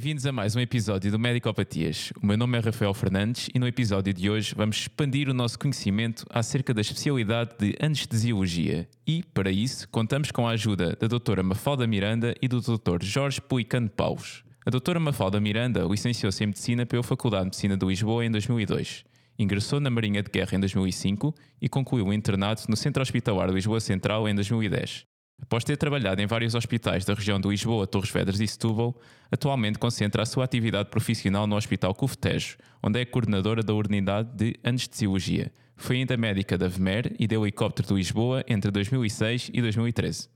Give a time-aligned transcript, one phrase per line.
[0.00, 2.10] Bem-vindos a mais um episódio do Medicopatias.
[2.22, 5.58] O meu nome é Rafael Fernandes e no episódio de hoje vamos expandir o nosso
[5.58, 8.88] conhecimento acerca da especialidade de anestesiologia.
[9.06, 13.02] E, para isso, contamos com a ajuda da doutora Mafalda Miranda e do Dr.
[13.02, 14.42] Jorge Puicano Paus.
[14.64, 19.04] A doutora Mafalda Miranda licenciou-se em Medicina pela Faculdade de Medicina de Lisboa em 2002.
[19.38, 23.54] Ingressou na Marinha de Guerra em 2005 e concluiu o internato no Centro Hospitalar de
[23.54, 25.09] Lisboa Central em 2010.
[25.42, 28.94] Após ter trabalhado em vários hospitais da região de Lisboa, Torres Vedras e Setúbal,
[29.30, 34.56] atualmente concentra a sua atividade profissional no Hospital Cufetejo, onde é coordenadora da Unidade de
[34.62, 35.52] Anestesiologia.
[35.76, 40.28] Foi ainda médica da VMER e de helicóptero de Lisboa entre 2006 e 2013.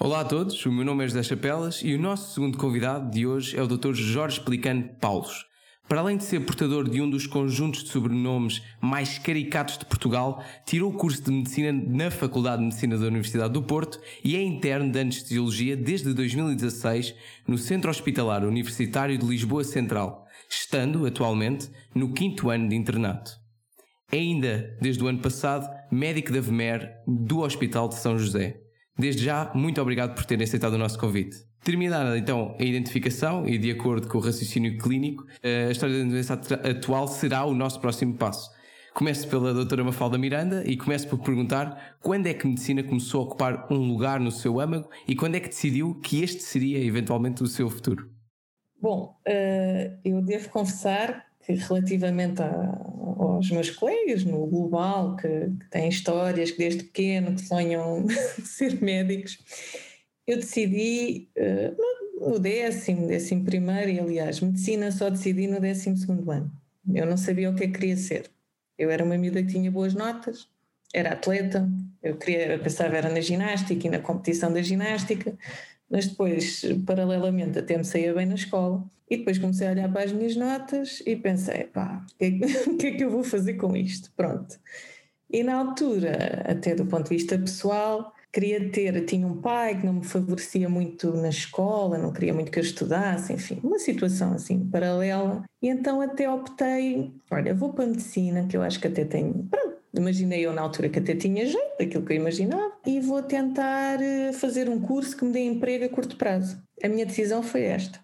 [0.00, 3.26] Olá a todos, o meu nome é José Chapelas e o nosso segundo convidado de
[3.26, 3.92] hoje é o Dr.
[3.92, 5.46] Jorge Pelicano Paulos.
[5.88, 10.42] Para além de ser portador de um dos conjuntos de sobrenomes mais caricatos de Portugal,
[10.64, 14.42] tirou o curso de Medicina na Faculdade de Medicina da Universidade do Porto e é
[14.42, 17.14] interno de Anestesiologia desde 2016
[17.46, 23.32] no Centro Hospitalar Universitário de Lisboa Central, estando, atualmente, no quinto ano de internato.
[24.10, 28.60] Ainda, desde o ano passado, médico da VMER do Hospital de São José.
[28.98, 31.51] Desde já, muito obrigado por terem aceitado o nosso convite.
[31.64, 36.34] Terminada então a identificação e de acordo com o raciocínio clínico, a história da doença
[36.34, 38.50] atual será o nosso próximo passo.
[38.92, 43.20] Começo pela doutora Mafalda Miranda e começo por perguntar quando é que a medicina começou
[43.20, 46.84] a ocupar um lugar no seu âmago e quando é que decidiu que este seria
[46.84, 48.10] eventualmente o seu futuro?
[48.80, 56.50] Bom, eh, eu devo confessar que relativamente aos meus colegas no global, que, têm histórias
[56.50, 58.06] que desde pequeno que sonham
[58.44, 59.38] ser médicos,
[60.26, 66.30] eu decidi uh, no décimo, décimo primeiro, e aliás, medicina só decidi no décimo segundo
[66.30, 66.50] ano.
[66.94, 68.30] Eu não sabia o que é que queria ser.
[68.78, 70.48] Eu era uma miúda que tinha boas notas,
[70.92, 71.68] era atleta,
[72.02, 75.36] eu, queria, eu pensava era na ginástica e na competição da ginástica,
[75.90, 78.84] mas depois, paralelamente, até me saía bem na escola.
[79.10, 82.30] E depois comecei a olhar para as minhas notas e pensei, pá, o que, é,
[82.78, 84.10] que é que eu vou fazer com isto?
[84.16, 84.58] Pronto.
[85.30, 89.84] E na altura, até do ponto de vista pessoal, queria ter, tinha um pai que
[89.84, 94.32] não me favorecia muito na escola, não queria muito que eu estudasse, enfim, uma situação
[94.32, 95.44] assim paralela.
[95.60, 99.46] E então até optei, olha, vou para a medicina, que eu acho que até tenho,
[99.50, 103.22] pronto, imaginei eu na altura que até tinha jeito, daquilo que eu imaginava, e vou
[103.22, 106.62] tentar eh, fazer um curso que me dê emprego a curto prazo.
[106.82, 108.00] A minha decisão foi esta,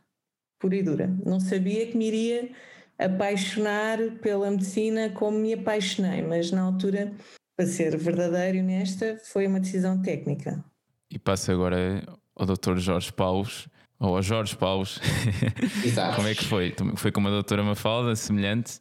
[0.60, 1.10] pura e dura.
[1.24, 2.50] Não sabia que me iria
[2.98, 7.12] apaixonar pela medicina como me apaixonei, mas na altura
[7.58, 10.64] para ser verdadeiro e honesta, foi uma decisão técnica.
[11.10, 12.04] E passo agora
[12.36, 12.76] ao Dr.
[12.76, 13.66] Jorge Paus,
[13.98, 15.00] ou ao Jorge Paus.
[15.84, 16.14] Exato.
[16.14, 16.72] Como é que foi?
[16.94, 18.78] Foi com uma doutora Mafalda, semelhante?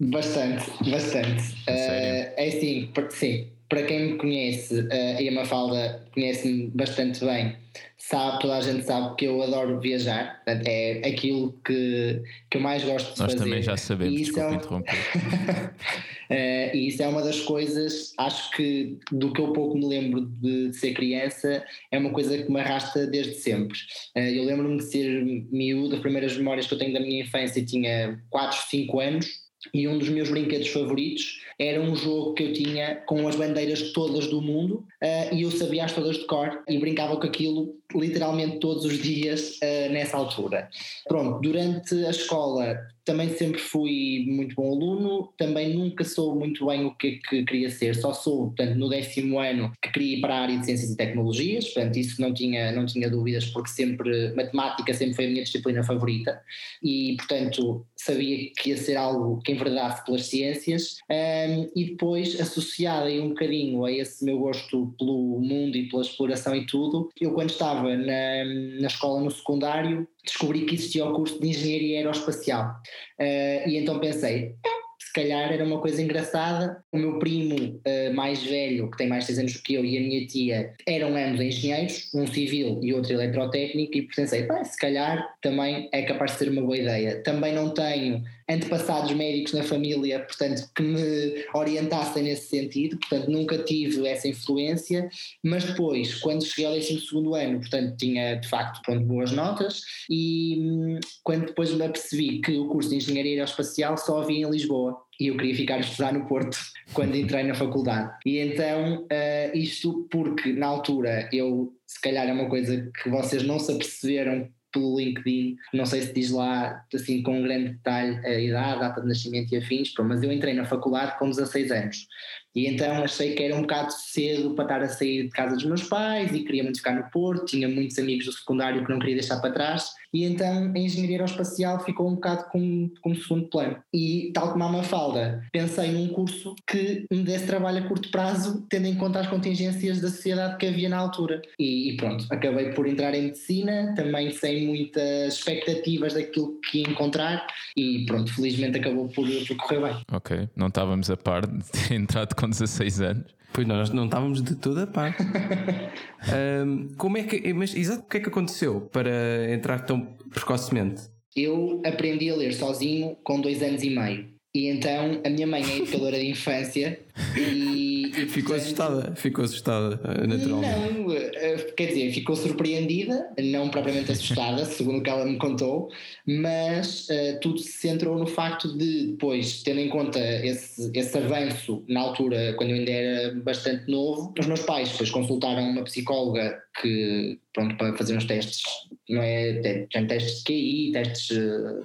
[0.00, 1.52] Bastante, bastante.
[1.68, 7.56] Uh, é assim, sim, para quem me conhece, uh, e a Mafalda conhece-me bastante bem,
[7.96, 12.60] sabe, toda a gente sabe que eu adoro viajar, portanto, é aquilo que, que eu
[12.60, 13.38] mais gosto de Nós fazer.
[13.38, 14.54] Nós também já sabemos, e desculpa é...
[14.56, 14.94] interromper.
[14.94, 20.20] uh, e isso é uma das coisas, acho que do que eu pouco me lembro
[20.20, 23.78] de ser criança, é uma coisa que me arrasta desde sempre.
[24.14, 27.64] Uh, eu lembro-me de ser miúdo, as primeiras memórias que eu tenho da minha infância
[27.64, 29.41] tinha 4, 5 anos,
[29.72, 33.92] e um dos meus brinquedos favoritos era um jogo que eu tinha com as bandeiras
[33.92, 38.58] todas do mundo uh, e eu sabia-as todas de cor e brincava com aquilo literalmente
[38.58, 40.68] todos os dias uh, nessa altura.
[41.06, 46.84] Pronto, durante a escola também sempre fui muito bom aluno, também nunca soube muito bem
[46.84, 50.20] o que, é que queria ser, só soube, portanto, no décimo ano que queria ir
[50.20, 53.70] para a área de Ciências e Tecnologias, portanto, isso não tinha, não tinha dúvidas, porque
[53.70, 56.40] sempre, matemática sempre foi a minha disciplina favorita
[56.82, 63.06] e, portanto, sabia que ia ser algo que enverdasse pelas ciências um, e depois, associado
[63.06, 67.32] aí um bocadinho a esse meu gosto pelo mundo e pela exploração e tudo, eu
[67.32, 68.44] quando estava na,
[68.80, 72.74] na escola no secundário descobri que existia o curso de Engenharia Aeroespacial.
[73.20, 74.54] Uh, e então pensei,
[74.98, 76.82] se calhar era uma coisa engraçada.
[76.90, 79.84] O meu primo uh, mais velho, que tem mais de 6 anos do que eu,
[79.84, 84.78] e a minha tia eram ambos engenheiros, um civil e outro eletrotécnico, e pensei, se
[84.78, 87.22] calhar também é capaz de ser uma boa ideia.
[87.22, 93.58] Também não tenho antepassados médicos na família, portanto, que me orientassem nesse sentido, portanto, nunca
[93.58, 95.08] tive essa influência,
[95.42, 100.56] mas depois, quando cheguei ao 12 ano, portanto, tinha de facto pronto, boas notas, e
[100.60, 104.96] hum, quando depois me apercebi que o curso de Engenharia Aeroespacial só havia em Lisboa,
[105.20, 106.56] e eu queria ficar a estudar no Porto
[106.92, 108.12] quando entrei na faculdade.
[108.26, 113.42] E então, uh, isto porque na altura eu, se calhar é uma coisa que vocês
[113.42, 118.18] não se aperceberam pelo LinkedIn, não sei se diz lá assim com um grande detalhe
[118.24, 121.70] a idade, a data de nascimento e afins, mas eu entrei na faculdade com 16
[121.70, 122.08] anos.
[122.54, 125.64] E então achei que era um bocado cedo para estar a sair de casa dos
[125.64, 128.98] meus pais e queria muito ficar no Porto, tinha muitos amigos do secundário que não
[128.98, 133.48] queria deixar para trás e então a engenharia aeroespacial ficou um bocado como, como segundo
[133.48, 133.76] plano.
[133.92, 138.66] E tal como a Mafalda, pensei num curso que me desse trabalho a curto prazo,
[138.68, 141.40] tendo em conta as contingências da sociedade que havia na altura.
[141.58, 146.90] E, e pronto, acabei por entrar em medicina, também sem muitas expectativas daquilo que ia
[146.90, 147.46] encontrar
[147.76, 149.96] e pronto, felizmente acabou por, por correr bem.
[150.12, 153.34] Ok, não estávamos a par de ter entrado com 16 anos.
[153.52, 155.22] Pois nós não estávamos de toda a parte.
[156.66, 157.52] um, como é que.
[157.52, 161.02] Mas exato o que é que aconteceu para entrar tão precocemente?
[161.36, 164.26] Eu aprendi a ler sozinho com dois anos e meio.
[164.54, 166.98] E então a minha mãe é educadora de infância
[167.36, 167.81] e
[168.12, 170.98] ficou assustada, ficou assustada eh, naturalmente.
[170.98, 175.90] Não, eh, quer dizer, ficou surpreendida, não propriamente assustada, segundo o que ela me contou,
[176.26, 181.84] mas uh, tudo se centrou no facto de depois, tendo em conta esse, esse avanço
[181.88, 186.58] na altura, quando eu ainda era bastante novo, os meus pais depois consultaram uma psicóloga
[186.80, 188.62] que, pronto, para fazer uns testes,
[189.08, 189.86] não é?
[189.90, 191.36] Testes de QI, testes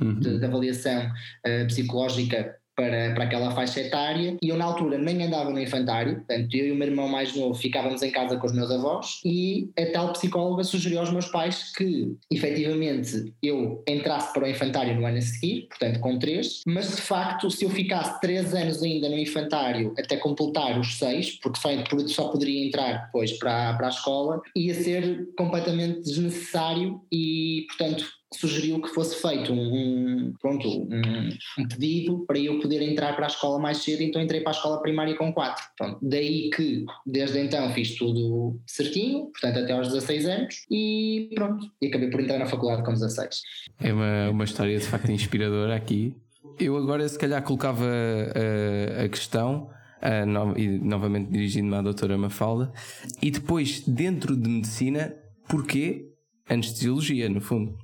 [0.02, 0.20] uhum.
[0.20, 4.38] de, de, avaliação uh, psicológica para, para aquela faixa etária.
[4.42, 7.36] E eu na altura nem andava no infantário, portanto eu e o meu irmão mais
[7.36, 9.20] novo ficávamos em casa com os meus avós.
[9.26, 14.96] E a tal psicóloga sugeriu aos meus pais que efetivamente eu entrasse para o infantário
[14.96, 18.84] no ano a seguir, portanto com três, mas de facto se eu ficasse três anos
[18.84, 21.70] ainda no infantário até completar os seis, porque só,
[22.08, 28.82] só poderia entrar depois para, para a escola, ia ser completamente desnecessário e portanto sugeriu
[28.82, 31.30] que fosse feito um, um pronto, um,
[31.60, 34.56] um, pedido para eu poder entrar para a escola mais cedo, então entrei para a
[34.56, 35.64] escola primária com 4.
[35.78, 41.66] Pronto, daí que desde então fiz tudo certinho, portanto até aos 16 anos, e pronto,
[41.82, 43.42] e acabei por entrar na faculdade com 16.
[43.80, 46.14] É uma, uma história de facto inspiradora aqui.
[46.60, 49.70] Eu agora se calhar colocava a, a questão.
[49.98, 52.72] Uh, no, e novamente dirigindo-me à doutora Mafalda,
[53.20, 55.12] e depois, dentro de medicina,
[55.50, 56.06] porquê
[56.48, 57.76] anestesiologia, no fundo?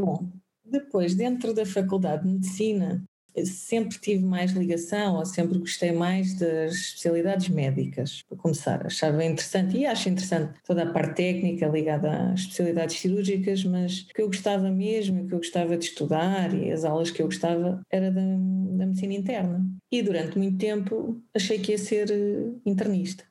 [0.00, 0.30] Bom,
[0.64, 3.02] depois, dentro da Faculdade de Medicina,
[3.44, 8.86] sempre tive mais ligação, ou sempre gostei mais das especialidades médicas, para começar.
[8.86, 14.14] Achava interessante, e acho interessante, toda a parte técnica ligada às especialidades cirúrgicas, mas o
[14.14, 17.26] que eu gostava mesmo, o que eu gostava de estudar e as aulas que eu
[17.26, 19.64] gostava era da, da medicina interna.
[19.92, 23.29] E durante muito tempo achei que ia ser eh, internista.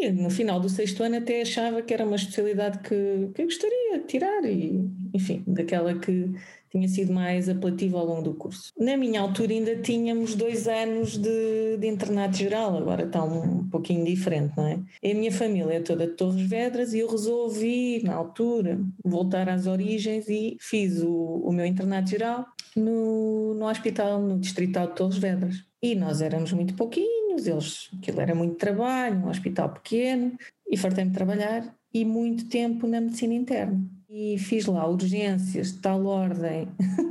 [0.00, 3.46] E no final do sexto ano até achava que era uma especialidade que, que eu
[3.46, 6.30] gostaria de tirar e, enfim, daquela que
[6.70, 8.72] tinha sido mais apelativa ao longo do curso.
[8.78, 14.04] Na minha altura ainda tínhamos dois anos de, de internato geral, agora está um pouquinho
[14.04, 14.80] diferente, não é?
[15.02, 19.50] E a minha família é toda de Torres Vedras e eu resolvi, na altura, voltar
[19.50, 24.94] às origens e fiz o, o meu internato geral no, no hospital, no Distrital de
[24.94, 25.71] Torres Vedras.
[25.82, 30.38] E nós éramos muito pouquinhos, eles, aquilo era muito trabalho, um hospital pequeno,
[30.70, 33.82] e fartei-me trabalhar e muito tempo na medicina interna.
[34.08, 36.68] E fiz lá urgências de tal ordem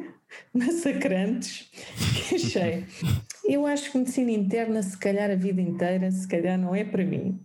[0.54, 1.70] massacrantes
[2.30, 2.86] que achei.
[3.44, 7.04] Eu acho que medicina interna, se calhar a vida inteira, se calhar não é para
[7.04, 7.40] mim.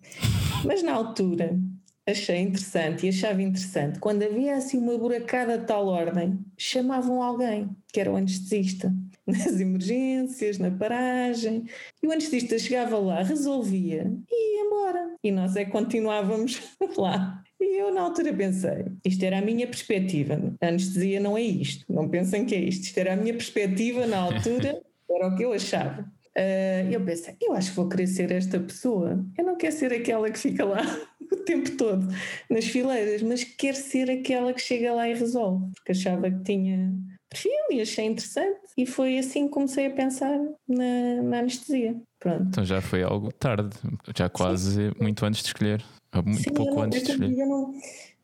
[0.64, 1.58] Mas na altura
[2.06, 7.68] achei interessante e achava interessante quando havia assim uma buracada de tal ordem, chamavam alguém
[7.92, 8.94] que era o anestesista
[9.26, 11.64] nas emergências, na paragem.
[12.02, 15.14] E o anestesista chegava lá, resolvia e ia embora.
[15.22, 16.60] E nós é que continuávamos
[16.96, 17.42] lá.
[17.60, 20.38] E eu na altura pensei, isto era a minha perspectiva.
[20.60, 21.90] A anestesia não é isto.
[21.92, 22.84] Não pensem que é isto.
[22.84, 26.06] Isto era a minha perspectiva na altura, era o que eu achava.
[26.36, 29.24] Uh, eu pensei, eu acho que vou querer ser esta pessoa.
[29.38, 30.82] Eu não quero ser aquela que fica lá
[31.32, 32.06] o tempo todo
[32.50, 36.92] nas fileiras, mas quero ser aquela que chega lá e resolve, porque achava que tinha
[37.30, 40.38] perfil e achei interessante e foi assim que comecei a pensar
[40.68, 41.96] na, na anestesia.
[42.20, 42.44] Pronto.
[42.48, 43.76] Então já foi algo tarde,
[44.14, 44.92] já quase Sim.
[45.00, 45.82] muito antes de escolher,
[46.24, 47.46] muito Sim, pouco não, antes de escolher.
[47.46, 47.72] Não,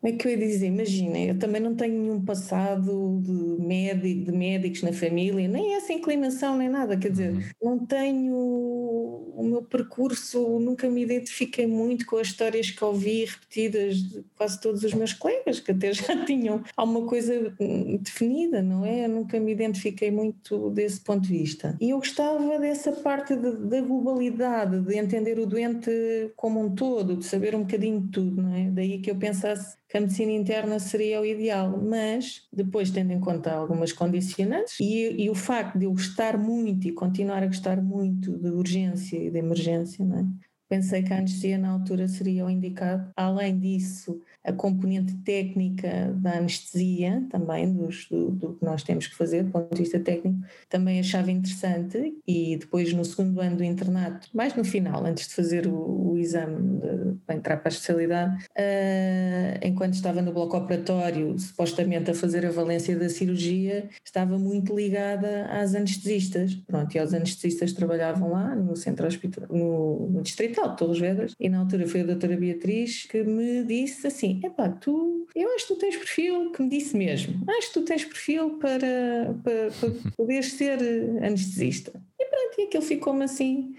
[0.03, 0.67] como é que eu ia dizer?
[0.67, 5.93] Imagina, eu também não tenho nenhum passado de, médico, de médicos na família, nem essa
[5.93, 6.97] inclinação, nem nada.
[6.97, 7.43] Quer dizer, uhum.
[7.63, 13.99] não tenho o meu percurso, nunca me identifiquei muito com as histórias que ouvi repetidas
[13.99, 17.55] de quase todos os meus colegas, que até já tinham alguma coisa
[18.01, 19.05] definida, não é?
[19.05, 21.77] Eu nunca me identifiquei muito desse ponto de vista.
[21.81, 25.93] E eu gostava dessa parte de, da globalidade, de entender o doente
[26.35, 28.69] como um todo, de saber um bocadinho de tudo, não é?
[28.69, 33.21] Daí que eu pensasse que a medicina interna seria o ideal, mas depois tendo em
[33.21, 37.83] conta algumas condicionantes e, e, o facto de eu gostar muito e continuar a gostar
[37.83, 40.25] muito de urgência e de emergência, é?
[40.67, 43.13] pensei que a anestesia na altura seria o indicado.
[43.15, 49.15] Além disso, a componente técnica da anestesia, também dos, do, do, que nós temos que
[49.15, 52.15] fazer, do ponto de vista técnico, também achava interessante.
[52.27, 56.19] E depois no segundo ano do internato, mais no final, antes de fazer o, o
[56.19, 62.15] exame de, para entrar para a especialidade, uh, enquanto estava no bloco operatório, supostamente a
[62.15, 68.31] fazer a valência da cirurgia, estava muito ligada às anestesistas, pronto, e aos anestesistas trabalhavam
[68.31, 72.07] lá no centro hospital, no, no distrital de Torres Vedras, e na altura foi a
[72.07, 76.51] doutora Beatriz que me disse assim, assim: epá, tu, eu acho que tu tens perfil,
[76.53, 80.79] que me disse mesmo, acho que tu tens perfil para, para, para poderes ser
[81.23, 81.93] anestesista.
[82.19, 83.75] E pronto, e aquilo ficou-me assim,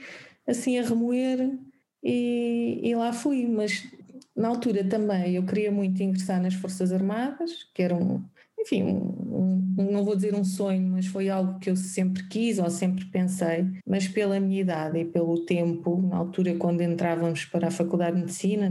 [0.47, 1.57] assim a remoer
[2.03, 3.45] e, e lá fui.
[3.47, 3.83] Mas
[4.35, 8.23] na altura também eu queria muito ingressar nas Forças Armadas, que era um,
[8.59, 12.59] enfim, um, um, não vou dizer um sonho, mas foi algo que eu sempre quis
[12.59, 17.67] ou sempre pensei, mas pela minha idade e pelo tempo, na altura quando entrávamos para
[17.67, 18.69] a Faculdade de Medicina,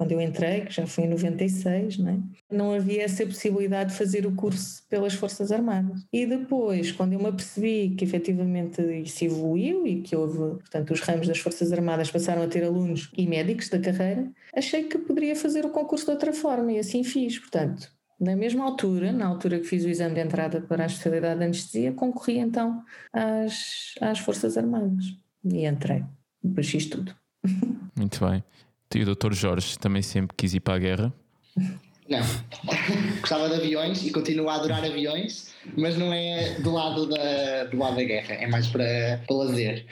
[0.00, 2.18] quando eu entrei, que já foi em 96, não, é?
[2.50, 6.06] não havia essa possibilidade de fazer o curso pelas Forças Armadas.
[6.10, 11.02] E depois, quando eu me apercebi que efetivamente isso evoluiu e que houve, portanto, os
[11.02, 14.26] ramos das Forças Armadas passaram a ter alunos e médicos da carreira,
[14.56, 17.38] achei que poderia fazer o concurso de outra forma e assim fiz.
[17.38, 21.40] Portanto, na mesma altura, na altura que fiz o exame de entrada para a especialidade
[21.40, 25.04] de anestesia, concorri então às, às Forças Armadas
[25.44, 26.02] e entrei.
[26.42, 27.14] Depois fiz tudo.
[27.94, 28.42] Muito bem.
[28.92, 31.14] E o doutor Jorge também sempre quis ir para a guerra?
[32.08, 32.18] Não.
[33.20, 37.78] Gostava de aviões e continuo a adorar aviões, mas não é do lado da, do
[37.78, 39.86] lado da guerra, é mais para, para lazer.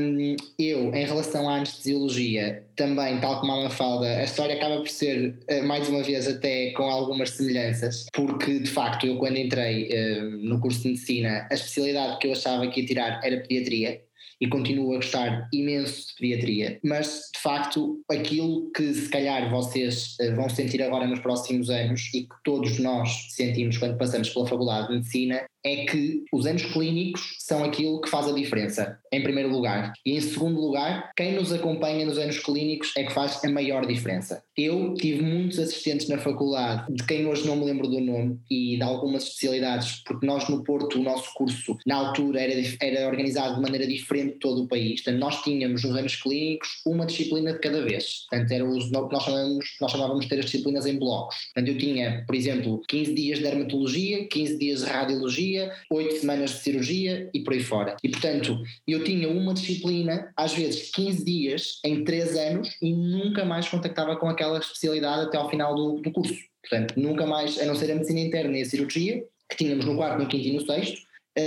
[0.00, 4.88] Um, eu, em relação à anestesiologia, também, tal como a Mafalda, a história acaba por
[4.88, 9.88] ser, eh, mais uma vez, até com algumas semelhanças, porque de facto eu, quando entrei
[9.88, 14.00] uh, no curso de medicina, a especialidade que eu achava que ia tirar era pediatria
[14.40, 20.16] e continuo a gostar imenso de pediatria, mas de facto aquilo que se calhar vocês
[20.20, 24.46] eh, vão sentir agora nos próximos anos e que todos nós sentimos quando passamos pela
[24.46, 29.22] Faculdade de Medicina é que os anos clínicos são aquilo que faz a diferença, em
[29.22, 29.92] primeiro lugar.
[30.04, 33.86] E em segundo lugar, quem nos acompanha nos anos clínicos é que faz a maior
[33.86, 34.42] diferença.
[34.56, 38.76] Eu tive muitos assistentes na faculdade, de quem hoje não me lembro do nome, e
[38.76, 43.56] de algumas especialidades, porque nós no Porto, o nosso curso, na altura, era, era organizado
[43.56, 45.02] de maneira diferente de todo o país.
[45.02, 48.26] Portanto, nós tínhamos nos anos clínicos uma disciplina de cada vez.
[48.28, 51.36] Portanto, era os, nós, chamávamos, nós chamávamos de ter as disciplinas em blocos.
[51.54, 56.16] Portanto, eu tinha, por exemplo, 15 dias de dermatologia, 15 dias de radiologia cirurgia, oito
[56.16, 57.96] semanas de cirurgia e por aí fora.
[58.02, 63.44] E portanto, eu tinha uma disciplina, às vezes 15 dias, em 3 anos, e nunca
[63.44, 66.38] mais contactava com aquela especialidade até ao final do, do curso.
[66.62, 69.96] Portanto, nunca mais, a não ser a medicina interna e a cirurgia, que tínhamos no
[69.96, 71.00] quarto, no quinto e no sexto,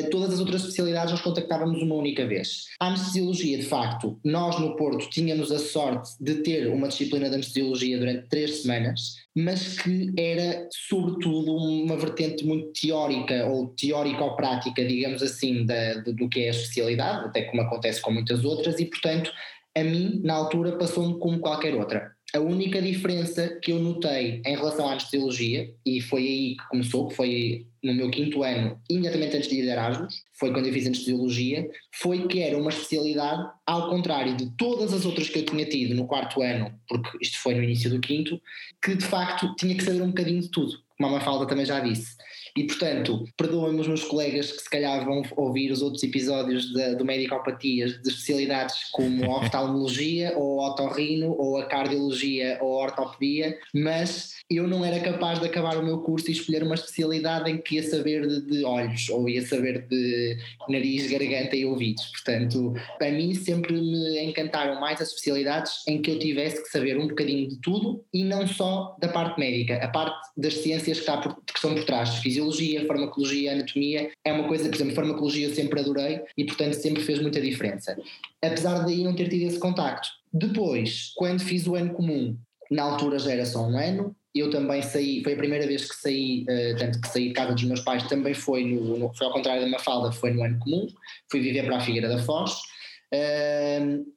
[0.03, 2.65] todas as outras especialidades nós contactávamos uma única vez.
[2.79, 7.35] A anestesiologia, de facto, nós no Porto tínhamos a sorte de ter uma disciplina de
[7.35, 15.21] anestesiologia durante três semanas, mas que era sobretudo uma vertente muito teórica ou teórico-prática, digamos
[15.21, 18.85] assim, da, de, do que é a especialidade, até como acontece com muitas outras, e
[18.85, 19.31] portanto
[19.75, 22.12] a mim, na altura, passou-me como qualquer outra.
[22.33, 27.07] A única diferença que eu notei em relação à anestesiologia, e foi aí que começou,
[27.07, 30.73] que foi no meu quinto ano, imediatamente antes de ir de Erasmus, foi quando eu
[30.73, 35.45] fiz anestesiologia, foi que era uma especialidade, ao contrário de todas as outras que eu
[35.45, 38.41] tinha tido no quarto ano, porque isto foi no início do quinto,
[38.81, 41.81] que de facto tinha que saber um bocadinho de tudo, como a Mafalda também já
[41.81, 42.15] disse.
[42.55, 46.95] E, portanto, perdoem-me os meus colegas que se calhar vão ouvir os outros episódios de,
[46.95, 52.83] do Medicopatias de especialidades como a oftalmologia, ou a otorrino, ou a cardiologia, ou a
[52.83, 57.50] ortopedia, mas eu não era capaz de acabar o meu curso e escolher uma especialidade
[57.50, 60.38] em que ia saber de, de olhos, ou ia saber de
[60.69, 62.05] nariz, garganta e ouvidos.
[62.05, 67.00] Portanto, para mim sempre me encantaram mais as especialidades em que eu tivesse que saber
[67.00, 71.12] um bocadinho de tudo e não só da parte médica, a parte das ciências que,
[71.12, 72.42] por, que estão por trás, fisiologia,
[72.88, 77.19] farmacologia, anatomia, é uma coisa, por exemplo, farmacologia eu sempre adorei e portanto sempre fez
[77.19, 77.97] muita diferença.
[78.41, 80.07] Apesar daí não ter tido esse contacto.
[80.31, 82.38] Depois, quando fiz o ano comum,
[82.69, 85.95] na altura já era só um ano, eu também saí, foi a primeira vez que
[85.95, 89.27] saí, uh, tanto que saí de casa dos meus pais, também foi, no, no, foi
[89.27, 90.88] ao contrário da Mafalda, foi no ano comum,
[91.29, 92.59] fui viver para a Figueira da Foz.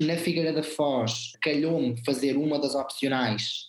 [0.00, 3.68] Na Figueira da Foz, calhou-me fazer uma das opcionais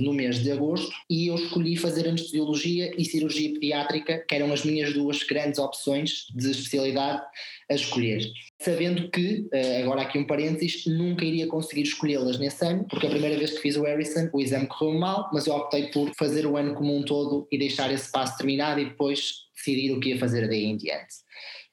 [0.00, 4.64] no mês de agosto e eu escolhi fazer anestesiologia e cirurgia pediátrica, que eram as
[4.64, 7.22] minhas duas grandes opções de especialidade
[7.70, 8.22] a escolher
[8.62, 13.10] sabendo que, eh, agora aqui um parênteses, nunca iria conseguir escolhê-las nesse ano, porque a
[13.10, 16.46] primeira vez que fiz o Harrison, o exame correu mal, mas eu optei por fazer
[16.46, 20.10] o ano como um todo e deixar esse passo terminado e depois decidir o que
[20.10, 21.14] ia fazer daí em diante.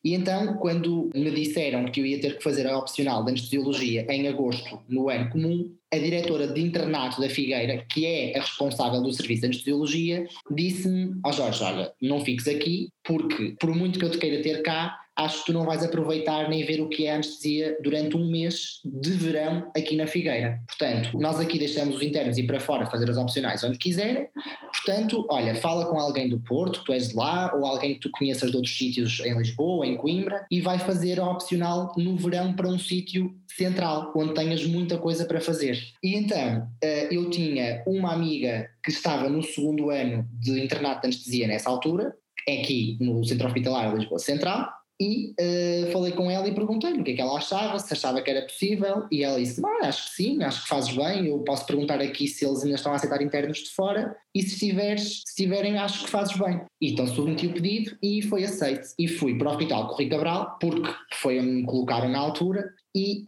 [0.03, 4.06] E então, quando me disseram que eu ia ter que fazer a opcional de anestesiologia
[4.10, 9.01] em agosto, no ano comum, a diretora de internato da Figueira, que é a responsável
[9.01, 14.00] do serviço de anestesiologia, disse-me: Ó oh Jorge, olha, não fiques aqui, porque por muito
[14.00, 16.88] que eu te queira ter cá, acho que tu não vais aproveitar nem ver o
[16.88, 20.61] que é anestesia durante um mês de verão aqui na Figueira.
[20.65, 24.27] Portanto, nós aqui deixamos os internos ir para fora fazer as opcionais onde quiserem.
[24.71, 27.99] Portanto, olha, fala com alguém do Porto, que tu és de lá, ou alguém que
[27.99, 32.15] tu conheças de outros sítios em Lisboa, em Coimbra, e vai fazer a opcional no
[32.15, 35.77] verão para um sítio central, onde tenhas muita coisa para fazer.
[36.01, 41.07] E então, eh, eu tinha uma amiga que estava no segundo ano de internato de
[41.07, 42.15] anestesia nessa altura,
[42.47, 47.12] aqui no Centro Hospitalar Lisboa Central, e uh, falei com ela e perguntei-lhe o que
[47.12, 50.15] é que ela achava, se achava que era possível, e ela disse: ah, Acho que
[50.15, 51.27] sim, acho que fazes bem.
[51.27, 54.59] Eu posso perguntar aqui se eles ainda estão a aceitar internos de fora, e se,
[54.59, 56.62] tiveres, se tiverem, acho que fazes bem.
[56.81, 58.88] E então submeti o pedido e foi aceito.
[58.98, 63.24] E fui para o Hospital Corri Cabral, porque foi onde me colocaram na altura, e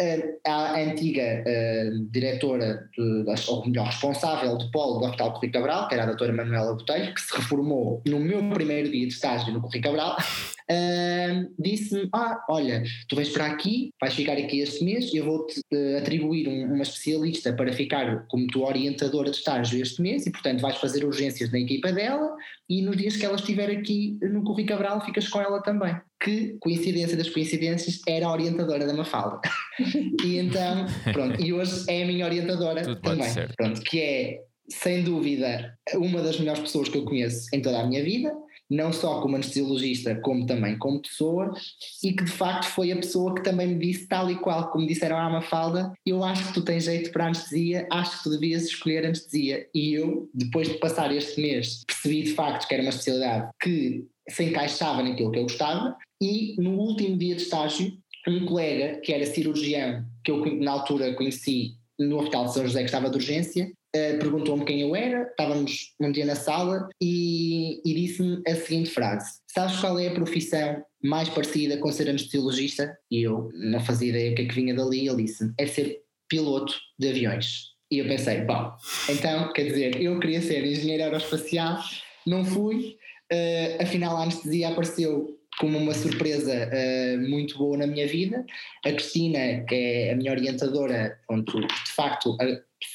[0.47, 5.87] a, a antiga uh, diretora, de, ou melhor, responsável do polo do Hospital Corri Cabral,
[5.87, 9.53] que era a doutora Manuela Botelho, que se reformou no meu primeiro dia de estágio
[9.53, 10.17] no Corri Cabral,
[11.59, 15.97] disse-me: Ah, olha, tu vais para aqui, vais ficar aqui este mês, eu vou-te uh,
[15.97, 20.61] atribuir um, uma especialista para ficar como tua orientadora de estágio este mês, e portanto
[20.61, 22.35] vais fazer urgências na equipa dela,
[22.69, 26.55] e nos dias que ela estiver aqui no Corri Cabral, ficas com ela também que,
[26.59, 29.41] coincidência das coincidências, era a orientadora da Mafalda.
[30.23, 33.29] e então, pronto, e hoje é a minha orientadora Tudo também.
[33.57, 34.39] Pronto, que é,
[34.69, 38.31] sem dúvida, uma das melhores pessoas que eu conheço em toda a minha vida,
[38.71, 41.53] não só como anestesiologista, como também como pessoa,
[42.01, 44.87] e que de facto foi a pessoa que também me disse, tal e qual como
[44.87, 48.63] disseram à Mafalda, eu acho que tu tens jeito para anestesia, acho que tu devias
[48.63, 49.67] escolher anestesia.
[49.75, 54.05] E eu, depois de passar este mês, percebi de facto que era uma especialidade que
[54.29, 57.91] se encaixava naquilo que eu gostava e no último dia de estágio,
[58.27, 62.79] um colega que era cirurgião, que eu na altura conheci no Hospital de São José,
[62.79, 67.81] que estava de urgência, uh, perguntou-me quem eu era, estávamos um dia na sala e,
[67.85, 72.97] e disse-me a seguinte frase: Sabes qual é a profissão mais parecida com ser anestesiologista?
[73.09, 75.07] E eu não fazia ideia o que é que vinha dali.
[75.07, 77.71] Ele disse-me: É ser piloto de aviões.
[77.91, 78.71] E eu pensei: Bom,
[79.09, 81.77] então, quer dizer, eu queria ser engenheiro aeroespacial,
[82.25, 82.97] não fui,
[83.31, 88.45] uh, afinal a anestesia apareceu como uma surpresa uh, muito boa na minha vida.
[88.85, 92.37] A Cristina, que é a minha orientadora, pronto, de facto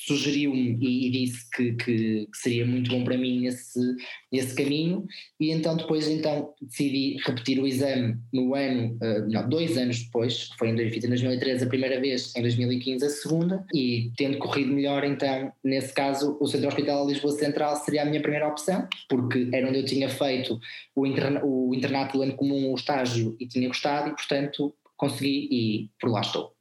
[0.07, 3.81] sugeriu-me e, e, disse que, que, seria muito bom para mim esse,
[4.33, 5.07] esse caminho
[5.39, 10.51] e então depois então decidi repetir o exame no ano, uh, não, dois anos depois,
[10.59, 15.53] foi em 2013 a primeira vez, em 2015 a segunda e tendo corrido melhor então,
[15.63, 19.79] nesse caso o Centro Hospital Lisboa Central seria a minha primeira opção, porque era onde
[19.79, 20.59] eu tinha feito
[20.95, 25.49] o, interna o internato do ano comum, o estágio e tinha gostado e portanto consegui
[25.51, 26.56] e por lá estou.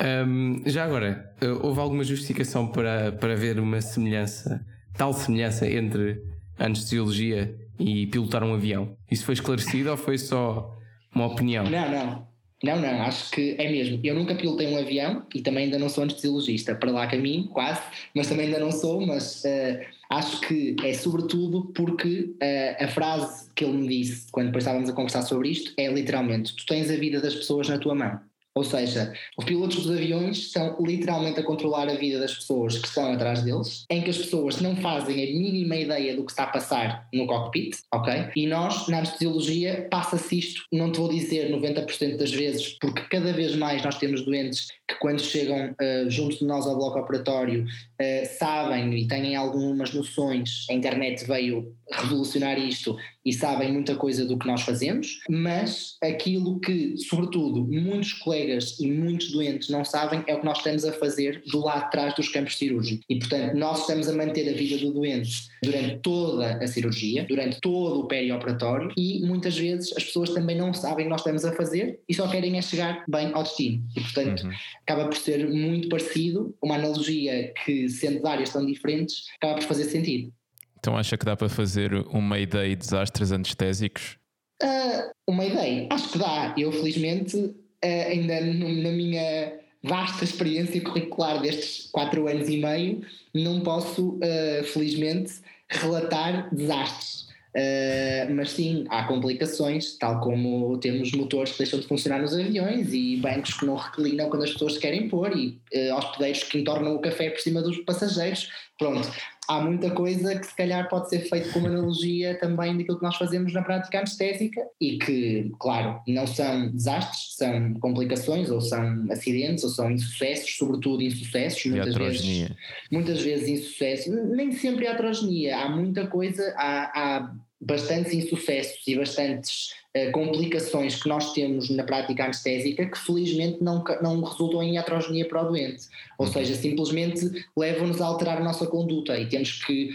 [0.00, 4.64] Um, já agora, eh, houve alguma justificação para, para ver uma semelhança,
[4.96, 6.22] tal semelhança entre
[6.58, 8.96] anestesiologia e pilotar um avião?
[9.10, 10.76] Isso foi esclarecido ou foi só
[11.14, 11.64] uma opinião?
[11.64, 12.28] Não, não.
[12.62, 14.00] Não, não, acho que é mesmo.
[14.02, 16.74] Eu nunca pilotei um avião e também ainda não sou anestesiologista.
[16.74, 17.80] Para lá caminho, quase,
[18.14, 19.06] mas também ainda não sou.
[19.06, 19.78] Mas uh,
[20.10, 24.90] acho que é sobretudo porque uh, a frase que ele me disse quando depois estávamos
[24.90, 28.18] a conversar sobre isto é literalmente: tu tens a vida das pessoas na tua mão.
[28.54, 32.88] Ou seja, os pilotos dos aviões estão literalmente a controlar a vida das pessoas que
[32.88, 36.44] estão atrás deles, em que as pessoas não fazem a mínima ideia do que está
[36.44, 38.30] a passar no cockpit, ok?
[38.34, 43.32] E nós, na anestesiologia, passa-se isto, não te vou dizer 90% das vezes, porque cada
[43.32, 47.66] vez mais nós temos doentes que quando chegam uh, junto de nós ao bloco operatório
[48.00, 54.24] uh, sabem e têm algumas noções, a internet veio revolucionar isto e sabem muita coisa
[54.24, 60.24] do que nós fazemos, mas aquilo que, sobretudo, muitos colegas e muitos doentes não sabem
[60.26, 63.04] é o que nós estamos a fazer do lado de trás dos campos cirúrgicos.
[63.08, 67.60] E, portanto, nós estamos a manter a vida do doente durante toda a cirurgia, durante
[67.60, 71.44] todo o perioperatório e muitas vezes as pessoas também não sabem o que nós estamos
[71.44, 73.82] a fazer e só querem é chegar bem ao destino.
[73.96, 74.52] E, portanto, uhum.
[74.82, 79.84] acaba por ser muito parecido, uma analogia que, sendo áreas tão diferentes, acaba por fazer
[79.84, 80.32] sentido.
[80.78, 84.16] Então acha que dá para fazer uma ideia de desastres anestésicos?
[84.62, 85.88] Uh, uma ideia?
[85.90, 86.54] Acho que dá.
[86.56, 93.60] Eu, felizmente, uh, ainda na minha vasta experiência curricular destes quatro anos e meio, não
[93.60, 95.34] posso, uh, felizmente,
[95.68, 97.28] relatar desastres.
[97.48, 102.92] Uh, mas sim, há complicações, tal como temos motores que deixam de funcionar nos aviões
[102.92, 106.58] e bancos que não reclinam quando as pessoas se querem pôr e uh, hospedeiros que
[106.58, 108.50] entornam o café por cima dos passageiros.
[108.78, 109.10] pronto,
[109.48, 113.16] há muita coisa que se calhar pode ser feito como analogia também daquilo que nós
[113.16, 119.64] fazemos na prática anestésica e que, claro, não são desastres, são complicações ou são acidentes
[119.64, 122.50] ou são insucessos, sobretudo insucessos, muitas vezes,
[122.92, 129.70] muitas vezes insucessos, nem sempre atrogenia, há muita coisa, há, há bastantes insucessos e bastantes
[130.12, 135.42] complicações que nós temos na prática anestésica que felizmente não, não resultam em iatrogenia para
[135.42, 135.86] o doente.
[136.18, 136.32] Ou uhum.
[136.32, 139.90] seja, simplesmente levam-nos a alterar a nossa conduta e temos que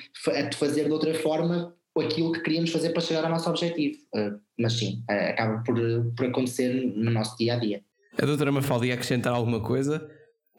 [0.55, 3.97] fazer de outra forma aquilo que queríamos fazer para chegar ao nosso objetivo.
[4.15, 5.75] Uh, mas sim, uh, acaba por,
[6.15, 7.81] por acontecer no nosso dia a dia.
[8.17, 10.09] A doutora Mafalda ia acrescentar alguma coisa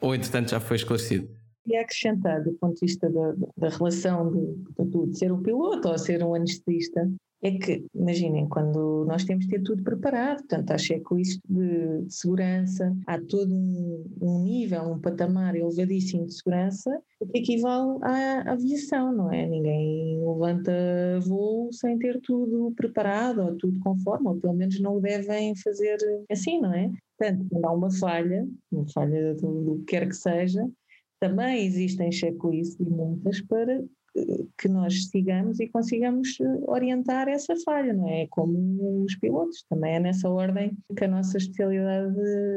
[0.01, 1.29] ou entretanto já foi esclarecido?
[1.67, 5.87] E acrescentar, do ponto de vista da, da relação de, de, de ser um piloto
[5.87, 7.09] ou ser um anestesista,
[7.45, 12.13] é que, imaginem, quando nós temos de ter tudo preparado, portanto, há checklist de, de
[12.13, 18.51] segurança, há todo um, um, nível, um patamar elevadíssimo de segurança, o que equivale à
[18.51, 19.45] aviação, não é?
[19.45, 20.71] Ninguém levanta
[21.21, 25.97] voo sem ter tudo preparado ou tudo conforme, ou pelo menos não o devem fazer
[26.31, 26.91] assim, não é?
[27.15, 30.67] Portanto, quando há uma falha, uma falha do, do que quer que seja,
[31.19, 33.83] também existem checklists e multas para
[34.57, 38.27] que nós sigamos e consigamos eh, orientar essa falha, não é?
[38.29, 42.15] Como os pilotos, também é nessa ordem que a nossa especialidade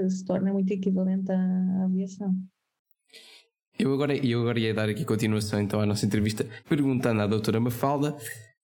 [0.08, 2.34] se torna muito equivalente à aviação.
[3.78, 7.60] Eu agora, eu agora ia dar aqui continuação então à nossa entrevista, perguntando à doutora
[7.60, 8.16] Mafalda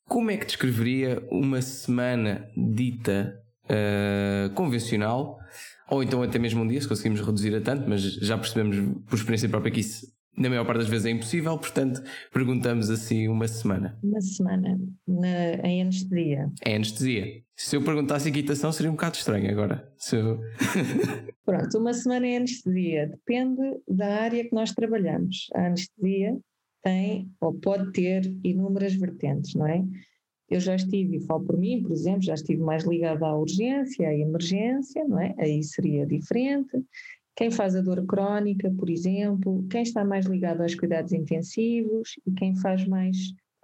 [0.08, 5.38] como é que descreveria uma semana dita uh, convencional
[5.90, 8.76] ou então até mesmo um dia, se conseguimos reduzir a tanto, mas já percebemos
[9.06, 13.28] por experiência própria que isso na maior parte das vezes é impossível, portanto perguntamos assim
[13.28, 13.98] uma semana.
[14.02, 16.50] Uma semana na, em anestesia.
[16.66, 17.42] Em anestesia.
[17.56, 19.88] Se eu perguntasse equitação seria um bocado estranho agora.
[20.12, 20.40] Eu...
[21.44, 23.08] Pronto, uma semana em anestesia.
[23.08, 25.46] Depende da área que nós trabalhamos.
[25.54, 26.36] A anestesia
[26.82, 29.84] tem ou pode ter inúmeras vertentes, não é?
[30.48, 34.06] Eu já estive, e falo por mim, por exemplo, já estive mais ligada à urgência,
[34.06, 35.34] à emergência, não é?
[35.38, 36.76] Aí seria diferente.
[37.36, 42.32] Quem faz a dor crónica, por exemplo, quem está mais ligado aos cuidados intensivos e
[42.32, 43.16] quem faz mais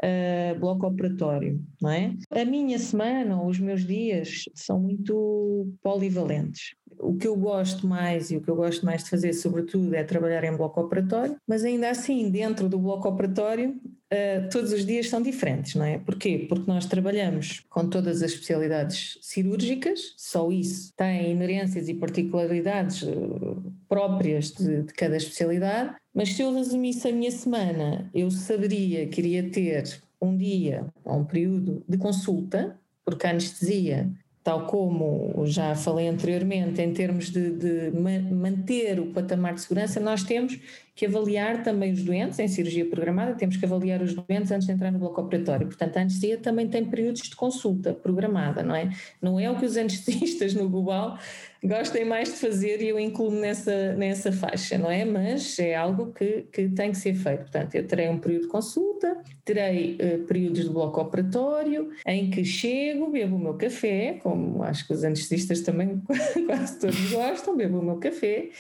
[0.03, 2.15] uh, bloco operatório, não é?
[2.31, 6.75] A minha semana ou os meus dias são muito polivalentes.
[6.99, 10.05] O que eu gosto mais e o que eu gosto mais de fazer, sobretudo, é
[10.05, 13.81] trabalhar em bloco operatório, mas ainda assim, dentro do bloco operatório,
[14.13, 15.99] uh, todos os dias são diferentes, não é?
[15.99, 16.47] Porquê?
[16.49, 23.63] Porque nós trabalhamos com todas as especialidades cirúrgicas, só isso tem inerências e particularidades uh,
[23.89, 29.21] próprias de, de cada especialidade, mas se eu resumisse a minha semana, eu saberia que
[29.21, 34.11] iria ter um dia ou um período de consulta, porque a anestesia
[34.43, 37.91] tal como já falei anteriormente, em termos de, de,
[38.33, 40.59] manter o patamar de segurança, nós temos
[41.01, 44.75] que avaliar também os doentes em cirurgia programada, temos que avaliar os doentes antes de
[44.75, 45.67] entrar no bloco operatório.
[45.67, 48.91] Portanto, a anestesia também tem períodos de consulta programada, não é?
[49.23, 51.19] Não é o que os anestesistas no global
[51.65, 55.07] gostem mais de fazer e eu incluo nessa, nessa faixa, não é?
[55.07, 57.45] Mas é algo que, que tem que ser feito.
[57.45, 62.45] Portanto, eu terei um período de consulta, terei uh, períodos de bloco operatório, em que
[62.45, 66.03] chego, bebo o meu café, como acho que os anestesistas também
[66.45, 68.51] quase todos gostam, bebo o meu café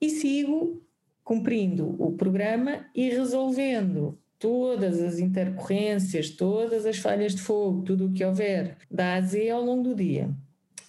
[0.00, 0.82] e sigo
[1.28, 8.12] cumprindo o programa e resolvendo todas as intercorrências, todas as falhas de fogo, tudo o
[8.14, 10.30] que houver da AZ ao longo do dia.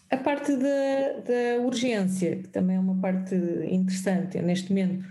[0.09, 5.05] A parte da, da urgência, que também é uma parte interessante, eu neste momento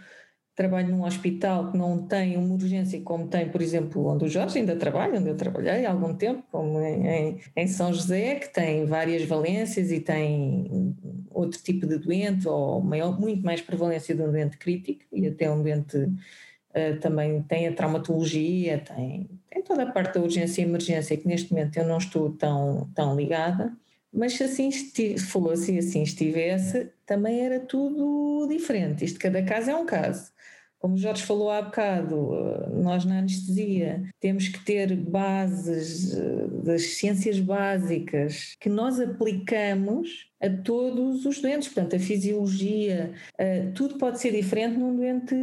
[0.57, 4.59] trabalho num hospital que não tem uma urgência como tem, por exemplo, onde o Jorge
[4.59, 8.87] ainda trabalha, onde eu trabalhei há algum tempo, como em, em São José, que tem
[8.87, 10.97] várias valências e tem
[11.41, 15.51] outro tipo de doente, ou maior, muito mais prevalência de um doente crítico, e até
[15.51, 20.65] um doente uh, também tem a traumatologia, tem, tem toda a parte da urgência e
[20.65, 23.73] emergência, que neste momento eu não estou tão, tão ligada.
[24.13, 24.71] Mas se assim
[25.19, 29.05] fosse e assim estivesse, também era tudo diferente.
[29.05, 30.33] Isto, cada caso é um caso.
[30.79, 36.47] Como o Jorge falou há bocado, eh, nós na anestesia temos que ter bases eh,
[36.65, 43.99] das ciências básicas que nós aplicamos a todos os doentes, portanto, a fisiologia, uh, tudo
[43.99, 45.35] pode ser diferente num doente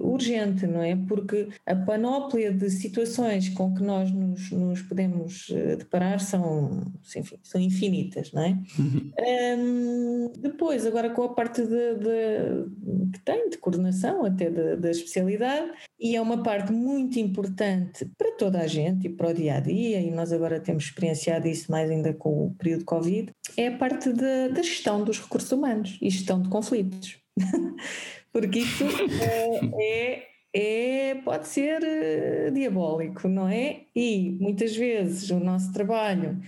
[0.00, 0.96] urgente, não é?
[0.96, 6.82] Porque a panóplia de situações com que nós nos, nos podemos uh, deparar são,
[7.16, 8.58] enfim, são infinitas, não é?
[8.78, 9.12] Uhum.
[9.58, 15.70] Um, depois, agora com a parte de, de, que tem de coordenação até da especialidade,
[15.98, 19.60] e é uma parte muito importante para toda a gente e para o dia a
[19.60, 23.76] dia, e nós agora temos experienciado isso mais ainda com o período Covid, é a
[23.76, 27.18] parte da, da gestão dos recursos humanos e gestão de conflitos.
[28.32, 28.84] Porque isso
[29.20, 33.86] é, é é, pode ser uh, diabólico, não é?
[33.94, 36.40] E muitas vezes o nosso trabalho,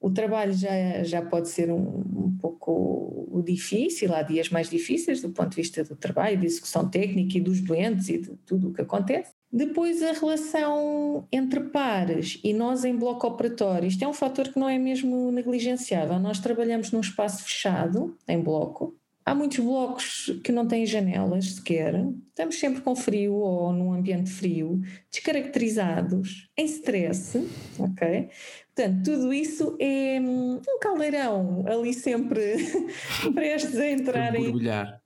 [0.00, 5.30] o trabalho já, já pode ser um, um pouco difícil, há dias mais difíceis do
[5.30, 8.72] ponto de vista do trabalho, de execução técnica e dos doentes e de tudo o
[8.72, 9.32] que acontece.
[9.56, 14.58] Depois a relação entre pares e nós em bloco operatório, isto é um fator que
[14.58, 16.18] não é mesmo negligenciável.
[16.18, 21.94] Nós trabalhamos num espaço fechado, em bloco, Há muitos blocos que não têm janelas sequer,
[22.28, 27.38] estamos sempre com frio ou num ambiente frio, descaracterizados, em stress,
[27.78, 28.28] ok?
[28.74, 32.56] Portanto, tudo isso é hum, um caldeirão ali sempre
[33.32, 34.46] prestes a entrar em.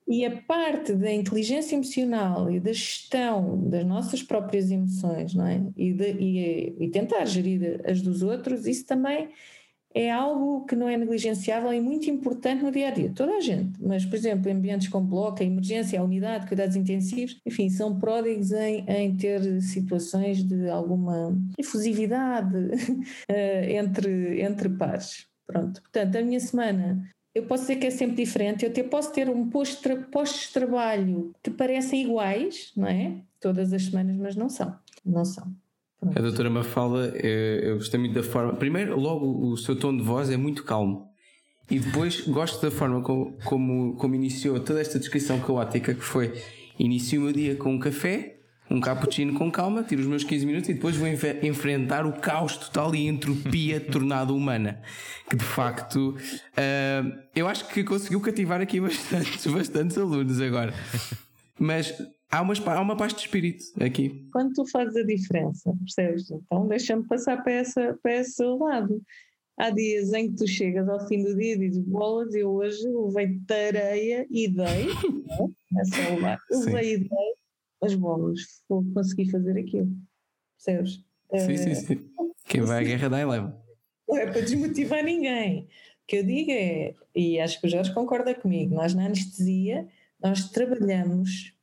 [0.09, 5.62] E a parte da inteligência emocional e da gestão das nossas próprias emoções, não é?
[5.76, 9.28] E, de, e, e tentar gerir as dos outros, isso também
[9.99, 13.11] é algo que não é negligenciável e muito importante no dia a dia.
[13.13, 17.37] Toda a gente, mas, por exemplo, ambientes com bloco, a emergência, a unidade, cuidados intensivos,
[17.45, 22.57] enfim, são pródigos em, em ter situações de alguma efusividade
[23.29, 25.27] eh, entre, entre pares.
[25.45, 27.03] Pronto, portanto, a minha semana
[27.35, 31.33] eu posso dizer que é sempre diferente, eu até posso ter um postos de trabalho
[31.43, 33.17] que parecem iguais, não é?
[33.41, 35.53] Todas as semanas, mas não são, não são.
[36.15, 38.55] A doutora Mafalda, eu, eu gostei muito da forma.
[38.55, 41.09] Primeiro, logo o seu tom de voz é muito calmo.
[41.71, 46.33] E depois gosto da forma como, como, como iniciou toda esta descrição caótica que foi
[46.79, 48.39] inicio o meu dia com um café,
[48.71, 52.57] um cappuccino com calma, tiro os meus 15 minutos e depois vou enfrentar o caos
[52.57, 54.81] total e entropia tornada humana.
[55.29, 60.73] Que de facto uh, eu acho que conseguiu cativar aqui bastantes, bastantes alunos agora.
[61.59, 61.93] Mas
[62.31, 64.29] há uma, há uma paz de espírito aqui.
[64.33, 66.31] Quando tu fazes a diferença, percebes?
[66.31, 69.03] Então deixa-me passar para, essa, para esse lado.
[69.59, 72.87] Há dias em que tu chegas ao fim do dia e dizes bolas, eu hoje
[72.87, 74.87] levei tareia e dei,
[75.73, 77.35] nessa é levar, levei e dei
[77.83, 79.91] as bolas, vou conseguir fazer aquilo,
[80.57, 81.05] percebes?
[81.35, 82.11] Sim, sim, sim.
[82.45, 83.62] Quem vai à guerra dá e leva.
[84.09, 85.62] Não é para desmotivar ninguém.
[85.62, 85.67] O
[86.07, 89.88] que eu digo é, e acho que o Jorge concorda comigo, nós na anestesia,
[90.23, 91.58] nós trabalhamos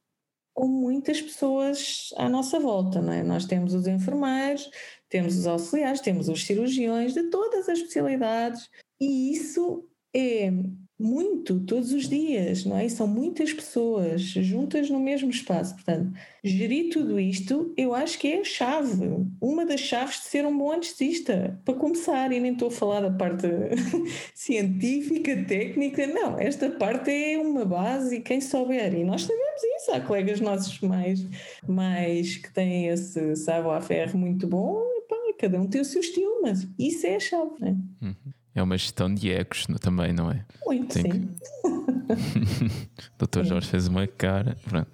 [0.56, 3.22] com muitas pessoas à nossa volta, não é?
[3.22, 4.72] Nós temos os enfermeiros,
[5.10, 10.50] temos os auxiliares, temos os cirurgiões de todas as especialidades e isso é
[10.98, 12.88] muito, todos os dias, não é?
[12.88, 15.76] São muitas pessoas juntas no mesmo espaço.
[15.76, 20.46] Portanto, gerir tudo isto, eu acho que é a chave, uma das chaves de ser
[20.46, 21.60] um bom anestesista.
[21.66, 23.48] Para começar, e nem estou a falar da parte
[24.34, 29.92] científica, técnica, não, esta parte é uma base e quem souber, e nós sabemos isso,
[29.92, 31.28] há colegas nossos mais,
[31.68, 36.66] mais que têm esse savoir-faire muito bom, pá, cada um tem o seu estilo, mas
[36.80, 37.72] isso é a chave, não é?
[38.02, 38.34] Uhum.
[38.56, 40.46] É uma gestão de ecos também, não é?
[40.66, 41.10] Muito, Tem sim.
[41.12, 42.88] Que...
[43.20, 44.58] Doutor Jorge fez uma cara.
[44.64, 44.90] Pronto.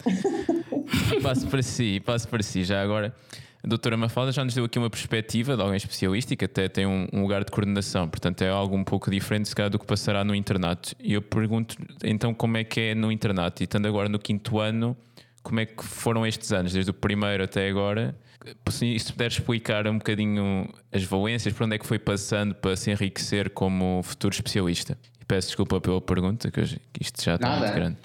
[1.21, 2.63] passo para si, passo para si.
[2.63, 3.13] Já agora,
[3.63, 6.87] a doutora Mafalda já nos deu aqui uma perspectiva de alguém especialista que até tem
[6.87, 9.85] um, um, lugar de coordenação, portanto é algo um pouco diferente se calhar do que
[9.85, 10.95] passará no internato.
[10.99, 14.59] E eu pergunto então como é que é no internato, e estando agora no quinto
[14.59, 14.97] ano,
[15.43, 18.15] como é que foram estes anos, desde o primeiro até agora?
[18.69, 22.91] se puder explicar um bocadinho as valências, por onde é que foi passando para se
[22.91, 24.97] enriquecer como futuro especialista?
[25.21, 26.61] E peço desculpa pela pergunta, que
[26.99, 27.97] isto já está nada, muito grande.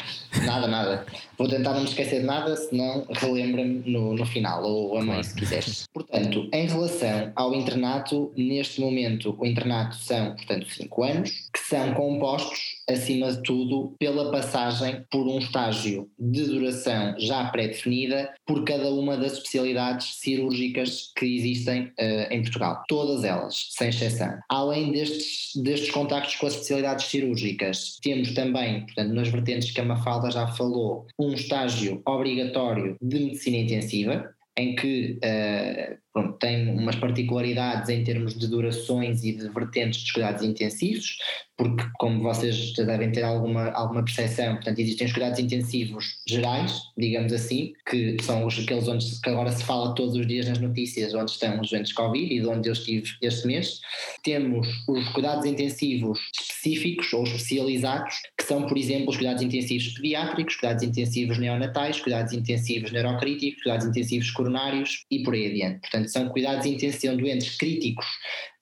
[0.45, 1.07] Nada, nada.
[1.39, 5.07] Vou tentar não me esquecer de nada, senão relembra-me no, no final, ou a mãe,
[5.07, 5.25] claro.
[5.25, 5.87] se quiseres.
[5.93, 11.95] Portanto, em relação ao internato, neste momento o internato são, portanto, 5 anos, que são
[11.95, 18.91] compostos acima de tudo, pela passagem por um estágio de duração já pré-definida por cada
[18.91, 22.83] uma das especialidades cirúrgicas que existem uh, em Portugal.
[22.89, 24.39] Todas elas, sem exceção.
[24.49, 29.85] Além destes, destes contactos com as especialidades cirúrgicas, temos também, portanto, nas vertentes que a
[29.85, 36.97] Mafalda já falou, um estágio obrigatório de medicina intensiva, em que uh, pronto, tem umas
[36.97, 41.19] particularidades em termos de durações e de vertentes dos cuidados intensivos,
[41.57, 47.33] porque, como vocês devem ter alguma, alguma percepção, portanto, existem os cuidados intensivos gerais, digamos
[47.33, 51.15] assim, que são os, aqueles onde que agora se fala todos os dias nas notícias,
[51.15, 53.81] onde estão os doentes Covid e de onde eu estive este mês.
[54.23, 60.57] Temos os cuidados intensivos específicos ou especializados, que são, por exemplo, os cuidados intensivos pediátricos,
[60.57, 65.81] cuidados intensivos neonatais, cuidados intensivos neurocríticos, cuidados intensivos coronários e por aí adiante.
[65.81, 68.07] Portanto, são cuidados intensivos, são doentes críticos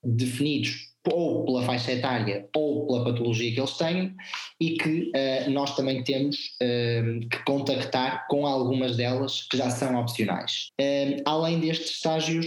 [0.02, 4.14] definidos ou pela faixa etária ou pela patologia que eles têm,
[4.60, 10.00] e que uh, nós também temos uh, que contactar com algumas delas que já são
[10.00, 10.68] opcionais.
[10.80, 12.46] Uh, além destes estágios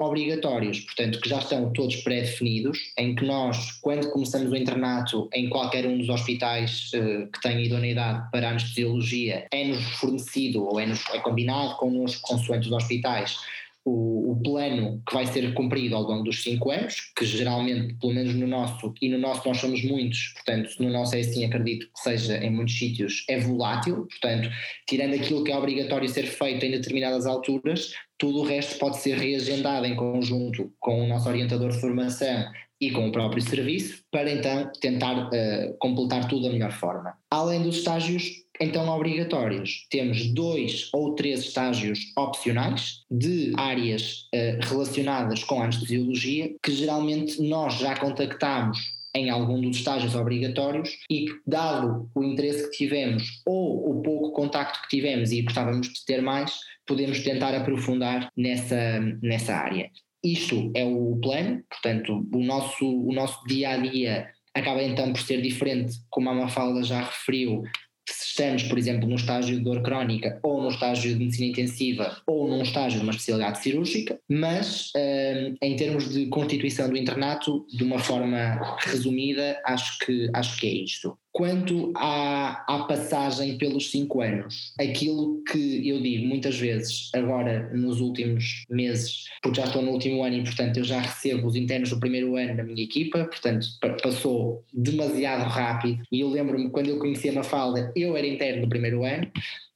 [0.00, 5.48] obrigatórios, portanto, que já estão todos pré-definidos, em que nós, quando começamos o internato em
[5.48, 11.76] qualquer um dos hospitais que tenha idoneidade para anestesiologia, é-nos fornecido ou é-nos é combinado
[11.76, 13.36] connosco, consoante os hospitais,
[13.84, 18.14] o, o, plano que vai ser cumprido ao longo dos cinco anos, que geralmente, pelo
[18.14, 21.86] menos no nosso, e no nosso nós somos muitos, portanto, no nosso é assim, acredito
[21.86, 24.48] que seja em muitos sítios, é volátil, portanto,
[24.86, 29.16] tirando aquilo que é obrigatório ser feito em determinadas alturas, tudo o resto pode ser
[29.18, 32.44] reagendado em conjunto com o nosso orientador de formação
[32.82, 37.14] e com o próprio serviço, para então tentar uh, completar tudo da melhor forma.
[37.30, 39.86] Além dos estágios então obrigatórios.
[39.90, 47.42] Temos dois ou três estágios opcionais de áreas uh, relacionadas com a anestesiologia, que geralmente
[47.42, 48.78] nós já contactamos
[49.14, 54.32] em algum dos estágios obrigatórios e que, dado o interesse que tivemos ou o pouco
[54.32, 56.54] contacto que tivemos e gostávamos de ter mais,
[56.86, 59.90] podemos tentar aprofundar nessa, nessa área.
[60.24, 65.20] Isto é o plano, portanto, o nosso, o nosso dia a dia acaba então por
[65.20, 67.62] ser diferente, como a Mafalda já referiu,
[68.08, 72.20] se estamos, por exemplo, num estágio de dor crónica ou num estágio de medicina intensiva
[72.26, 77.66] ou num estágio de uma especialidade cirúrgica, mas um, em termos de constituição do internato,
[77.68, 81.16] de uma forma resumida, acho que, acho que é isto.
[81.32, 88.00] Quanto à, à passagem pelos cinco anos, aquilo que eu digo muitas vezes, agora nos
[88.00, 91.88] últimos meses, porque já estou no último ano e, portanto, eu já recebo os internos
[91.90, 93.66] do primeiro ano da minha equipa, portanto,
[94.02, 96.02] passou demasiado rápido.
[96.12, 99.30] E eu lembro-me quando eu conheci a Mafalda, eu era interno do primeiro ano,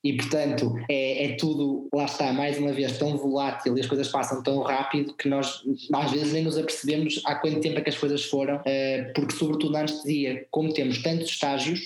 [0.04, 4.08] e portanto é, é, tudo, lá está, mais uma vez, tão volátil e as coisas
[4.08, 7.90] passam tão rápido que nós às vezes nem nos apercebemos há quanto tempo é que
[7.90, 11.80] as coisas foram, uh, porque sobretudo na anestesia, como temos tantos estágios,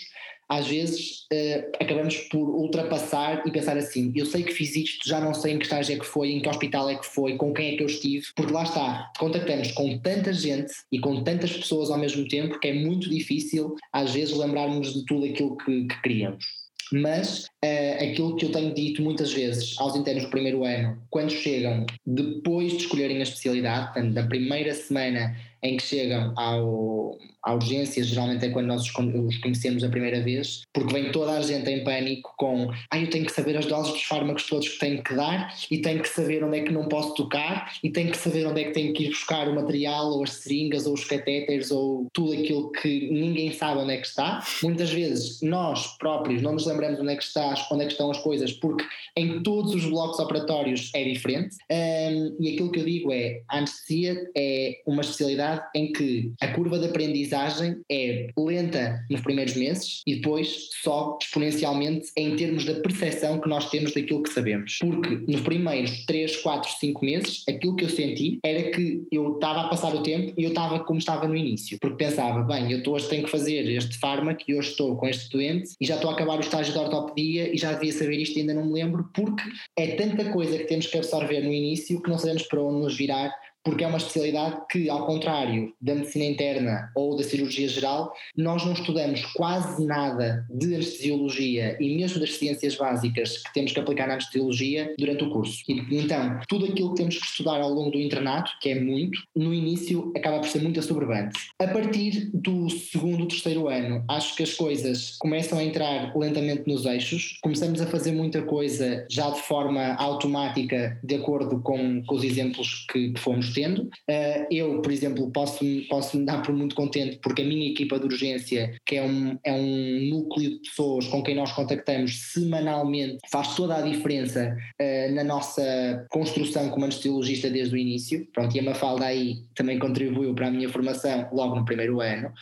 [0.51, 5.21] às vezes uh, acabamos por ultrapassar e pensar assim: eu sei que fiz isto, já
[5.21, 7.55] não sei em que estágio é que foi, em que hospital é que foi, com
[7.55, 11.53] quem é que eu estive, porque lá está, contactamos com tanta gente e com tantas
[11.53, 15.87] pessoas ao mesmo tempo que é muito difícil às vezes lembrarmos de tudo aquilo que,
[15.87, 16.60] que queríamos
[16.93, 21.31] mas uh, aquilo que eu tenho dito muitas vezes aos internos do primeiro ano, quando
[21.31, 27.55] chegam depois de escolherem a especialidade, portanto, na primeira semana em que chegam ao, à
[27.55, 31.69] urgência, geralmente é quando nós os conhecemos a primeira vez, porque vem toda a gente
[31.71, 35.03] em pânico com ah, eu tenho que saber as doses dos fármacos todos que tenho
[35.03, 38.17] que dar e tenho que saber onde é que não posso tocar e tenho que
[38.17, 41.05] saber onde é que tenho que ir buscar o material ou as seringas ou os
[41.05, 44.45] catéteres ou tudo aquilo que ninguém sabe onde é que está.
[44.63, 48.11] Muitas vezes nós próprios não nos lembramos onde é que está, onde é que estão
[48.11, 48.85] as coisas, porque
[49.17, 51.57] em todos os blocos operatórios é diferente.
[51.71, 56.49] Um, e aquilo que eu digo é a anestesia é uma especialidade em que a
[56.49, 62.65] curva de aprendizagem aprendizagem é lenta nos primeiros meses e depois só exponencialmente em termos
[62.65, 64.79] da percepção que nós temos daquilo que sabemos.
[64.81, 69.63] Porque nos primeiros 3, 4, 5 meses, aquilo que eu senti era que eu estava
[69.63, 71.79] a passar o tempo e eu estava como estava no início.
[71.81, 75.31] Porque pensava, bem, eu hoje tenho que fazer este fármaco e hoje estou com este
[75.31, 78.37] doente e já estou a acabar o estágio de ortopedia e já devia saber isto
[78.37, 79.43] e ainda não me lembro, porque
[79.77, 82.97] é tanta coisa que temos que absorver no início que não sabemos para onde nos
[82.97, 83.33] virar
[83.65, 88.65] porque é uma especialidade que, ao contrário da medicina interna ou da cirurgia geral, nós
[88.65, 94.07] não estudamos quase nada de anestesiologia e mesmo das ciências básicas que temos que aplicar
[94.07, 95.63] na anestesiologia durante o curso.
[95.69, 99.53] Então, tudo aquilo que temos que estudar ao longo do internato, que é muito, no
[99.53, 101.39] início acaba por ser muito assoberbante.
[101.59, 106.87] A partir do segundo, terceiro ano, acho que as coisas começam a entrar lentamente nos
[106.87, 112.25] eixos, começamos a fazer muita coisa já de forma automática, de acordo com, com os
[112.25, 113.83] exemplos que, que fomos tendo.
[113.83, 117.99] Uh, eu, por exemplo, posso, posso me dar por muito contente porque a minha equipa
[117.99, 123.19] de urgência, que é um, é um núcleo de pessoas com quem nós contactamos semanalmente,
[123.31, 128.27] faz toda a diferença uh, na nossa construção como anestesiologista desde o início.
[128.33, 132.33] Pronto, e a Mafalda aí também contribuiu para a minha formação logo no primeiro ano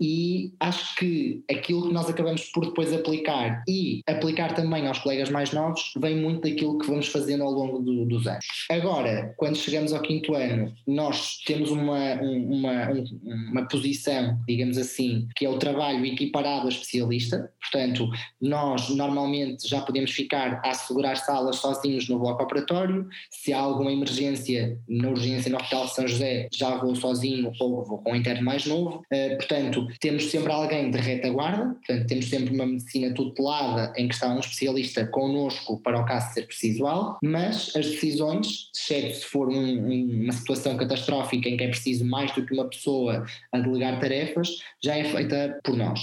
[0.00, 5.30] e acho que aquilo que nós acabamos por depois aplicar e aplicar também aos colegas
[5.30, 8.44] mais novos vem muito daquilo que vamos fazendo ao longo do, dos anos.
[8.70, 12.88] Agora, quando chegamos ao quinto ano, nós temos uma, uma,
[13.24, 18.08] uma posição, digamos assim, que é o trabalho equiparado a especialista, portanto,
[18.40, 23.92] nós normalmente já podemos ficar a assegurar salas sozinhos no bloco operatório, se há alguma
[23.92, 28.16] emergência na urgência no Hospital de São José, já vou sozinho ou vou com um
[28.16, 29.02] interno mais novo,
[29.38, 34.14] portanto, portanto, temos sempre alguém de retaguarda, portanto, temos sempre uma medicina tutelada em que
[34.14, 39.24] está um especialista connosco para o caso ser preciso algo, mas as decisões, exceto se
[39.24, 43.24] for um, um, uma situação catastrófica em que é preciso mais do que uma pessoa
[43.52, 46.00] a delegar tarefas, já é feita por nós.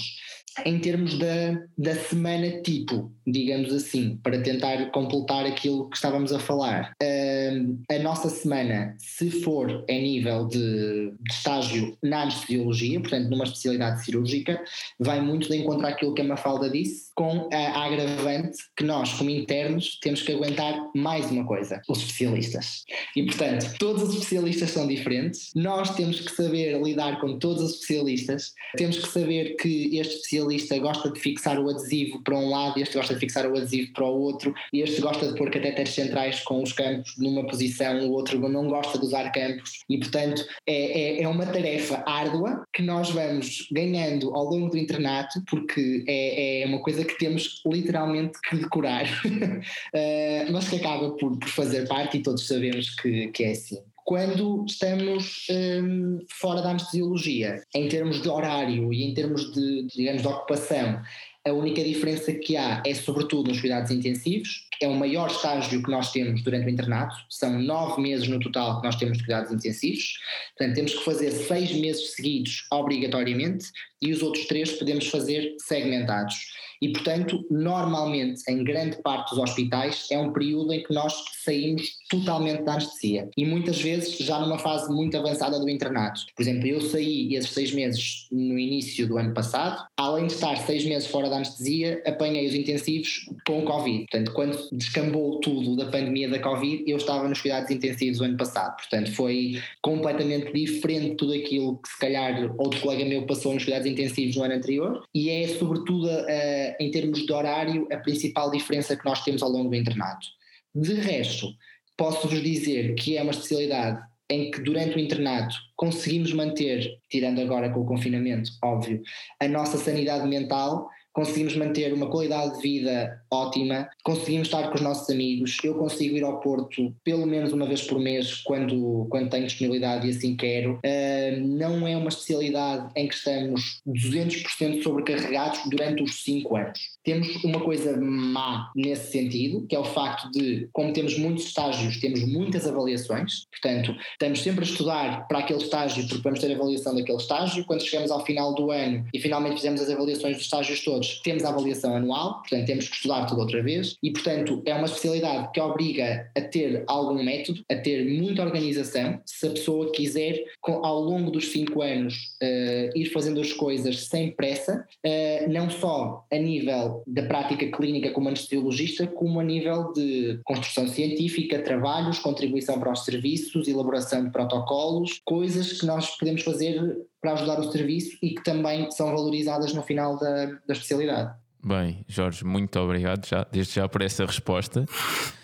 [0.64, 6.38] Em termos da, da semana tipo, digamos assim, para tentar completar aquilo que estávamos a
[6.38, 6.94] falar.
[7.02, 13.44] Uh, a nossa semana, se for a nível de, de, estágio na anestesiologia, portanto numa
[13.44, 14.62] especialidade cirúrgica,
[14.98, 19.30] vai muito de encontrar aquilo que a Mafalda disse, com a agravante que nós, como
[19.30, 22.84] internos, temos que aguentar mais uma coisa, os especialistas.
[23.16, 27.74] E portanto, todos os especialistas são diferentes, nós temos que saber lidar com todos os
[27.74, 32.78] especialistas, temos que saber que este especialista gosta de fixar o adesivo para um lado,
[32.78, 36.40] este gosta fixar o adesivo para o outro, e este gosta de pôr catéteres centrais
[36.40, 41.18] com os campos numa posição, o outro não gosta de usar campos, e portanto é,
[41.18, 46.62] é, é uma tarefa árdua que nós vamos ganhando ao longo do internato, porque é,
[46.62, 51.86] é uma coisa que temos literalmente que decorar, uh, mas que acaba por, por, fazer
[51.88, 53.78] parte e todos sabemos que, que é assim.
[54.04, 60.22] Quando estamos um, fora da anestesiologia, em termos de horário e em termos de, digamos,
[60.22, 61.00] de ocupação,
[61.46, 65.90] a única diferença que há é sobretudo nos cuidados intensivos, é o maior estágio que
[65.90, 69.52] nós temos durante o internato, são nove meses no total que nós temos de cuidados
[69.52, 70.18] intensivos,
[70.58, 73.66] portanto temos que fazer seis meses seguidos obrigatoriamente
[74.02, 76.34] e os outros três podemos fazer segmentados.
[76.80, 81.14] E, portanto, normalmente, em grande parte dos hospitais, é um período em que nós
[81.44, 83.28] saímos totalmente da anestesia.
[83.36, 86.22] E muitas vezes já numa fase muito avançada do internato.
[86.34, 90.56] Por exemplo, eu saí esses seis meses no início do ano passado, além de estar
[90.56, 94.06] seis meses fora da anestesia, apanhei os intensivos com o Covid.
[94.10, 98.36] Portanto, quando descambou tudo da pandemia da Covid, eu estava nos cuidados intensivos o ano
[98.36, 98.76] passado.
[98.76, 103.64] Portanto, foi completamente diferente de tudo aquilo que se calhar outro colega meu passou nos
[103.64, 105.02] cuidados intensivos no ano anterior.
[105.14, 109.50] E é sobretudo a em termos de horário, a principal diferença que nós temos ao
[109.50, 110.26] longo do internato.
[110.74, 111.48] De resto,
[111.96, 117.70] posso-vos dizer que é uma especialidade em que durante o internato conseguimos manter, tirando agora
[117.70, 119.00] com o confinamento, óbvio,
[119.40, 124.82] a nossa sanidade mental conseguimos manter uma qualidade de vida ótima, conseguimos estar com os
[124.82, 125.56] nossos amigos.
[125.64, 130.06] Eu consigo ir ao Porto pelo menos uma vez por mês quando, quando tenho disponibilidade
[130.06, 130.74] e assim quero.
[130.74, 136.80] Uh, não é uma especialidade em que estamos 200% sobrecarregados durante os 5 anos.
[137.02, 141.98] Temos uma coisa má nesse sentido, que é o facto de, como temos muitos estágios,
[141.98, 146.94] temos muitas avaliações, portanto, estamos sempre a estudar para aquele estágio porque vamos ter avaliação
[146.94, 147.64] daquele estágio.
[147.64, 151.44] Quando chegamos ao final do ano e finalmente fizemos as avaliações dos estágios todos, temos
[151.44, 155.50] a avaliação anual, portanto temos que estudar tudo outra vez e, portanto, é uma especialidade
[155.52, 159.20] que obriga a ter algum método, a ter muita organização.
[159.24, 164.30] Se a pessoa quiser, ao longo dos cinco anos, uh, ir fazendo as coisas sem
[164.32, 170.40] pressa, uh, não só a nível da prática clínica como anestesiologista, como a nível de
[170.44, 176.80] construção científica, trabalhos, contribuição para os serviços, elaboração de protocolos, coisas que nós podemos fazer
[177.26, 181.34] para ajudar o serviço e que também são valorizadas no final da, da especialidade.
[181.64, 184.86] Bem, Jorge, muito obrigado já, desde já por essa resposta.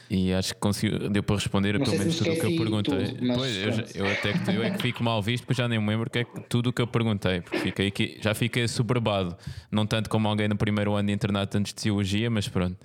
[0.08, 3.06] E acho que conseguiu, deu para responder não pelo menos tudo o que eu perguntei.
[3.06, 5.80] Tudo, pois, eu, eu, até que, eu é que fico mal visto, porque já nem
[5.80, 9.36] me lembro que é tudo o que eu perguntei, porque fiquei aqui, já fiquei superbado.
[9.70, 12.76] Não tanto como alguém no primeiro ano de internato antes de cirurgia, mas pronto.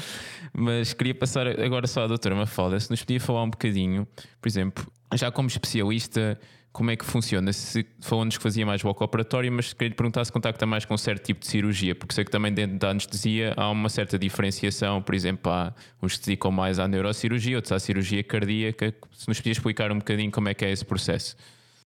[0.54, 4.06] mas queria passar agora só à doutora Mafalda, se nos podia falar um bocadinho,
[4.40, 6.38] por exemplo, já como especialista
[6.76, 7.54] como é que funciona?
[7.54, 10.92] Se falou-nos que fazia mais bloco operatório, mas queria lhe perguntar se contacta mais com
[10.92, 14.18] um certo tipo de cirurgia, porque sei que também dentro da anestesia há uma certa
[14.18, 18.94] diferenciação, por exemplo, há uns que se dedicam mais à neurocirurgia, outros à cirurgia cardíaca.
[19.10, 21.34] Se nos podia explicar um bocadinho como é que é esse processo.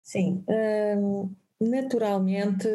[0.05, 2.69] Sim, hum, naturalmente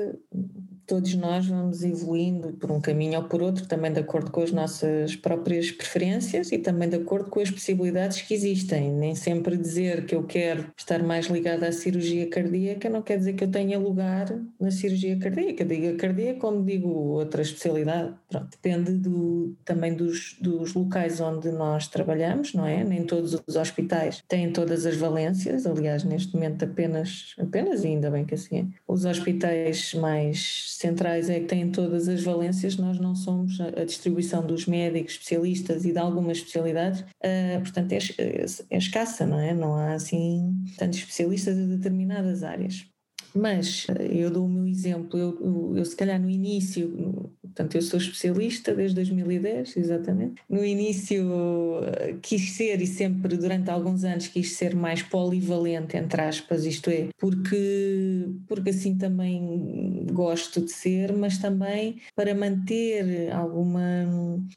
[0.92, 4.52] todos nós vamos evoluindo por um caminho ou por outro, também de acordo com as
[4.52, 8.92] nossas próprias preferências e também de acordo com as possibilidades que existem.
[8.92, 13.36] Nem sempre dizer que eu quero estar mais ligada à cirurgia cardíaca não quer dizer
[13.36, 15.64] que eu tenha lugar na cirurgia cardíaca.
[15.64, 18.14] Digo cardíaca como digo outra especialidade.
[18.28, 22.84] Pronto, depende do, também dos, dos locais onde nós trabalhamos, não é?
[22.84, 28.12] Nem todos os hospitais têm todas as valências, aliás, neste momento apenas, apenas e ainda
[28.12, 28.66] bem que assim é.
[28.86, 34.46] Os hospitais mais centrais é que têm todas as valências, nós não somos a, distribuição
[34.46, 39.54] dos médicos, especialistas e de algumas especialidades, uh, portanto é, é, é, escassa, não é?
[39.54, 42.91] Não há assim tantos especialistas de determinadas áreas.
[43.34, 47.76] Mas ah, eu dou o meu exemplo, eu, eu, eu se calhar no início, Portanto,
[47.76, 50.42] eu sou especialista desde 2010, exatamente.
[50.50, 56.22] No início eh, quis ser e sempre durante alguns anos quis ser mais polivalente, entre
[56.22, 63.82] aspas, isto é, porque, porque assim também gosto de ser, mas também para manter alguma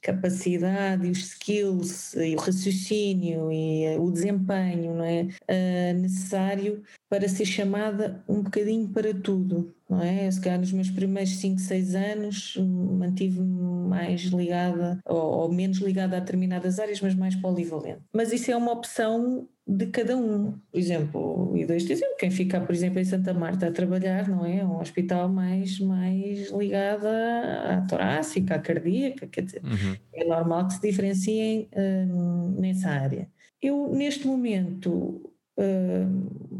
[0.00, 6.82] capacidade e os skills e o raciocínio e eh, o desempenho não é, uh, necessário
[7.08, 10.30] para ser chamada um bocadinho para tudo, não é?
[10.30, 16.16] Se calhar nos meus primeiros 5, 6 anos mantive-me mais ligada ou, ou, menos ligada
[16.16, 18.00] a determinadas áreas, mas mais polivalente.
[18.12, 20.52] Mas isso é uma opção de cada um.
[20.70, 24.44] Por exemplo, o I2 dizem quem fica, por exemplo, em Santa Marta a trabalhar, não
[24.44, 24.64] é?
[24.64, 29.96] Um hospital mais, mais ligado à torácica, à cardíaca, quer dizer, uhum.
[30.12, 33.28] é normal que se diferenciem hum, nessa área.
[33.60, 35.33] Eu, neste momento,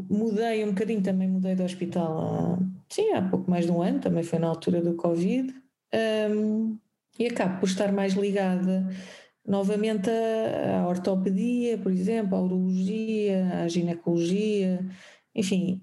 [0.09, 3.99] Mudei um bocadinho, também mudei de hospital há, sim, há pouco mais de um ano,
[3.99, 5.53] também foi na altura do Covid,
[6.31, 6.77] um,
[7.19, 8.87] e acabo por estar mais ligada
[9.47, 14.85] novamente à, ortopedia, por exemplo, à urologia, à ginecologia,
[15.33, 15.81] enfim,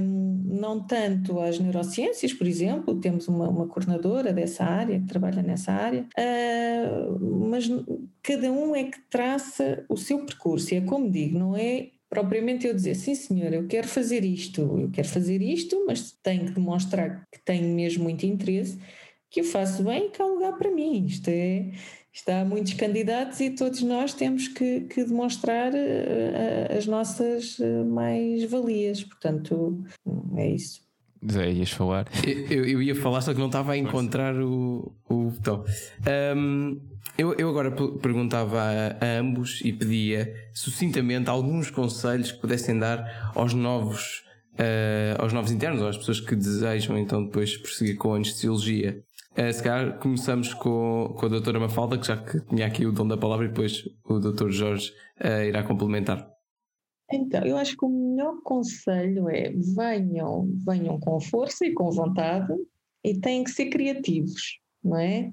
[0.00, 5.42] um, não tanto às neurociências, por exemplo, temos uma, uma, coordenadora dessa área, que trabalha
[5.42, 7.68] nessa área, uh, mas
[8.22, 12.66] cada um é que traça o seu percurso, e é como digo, não é propriamente
[12.66, 16.52] eu dizer, sim senhor, eu quero fazer isto, eu quero fazer isto, mas tenho que
[16.52, 18.78] demonstrar que tenho mesmo muito interesse,
[19.30, 21.04] que eu faço bem e que há lugar para mim.
[21.04, 21.70] Isto é,
[22.12, 27.84] está há muitos candidatos e todos nós temos que, que demonstrar uh, as nossas uh,
[27.84, 29.04] mais-valias.
[29.04, 29.84] Portanto,
[30.36, 30.88] é isso.
[31.30, 32.06] Zé, ias falar?
[32.48, 35.64] Eu, eu, ia falar, só que não estava a encontrar o, o botão.
[36.36, 36.80] Um,
[37.16, 43.32] eu, eu agora perguntava a, a, ambos e pedia sucintamente alguns conselhos que pudessem dar
[43.34, 48.12] aos novos, uh, aos novos internos, ou às pessoas que desejam então depois prosseguir com
[48.12, 49.02] a anestesiologia.
[49.32, 52.92] Uh, se calhar começamos com, com a doutora Mafalda, que já que tinha aqui o
[52.92, 54.90] dom da palavra, e depois o doutor Jorge
[55.20, 56.28] uh, irá complementar.
[57.10, 62.52] Então, eu acho que o melhor conselho é venham, venham com força e com vontade
[63.02, 65.32] e têm que ser criativos, não é?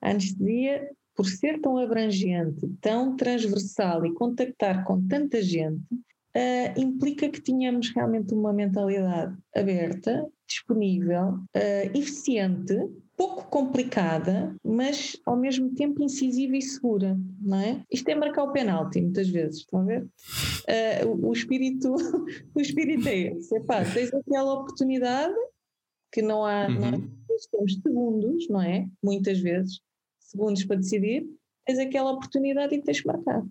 [0.00, 7.28] A anestesia, por ser tão abrangente, tão transversal e contactar com tanta gente, uh, implica
[7.28, 12.76] que tenhamos realmente uma mentalidade aberta, disponível, uh, eficiente
[13.16, 17.82] pouco complicada, mas ao mesmo tempo incisiva e segura, não é?
[17.90, 20.02] Isto é marcar o penalti, muitas vezes, estão a ver?
[20.02, 21.94] Uh, o, o, espírito,
[22.54, 25.34] o espírito é esse, epá, tens aquela oportunidade
[26.12, 26.74] que não há, uhum.
[26.78, 27.16] não há
[27.50, 28.86] temos segundos, não é?
[29.02, 29.80] Muitas vezes,
[30.30, 31.26] segundos para decidir,
[31.64, 33.44] tens aquela oportunidade e tens que marcar.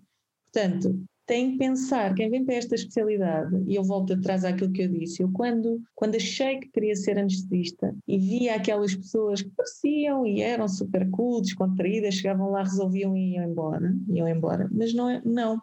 [0.52, 4.82] Portanto, tem que pensar, quem vem para esta especialidade, e eu volto atrás àquilo que
[4.82, 9.50] eu disse, eu quando, quando achei que queria ser anestesista e via aquelas pessoas que
[9.50, 14.94] pareciam e eram super cool, descontraídas, chegavam lá, resolviam e iam embora, iam embora, mas
[14.94, 15.60] não é, não.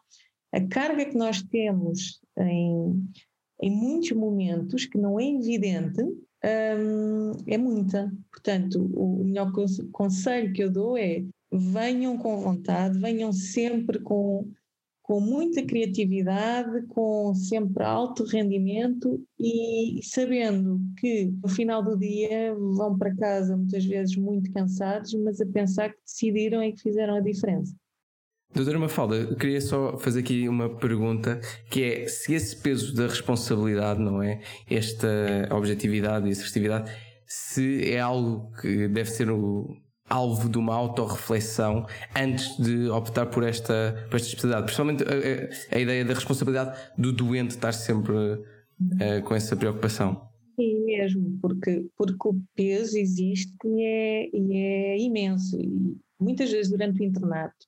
[0.51, 3.07] A carga que nós temos em,
[3.61, 6.03] em muitos momentos, que não é evidente,
[6.45, 8.11] hum, é muita.
[8.31, 9.51] Portanto, o melhor
[9.91, 14.51] conselho que eu dou é venham com vontade, venham sempre com
[15.03, 22.97] com muita criatividade, com sempre alto rendimento e sabendo que no final do dia vão
[22.97, 27.19] para casa muitas vezes muito cansados, mas a pensar que decidiram e que fizeram a
[27.19, 27.75] diferença.
[28.53, 31.39] Doutora Mafalda, queria só fazer aqui uma pergunta
[31.71, 34.41] que é se esse peso da responsabilidade, não é?
[34.69, 35.07] Esta
[35.51, 36.91] objetividade e assertividade,
[37.25, 39.75] se é algo que deve ser o,
[40.09, 41.85] alvo de uma autorreflexão
[42.15, 44.65] antes de optar por esta, por esta especialidade.
[44.65, 50.29] Principalmente a, a, a ideia da responsabilidade do doente estar sempre uh, com essa preocupação.
[50.55, 55.59] Sim, mesmo, porque, porque o peso existe e é, e é imenso.
[55.59, 57.65] E muitas vezes durante o internato,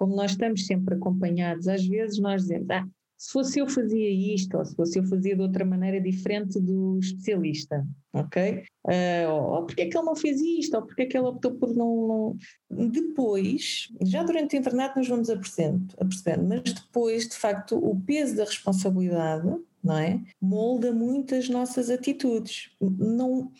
[0.00, 2.88] como nós estamos sempre acompanhados, às vezes nós dizemos, ah,
[3.18, 6.98] se fosse eu fazia isto, ou se fosse eu fazia de outra maneira diferente do
[6.98, 8.64] especialista, ok?
[8.86, 11.52] Uh, ou porque é que ele não fez isto, ou porque é que ele optou
[11.52, 12.38] por não,
[12.70, 12.88] não...
[12.88, 18.36] Depois, já durante o internato nos vamos apercebendo, apercebendo, mas depois, de facto, o peso
[18.36, 20.18] da responsabilidade, não é?
[20.40, 22.70] Molda muito as nossas atitudes.
[22.80, 23.52] Não,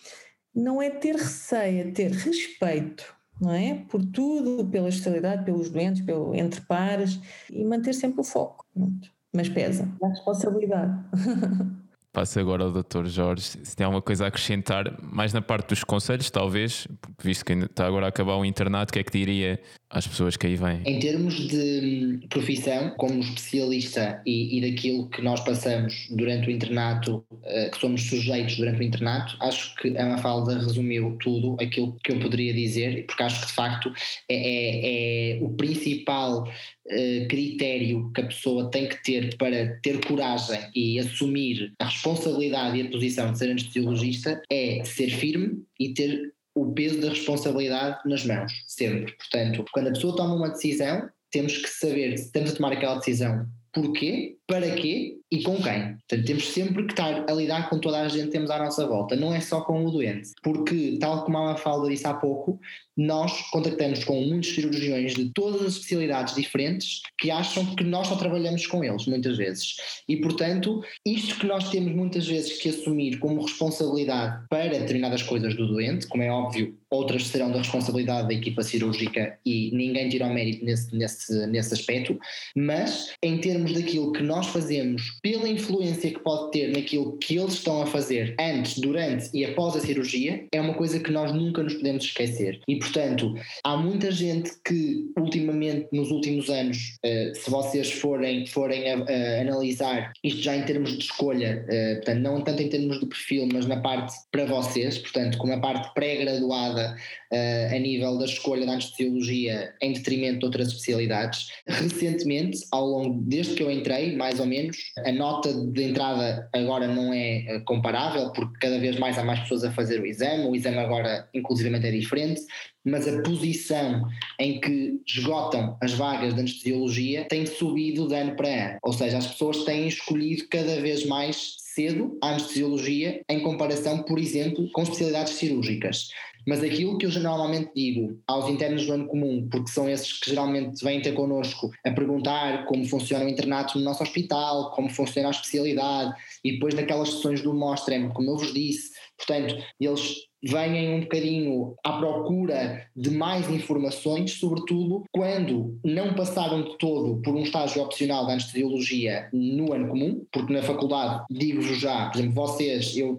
[0.55, 3.85] não é ter receio, é ter respeito, não é?
[3.89, 7.19] Por tudo, pela especialidade, pelos doentes, pelo, entre pares,
[7.51, 8.67] e manter sempre o foco.
[8.75, 10.93] Pronto mas pesa, a responsabilidade.
[12.13, 13.07] Passo agora ao Dr.
[13.07, 16.89] Jorge, se tem alguma coisa a acrescentar, mais na parte dos conselhos, talvez,
[17.23, 19.61] visto que está agora a acabar o internato, o que é que diria
[19.91, 20.81] às pessoas que aí vêm?
[20.87, 27.25] Em termos de profissão, como especialista e, e daquilo que nós passamos durante o internato,
[27.33, 32.13] uh, que somos sujeitos durante o internato, acho que a Mafalda resumiu tudo aquilo que
[32.13, 33.93] eu poderia dizer, porque acho que de facto
[34.29, 40.05] é, é, é o principal uh, critério que a pessoa tem que ter para ter
[40.07, 45.89] coragem e assumir a responsabilidade e a posição de ser anestesiologista é ser firme e
[45.93, 49.13] ter o peso da responsabilidade nas mãos, sempre.
[49.17, 52.97] Portanto, quando a pessoa toma uma decisão, temos que saber se estamos a tomar aquela
[52.97, 55.97] decisão porquê, para quê e com quem.
[55.97, 58.87] Portanto, temos sempre que estar a lidar com toda a gente que temos à nossa
[58.87, 60.31] volta, não é só com o doente.
[60.43, 62.59] Porque, tal como a Mafalda disse há pouco,
[62.97, 68.17] nós contactamos com muitos cirurgiões de todas as especialidades diferentes que acham que nós só
[68.17, 69.77] trabalhamos com eles, muitas vezes.
[70.09, 75.55] E, portanto, isto que nós temos muitas vezes que assumir como responsabilidade para determinadas coisas
[75.55, 80.27] do doente, como é óbvio, outras serão da responsabilidade da equipa cirúrgica e ninguém tira
[80.27, 82.19] o mérito nesse, nesse, nesse aspecto,
[82.57, 87.55] mas em termos daquilo que nós fazemos, pela influência que pode ter naquilo que eles
[87.55, 91.63] estão a fazer antes, durante e após a cirurgia, é uma coisa que nós nunca
[91.63, 92.61] nos podemos esquecer.
[92.67, 98.91] E, portanto, há muita gente que ultimamente, nos últimos anos, uh, se vocês forem, forem
[98.91, 102.99] a, a, analisar isto já em termos de escolha, uh, portanto, não tanto em termos
[102.99, 106.97] de perfil, mas na parte para vocês, portanto, como a parte pré-graduada
[107.33, 111.49] uh, a nível da escolha da anestesiologia em detrimento de outras especialidades.
[111.69, 116.87] Recentemente, ao longo, desde que eu entrei, mais ou menos, a nota de entrada agora
[116.87, 120.55] não é comparável, porque cada vez mais há mais pessoas a fazer o exame, o
[120.55, 122.41] exame agora inclusivamente é diferente,
[122.85, 124.03] mas a posição
[124.39, 128.79] em que esgotam as vagas de anestesiologia tem subido de ano para ano.
[128.83, 134.19] Ou seja, as pessoas têm escolhido cada vez mais cedo a anestesiologia em comparação, por
[134.19, 136.09] exemplo, com especialidades cirúrgicas.
[136.47, 140.31] Mas aquilo que eu normalmente digo aos internos do ano comum, porque são esses que
[140.31, 145.29] geralmente vêm ter connosco a perguntar como funciona o internato no nosso hospital, como funciona
[145.29, 150.97] a especialidade, e depois naquelas sessões do Mostrem, como eu vos disse, portanto, eles venham
[150.97, 157.43] um bocadinho à procura de mais informações, sobretudo quando não passaram de todo por um
[157.43, 162.97] estágio opcional de anestesiologia no ano comum, porque na faculdade, digo-vos já, por exemplo, vocês,
[162.97, 163.19] eu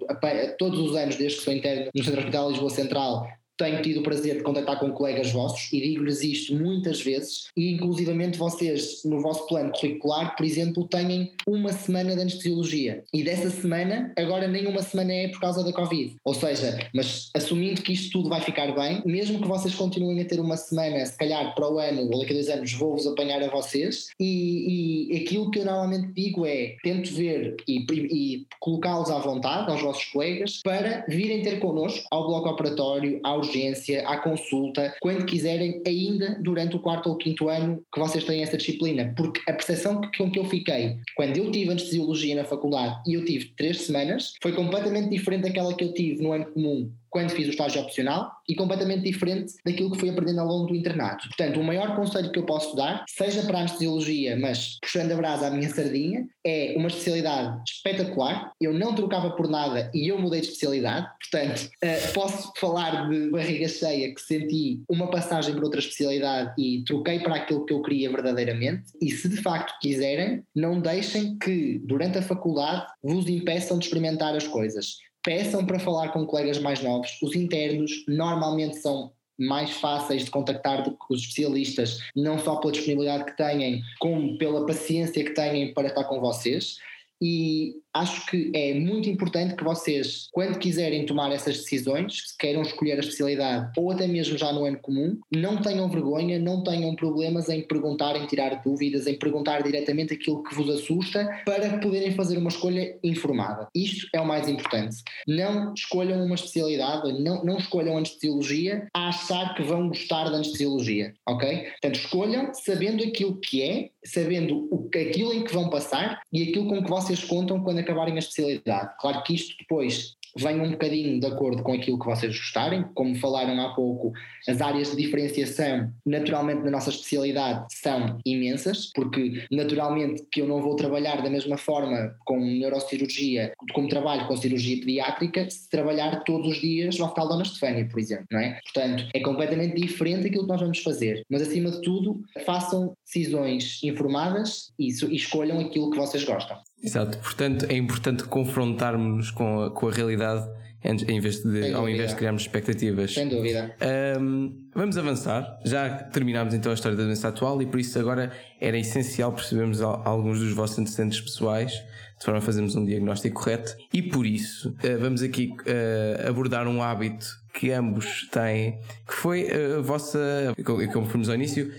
[0.58, 3.28] todos os anos desde que sou interno no Centro Hospital Lisboa Central,
[3.62, 7.72] tenho tido o prazer de contactar com colegas vossos e digo-lhes isto muitas vezes, e
[7.72, 13.52] inclusivamente vocês, no vosso plano curricular, por exemplo, têm uma semana de anestesiologia e dessa
[13.52, 16.16] semana, agora nem uma semana é por causa da Covid.
[16.26, 20.26] Ou seja, mas assumindo que isto tudo vai ficar bem, mesmo que vocês continuem a
[20.26, 23.44] ter uma semana, se calhar para o ano ou daqui a dois anos, vou-vos apanhar
[23.44, 29.12] a vocês, e, e aquilo que eu normalmente digo é tento ver e, e colocá-los
[29.12, 34.18] à vontade, aos vossos colegas, para virem ter connosco ao bloco operatório, aos urgência, à
[34.18, 39.14] consulta, quando quiserem, ainda durante o quarto ou quinto ano que vocês têm essa disciplina.
[39.16, 43.26] Porque a percepção com que eu fiquei quando eu tive anestesiologia na faculdade e eu
[43.26, 47.48] tive três semanas foi completamente diferente daquela que eu tive no ano comum quando fiz
[47.48, 51.28] o estágio opcional e completamente diferente daquilo que fui aprendendo ao longo do internato.
[51.28, 55.16] Portanto, o maior conselho que eu posso dar, seja para a anestesiologia, mas puxando a
[55.16, 58.52] brasa à minha sardinha, é uma especialidade espetacular.
[58.60, 61.08] Eu não trocava por nada e eu mudei de especialidade.
[61.20, 66.84] Portanto, uh, posso falar de barriga cheia que senti uma passagem para outra especialidade e
[66.86, 68.92] troquei para aquilo que eu queria verdadeiramente.
[69.02, 74.34] E se de facto quiserem, não deixem que durante a faculdade vos impeçam de experimentar
[74.36, 77.18] as coisas peçam para falar com colegas mais novos.
[77.22, 82.72] Os internos normalmente são mais fáceis de contactar do que os especialistas, não só pela
[82.72, 86.78] disponibilidade que têm, como pela paciência que têm para estar com vocês.
[87.22, 92.62] E acho que é muito importante que vocês, quando quiserem tomar essas decisões, se queiram
[92.62, 96.96] escolher a especialidade ou até mesmo já no ano comum, não tenham vergonha, não tenham
[96.96, 102.12] problemas em perguntar, em tirar dúvidas, em perguntar diretamente aquilo que vos assusta para poderem
[102.14, 103.68] fazer uma escolha informada.
[103.76, 104.98] Isto é o mais importante.
[105.28, 111.14] Não escolham uma especialidade, não, não escolham anestesiologia a achar que vão gostar da anestesiologia,
[111.28, 111.64] ok?
[111.72, 116.68] Portanto, escolham sabendo aquilo que é, sabendo o, aquilo em que vão passar e aquilo
[116.68, 118.94] com que vocês contam quando acabarem a especialidade.
[119.00, 123.16] Claro que isto depois vem um bocadinho de acordo com aquilo que vocês gostarem, como
[123.16, 124.14] falaram há pouco,
[124.48, 130.62] as áreas de diferenciação, naturalmente na nossa especialidade, são imensas, porque naturalmente que eu não
[130.62, 136.48] vou trabalhar da mesma forma com neurocirurgia como trabalho com cirurgia pediátrica, se trabalhar todos
[136.48, 138.60] os dias no Hospital Dona Estefânia, por exemplo, não é?
[138.64, 143.80] Portanto, é completamente diferente aquilo que nós vamos fazer, mas acima de tudo, façam decisões
[143.84, 146.58] informadas e, e escolham aquilo que vocês gostam.
[146.84, 150.50] Exato, portanto é importante confrontarmos com a, com a realidade
[150.84, 153.14] em vez de, ao invés de criarmos expectativas.
[153.14, 153.76] Sem dúvida.
[154.20, 155.60] Um, vamos avançar.
[155.64, 159.82] Já terminámos então a história da doença atual e por isso agora era essencial percebermos
[159.82, 163.76] alguns dos vossos antecedentes pessoais de forma a fazermos um diagnóstico correto.
[163.94, 169.48] E por isso uh, vamos aqui uh, abordar um hábito que ambos têm, que foi
[169.52, 170.56] a vossa,
[170.94, 171.72] como fomos ao início,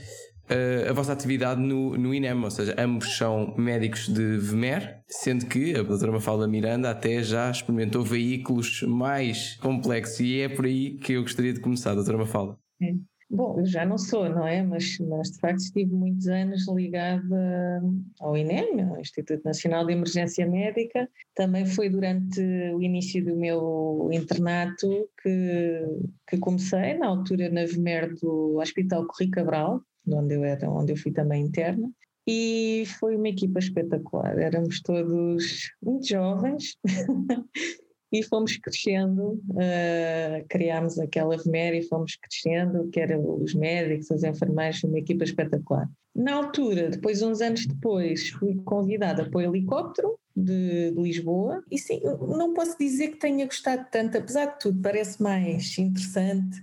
[0.52, 5.46] uh, a vossa atividade no, no INEM, ou seja, ambos são médicos de VMER, sendo
[5.46, 10.96] que a doutora Mafalda Miranda até já experimentou veículos mais complexos e é por aí
[10.98, 12.56] que eu gostaria de começar, doutora Mafalda.
[12.82, 12.94] É.
[13.34, 14.62] Bom, eu já não sou, não é?
[14.62, 17.80] Mas, mas de facto estive muitos anos ligada
[18.20, 21.08] ao INEM, ao Instituto Nacional de Emergência Médica.
[21.34, 22.42] Também foi durante
[22.74, 24.86] o início do meu internato
[25.22, 25.82] que,
[26.28, 30.96] que comecei, na altura na VMER do Hospital Corri Cabral, onde eu era, onde eu
[30.96, 31.90] fui também interna.
[32.26, 34.38] E foi uma equipa espetacular.
[34.38, 36.76] Éramos todos muito jovens
[38.12, 39.40] e fomos crescendo.
[39.50, 45.24] Uh, criámos aquela VMER e fomos crescendo, que eram os médicos, os enfermeiros, uma equipa
[45.24, 45.90] espetacular.
[46.14, 51.78] Na altura, depois, uns anos depois, fui convidada para o helicóptero de, de, Lisboa e
[51.78, 56.60] sim, não posso dizer que tenha gostado tanto, apesar de tudo, parece mais interessante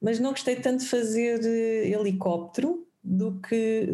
[0.00, 3.88] mas não gostei tanto de fazer eh, helicóptero do que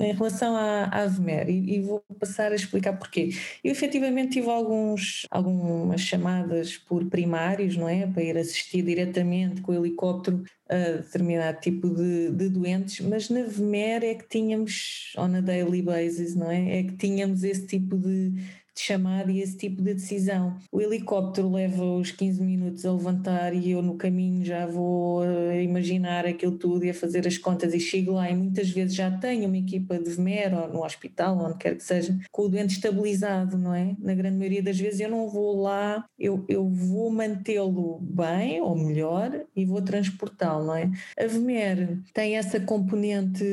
[0.00, 1.06] em relação à, à
[1.46, 3.30] e, e, vou passar a explicar porquê.
[3.62, 8.06] Eu efetivamente tive alguns, algumas chamadas por primários, não é?
[8.06, 13.42] Para ir assistir diretamente com o helicóptero a determinado tipo de, de doentes, mas na
[13.42, 16.78] VMER é que tínhamos, on a daily basis, não é?
[16.78, 18.32] É que tínhamos esse tipo de
[18.80, 20.56] de chamada e esse tipo de decisão.
[20.72, 25.56] O helicóptero leva os 15 minutos a levantar e eu no caminho já vou a
[25.56, 29.10] imaginar aquilo tudo e a fazer as contas e chego lá e muitas vezes já
[29.10, 32.74] tenho uma equipa de VMER ou no hospital, onde quer que seja, com o doente
[32.74, 33.94] estabilizado, não é?
[33.98, 38.74] Na grande maioria das vezes eu não vou lá, eu, eu vou mantê-lo bem ou
[38.76, 40.90] melhor e vou transportá-lo, não é?
[41.18, 43.44] A VMER tem essa componente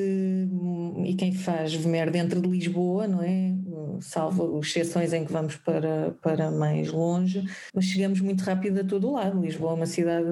[1.05, 3.53] e quem faz VMER dentro de Lisboa, não é?
[3.99, 7.43] Salvo exceções em que vamos para, para mais longe,
[7.73, 9.41] mas chegamos muito rápido a todo lado.
[9.41, 10.27] Lisboa é uma cidade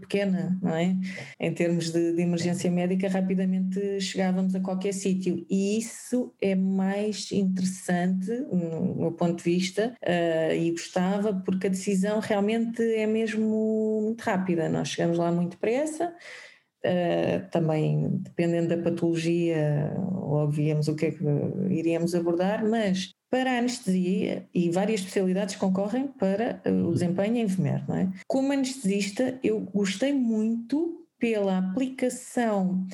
[0.00, 0.96] pequena, não é?
[1.40, 7.30] Em termos de, de emergência médica, rapidamente chegávamos a qualquer sítio e isso é mais
[7.32, 14.02] interessante, no meu ponto de vista, uh, e gostava, porque a decisão realmente é mesmo
[14.02, 14.68] muito rápida.
[14.68, 16.14] Nós chegamos lá muito depressa.
[16.78, 21.24] Uh, também dependendo da patologia, logo víamos o que é que
[21.70, 27.46] iríamos abordar, mas para a anestesia, e várias especialidades concorrem para uh, o desempenho em
[27.46, 28.08] VMER, não é?
[28.26, 32.86] Como anestesista, eu gostei muito pela aplicação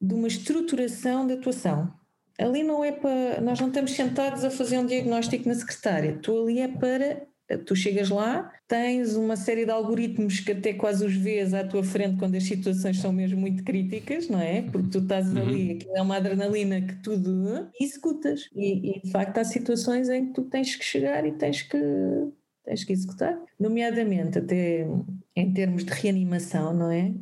[0.00, 1.92] de uma estruturação de atuação.
[2.38, 3.40] Ali não é para.
[3.40, 7.26] Nós não estamos sentados a fazer um diagnóstico na secretária, tu ali é para
[7.58, 11.82] Tu chegas lá, tens uma série de algoritmos que até quase os vês à tua
[11.82, 14.62] frente quando as situações são mesmo muito críticas, não é?
[14.62, 15.42] Porque tu estás uhum.
[15.42, 18.48] ali, aquilo é uma adrenalina que tudo e executas.
[18.54, 21.78] E, e de facto há situações em que tu tens que chegar e tens que
[22.70, 24.86] tens que executar, nomeadamente até
[25.34, 27.12] em termos de reanimação, não é?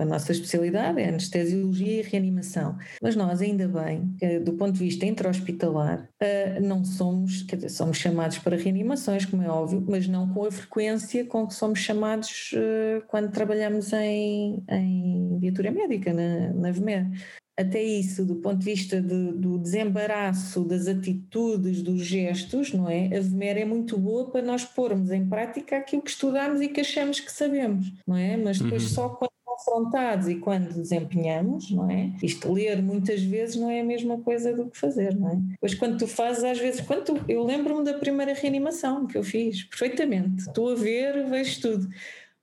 [0.00, 5.04] A nossa especialidade é anestesiologia e reanimação, mas nós ainda bem, do ponto de vista
[5.04, 10.32] intra-hospitalar, eh, não somos, quer dizer, somos chamados para reanimações, como é óbvio, mas não
[10.32, 16.52] com a frequência com que somos chamados eh, quando trabalhamos em, em viatura médica, na,
[16.52, 17.10] na VMER
[17.56, 23.16] até isso, do ponto de vista de, do desembaraço das atitudes, dos gestos, não é?
[23.16, 26.80] A VMER é muito boa para nós pormos em prática aquilo que estudamos e que
[26.80, 28.36] achamos que sabemos, não é?
[28.36, 28.88] Mas depois uhum.
[28.88, 32.12] só quando confrontados e quando desempenhamos, não é?
[32.22, 35.38] Isto ler muitas vezes não é a mesma coisa do que fazer, não é?
[35.60, 39.22] Pois quando tu fazes, às vezes, quando tu, eu lembro-me da primeira reanimação que eu
[39.22, 41.88] fiz, perfeitamente, estou a ver, vejo tudo,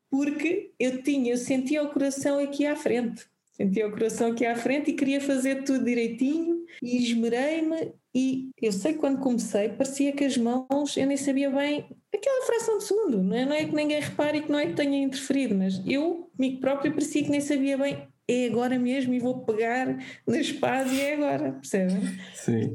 [0.09, 3.29] porque eu tinha, eu sentia o coração aqui à frente
[3.61, 8.71] sentia o coração aqui à frente e queria fazer tudo direitinho e esmerei-me e eu
[8.71, 12.83] sei que quando comecei parecia que as mãos, eu nem sabia bem aquela fração de
[12.83, 15.55] segundo, não é, não é que ninguém repare e que não é que tenha interferido,
[15.55, 19.97] mas eu, comigo próprio, parecia que nem sabia bem é agora mesmo e vou pegar
[20.25, 22.01] na espada e é agora, percebem?
[22.33, 22.71] Sim.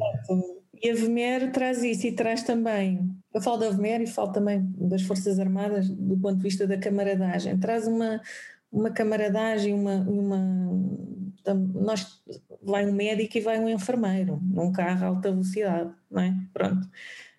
[0.82, 4.61] E a VMER traz isso e traz também, eu falo da VMER e falo também
[4.76, 8.20] das Forças Armadas do ponto de vista da camaradagem, traz uma,
[8.70, 10.76] uma camaradagem, uma, uma
[11.74, 12.20] nós
[12.62, 16.34] vai um médico e vai um enfermeiro num carro a alta velocidade, não é?
[16.52, 16.88] Pronto.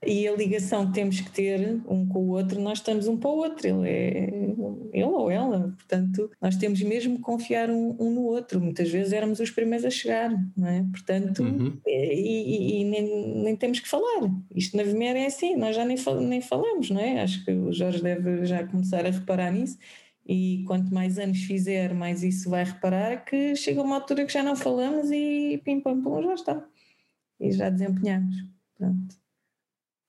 [0.05, 3.29] E a ligação que temos que ter um com o outro, nós estamos um para
[3.29, 4.47] o outro, ele é
[4.93, 8.59] ele ou ela, portanto, nós temos mesmo que confiar um, um, no outro.
[8.59, 10.85] Muitas vezes éramos os primeiros a chegar, não é?
[10.91, 11.77] Portanto, uhum.
[11.85, 14.29] e, e, e nem, nem, temos que falar.
[14.55, 15.97] Isto na VMER é assim, nós já nem,
[16.27, 17.21] nem falamos, não é?
[17.21, 19.77] Acho que o Jorge deve já começar a reparar nisso.
[20.27, 24.43] E quanto mais anos fizer, mais isso vai reparar que chega uma altura que já
[24.43, 26.65] não falamos e pim pam pum, já está.
[27.39, 28.35] E já desempenhamos.
[28.77, 29.15] Pronto.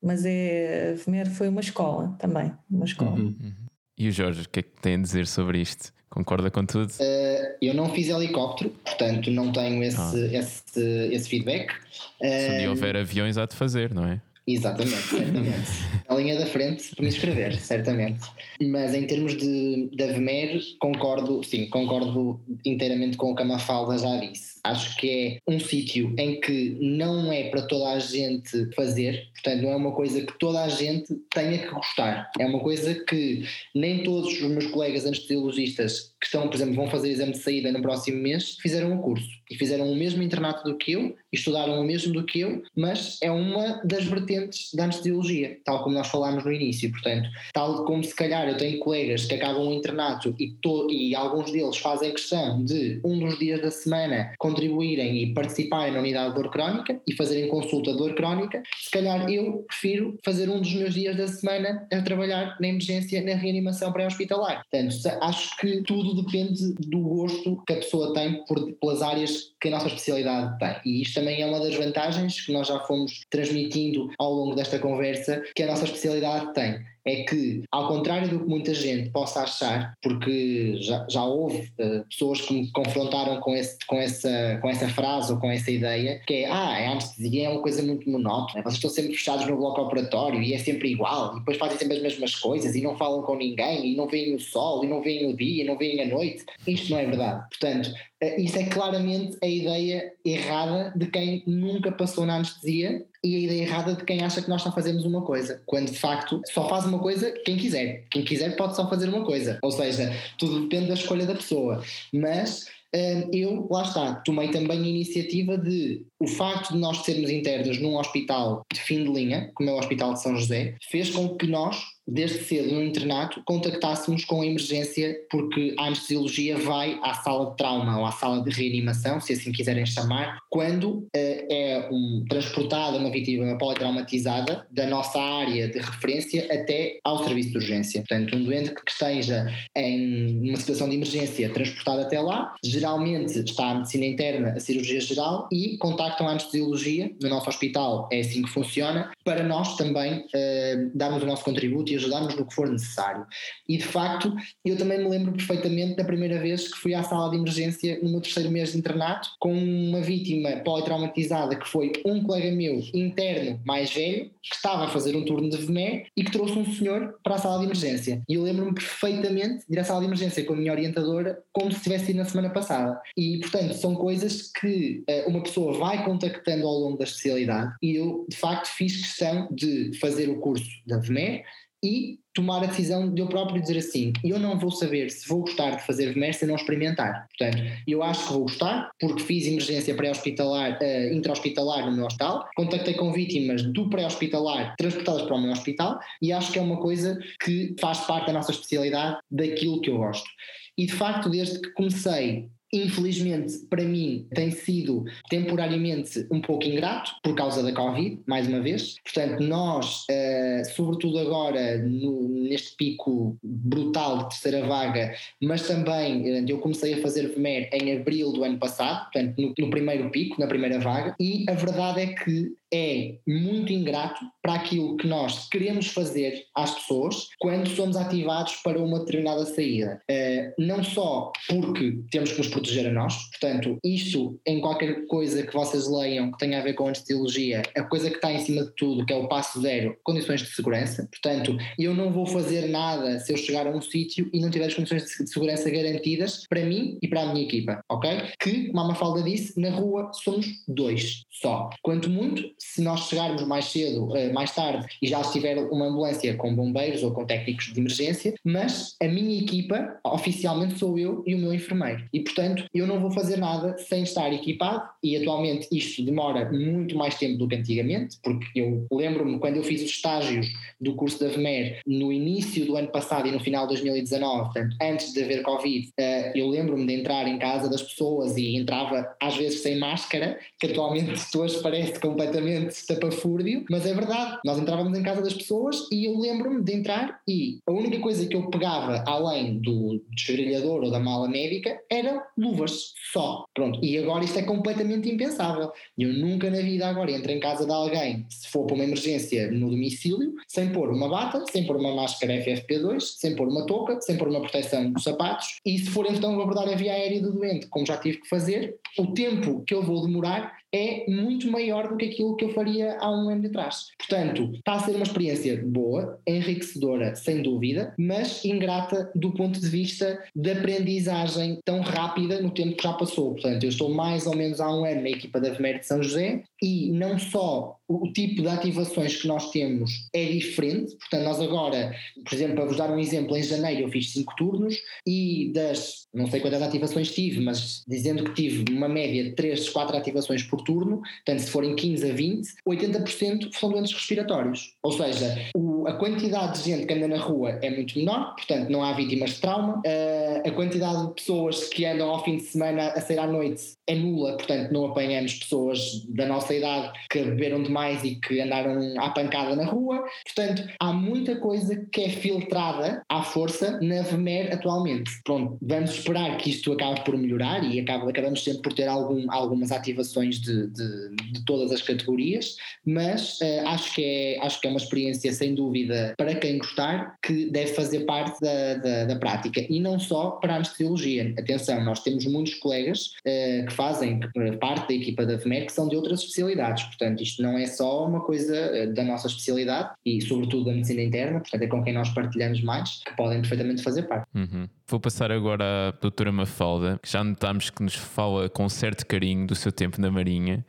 [0.02, 3.12] Mas é, a VMER foi uma escola também, uma escola.
[3.12, 3.36] Uhum.
[3.40, 3.68] uhum.
[3.96, 5.92] E o Jorge, o que é que tem a dizer sobre isto?
[6.08, 6.90] Concorda com tudo?
[6.90, 10.38] Uh, eu não fiz helicóptero, portanto não tenho esse, ah.
[10.38, 10.80] esse,
[11.12, 11.72] esse feedback.
[12.20, 14.20] Se um dia houver aviões, há de fazer, não é?
[14.48, 15.70] Exatamente, certamente.
[16.08, 18.26] a linha da frente para me inscrever, certamente.
[18.62, 23.98] Mas em termos de, de Avemer, concordo, sim, concordo inteiramente com o que a Mafalda
[23.98, 24.58] já disse.
[24.64, 29.62] Acho que é um sítio em que não é para toda a gente fazer, portanto,
[29.62, 32.30] não é uma coisa que toda a gente tenha que gostar.
[32.38, 33.44] É uma coisa que
[33.74, 37.72] nem todos os meus colegas anestesiologistas que estão, por exemplo, vão fazer exame de saída
[37.72, 41.80] no próximo mês, fizeram o curso e fizeram o mesmo internato do que eu estudaram
[41.80, 46.08] o mesmo do que eu, mas é uma das vertentes da anestesiologia, tal como nós
[46.08, 46.90] falámos no início.
[46.90, 51.14] Portanto, tal como se calhar eu tenho colegas que acabam o internato e, to, e
[51.14, 56.34] alguns deles fazem questão de um dos dias da semana contribuírem e participarem na unidade
[56.34, 60.60] de dor crónica e fazerem consulta de dor crónica, se calhar eu prefiro fazer um
[60.60, 64.64] dos meus dias da semana a trabalhar na emergência, na reanimação pré-hospitalar.
[64.70, 69.68] Portanto, acho que tudo depende do gosto que a pessoa tem por, pelas áreas que
[69.68, 70.76] a nossa especialidade tem.
[70.84, 74.78] E isto também é uma das vantagens que nós já fomos transmitindo ao longo desta
[74.78, 79.42] conversa que a nossa especialidade tem é que, ao contrário do que muita gente possa
[79.42, 84.68] achar, porque já, já houve uh, pessoas que me confrontaram com, esse, com, essa, com
[84.68, 88.08] essa frase ou com essa ideia, que é, ah, a anestesia é uma coisa muito
[88.10, 91.78] monótona, vocês estão sempre fechados no bloco operatório e é sempre igual, e depois fazem
[91.78, 94.88] sempre as mesmas coisas e não falam com ninguém, e não veem o sol, e
[94.88, 96.44] não veem o dia, e não veem a noite.
[96.66, 97.46] Isto não é verdade.
[97.48, 103.38] Portanto, isso é claramente a ideia errada de quem nunca passou na anestesia e a
[103.38, 106.68] ideia errada de quem acha que nós só fazemos uma coisa, quando de facto só
[106.68, 108.04] faz uma coisa quem quiser.
[108.10, 109.58] Quem quiser pode só fazer uma coisa.
[109.62, 111.82] Ou seja, tudo depende da escolha da pessoa.
[112.12, 117.30] Mas hum, eu, lá está, tomei também a iniciativa de o facto de nós sermos
[117.30, 121.10] internos num hospital de fim de linha, como é o Hospital de São José, fez
[121.10, 126.98] com que nós desde cedo no internato, contactássemos com a emergência, porque a anestesiologia vai
[127.02, 131.08] à sala de trauma ou à sala de reanimação, se assim quiserem chamar, quando uh,
[131.14, 137.56] é um, transportada uma vítima politraumatizada da nossa área de referência até ao serviço de
[137.58, 138.00] urgência.
[138.08, 139.46] Portanto, um doente que esteja
[139.76, 145.00] em uma situação de emergência transportado até lá, geralmente está a medicina interna, a cirurgia
[145.00, 145.76] geral e
[146.08, 151.22] contactam a anestesiologia no nosso hospital, é assim que funciona, para nós também uh, darmos
[151.22, 153.26] o nosso contributo e ajudar-nos no que for necessário.
[153.68, 154.34] E de facto,
[154.64, 158.10] eu também me lembro perfeitamente da primeira vez que fui à sala de emergência no
[158.10, 163.60] meu terceiro mês de internato, com uma vítima politraumatizada que foi um colega meu interno
[163.64, 167.18] mais velho, que estava a fazer um turno de VME e que trouxe um senhor
[167.22, 168.22] para a sala de emergência.
[168.28, 171.70] E eu lembro-me perfeitamente de ir à sala de emergência com a minha orientadora, como
[171.72, 173.00] se tivesse ido na semana passada.
[173.16, 177.96] E, portanto, são coisas que uh, uma pessoa vai contactando ao longo da especialidade e
[177.96, 181.42] eu, de facto, fiz questão de fazer o curso da VME
[181.82, 185.40] e tomar a decisão de eu próprio dizer assim: eu não vou saber se vou
[185.40, 187.26] gostar de fazer VMER se não experimentar.
[187.28, 192.48] Portanto, eu acho que vou gostar, porque fiz emergência pré-hospitalar, uh, intra-hospitalar no meu hospital,
[192.56, 196.80] contactei com vítimas do pré-hospitalar transportadas para o meu hospital e acho que é uma
[196.80, 200.28] coisa que faz parte da nossa especialidade, daquilo que eu gosto.
[200.76, 207.12] E de facto, desde que comecei infelizmente para mim tem sido temporariamente um pouco ingrato
[207.22, 208.96] por causa da Covid, mais uma vez.
[209.02, 216.44] Portanto, nós, uh, sobretudo agora no, neste pico brutal de terceira vaga, mas também uh,
[216.48, 220.40] eu comecei a fazer VMER em abril do ano passado, portanto, no, no primeiro pico,
[220.40, 225.48] na primeira vaga, e a verdade é que é muito ingrato para aquilo que nós
[225.48, 230.00] queremos fazer às pessoas quando somos ativados para uma determinada saída.
[230.10, 235.42] Uh, não só porque temos que nos proteger a nós, portanto, isto em qualquer coisa
[235.42, 238.64] que vocês leiam que tenha a ver com anestesiologia, a coisa que está em cima
[238.64, 241.08] de tudo, que é o passo zero, condições de segurança.
[241.10, 244.66] Portanto, eu não vou fazer nada se eu chegar a um sítio e não tiver
[244.66, 248.10] as condições de segurança garantidas para mim e para a minha equipa, ok?
[248.40, 251.70] Que, como a Mafalda disse, na rua somos dois só.
[251.82, 256.34] Quanto muito, se nós chegarmos mais cedo, uh, mais tarde, e já estiver uma ambulância
[256.34, 261.34] com bombeiros ou com técnicos de emergência, mas a minha equipa, oficialmente, sou eu e
[261.34, 262.04] o meu enfermeiro.
[262.12, 266.96] E, portanto, eu não vou fazer nada sem estar equipado, e atualmente isto demora muito
[266.96, 270.48] mais tempo do que antigamente, porque eu lembro-me quando eu fiz os estágios
[270.80, 274.76] do curso da VMER no início do ano passado e no final de 2019, portanto,
[274.80, 276.02] antes de haver Covid, uh,
[276.34, 280.66] eu lembro-me de entrar em casa das pessoas e entrava às vezes sem máscara, que
[280.66, 286.06] atualmente hoje parece completamente estapafúrdio, mas é verdade, nós entrávamos em casa das pessoas e
[286.06, 290.90] eu lembro-me de entrar e a única coisa que eu pegava além do desgrilhador ou
[290.90, 293.44] da mala médica eram luvas só.
[293.54, 295.70] Pronto, e agora isto é completamente impensável.
[295.96, 299.50] Eu nunca na vida agora entro em casa de alguém, se for para uma emergência
[299.50, 304.00] no domicílio, sem pôr uma bata, sem pôr uma máscara FFP2, sem pôr uma touca,
[304.00, 307.32] sem pôr uma proteção dos sapatos e se for então abordar a via aérea do
[307.32, 311.88] doente, como já tive que fazer, o tempo que eu vou demorar é muito maior
[311.88, 313.88] do que aquilo que eu faria há um ano atrás.
[313.98, 319.68] Portanto, está a ser uma experiência boa, enriquecedora, sem dúvida, mas ingrata do ponto de
[319.68, 323.32] vista de aprendizagem tão rápida no tempo que já passou.
[323.32, 326.02] Portanto, eu estou mais ou menos há um ano na equipa da VMER de São
[326.02, 331.40] José e não só o tipo de ativações que nós temos é diferente, portanto, nós
[331.40, 334.76] agora, por exemplo, para vos dar um exemplo, em janeiro eu fiz 5 turnos
[335.06, 339.70] e das, não sei quantas ativações tive, mas dizendo que tive uma média de 3,
[339.70, 344.74] 4 ativações por turno, portanto, se forem 15 a 20, 80% são doentes respiratórios.
[344.82, 348.68] Ou seja, o, a quantidade de gente que anda na rua é muito menor, portanto,
[348.68, 352.42] não há vítimas de trauma, uh, a quantidade de pessoas que andam ao fim de
[352.42, 357.22] semana a sair à noite é nula, portanto, não apanhamos pessoas da nossa idade que
[357.22, 360.04] beberam demais e que andaram à pancada na rua.
[360.24, 365.10] Portanto, há muita coisa que é filtrada à força na VMER atualmente.
[365.24, 369.30] Pronto, vamos esperar que isto acabe por melhorar e acaba, acabamos sempre por ter algum,
[369.30, 374.66] algumas ativações de, de, de, todas as categorias, mas uh, acho, que é, acho que
[374.66, 379.16] é uma experiência sem dúvida para quem gostar que deve fazer parte da, da, da
[379.16, 381.34] prática e não só para a anestesiologia.
[381.38, 384.20] Atenção, nós temos muitos colegas uh, que fazem
[384.60, 388.06] parte da equipa da VMER que são de outras especialidades, portanto isto não é só
[388.06, 391.94] uma coisa eh, da nossa especialidade e, sobretudo, da medicina interna, portanto, é com quem
[391.94, 394.26] nós partilhamos mais, que podem perfeitamente fazer parte.
[394.34, 394.68] Uhum.
[394.86, 399.46] Vou passar agora à doutora Mafalda, que já notamos que nos fala com certo carinho
[399.46, 400.64] do seu tempo na Marinha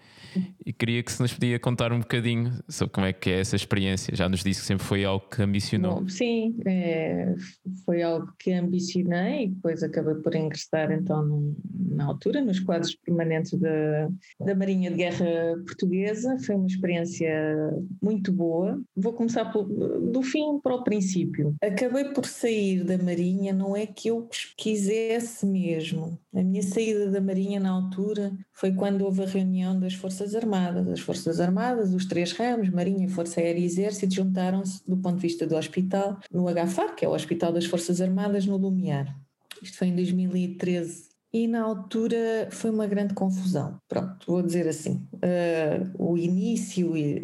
[0.66, 3.56] e queria que se nos podia contar um bocadinho sobre como é que é essa
[3.56, 4.16] experiência.
[4.16, 6.02] Já nos disse que sempre foi algo que ambicionou.
[6.02, 7.34] Bom, sim, é,
[7.86, 12.96] foi algo que ambicionei e depois acabei por ingressar então num, na altura nos quadros
[12.96, 14.10] permanentes da,
[14.40, 16.38] da Marinha de Guerra Portuguesa.
[16.46, 17.30] Foi uma experiência
[18.02, 18.82] muito boa.
[18.96, 21.56] Vou começar por, do fim para o princípio.
[21.62, 24.28] Acabei por sair da Marinha, não é que eu
[24.58, 26.20] quisesse mesmo.
[26.34, 30.88] A minha saída da Marinha na altura foi quando houve a reunião das Forças Armadas.
[30.88, 35.22] As Forças Armadas, os três ramos, Marinha, Força Aérea e Exército, juntaram-se do ponto de
[35.22, 39.16] vista do hospital no HFAR, que é o Hospital das Forças Armadas, no Lumiar.
[39.62, 41.10] Isto foi em 2013.
[41.32, 43.80] E na altura foi uma grande confusão.
[43.88, 45.08] Pronto, vou dizer assim.
[45.14, 47.22] Uh, o início e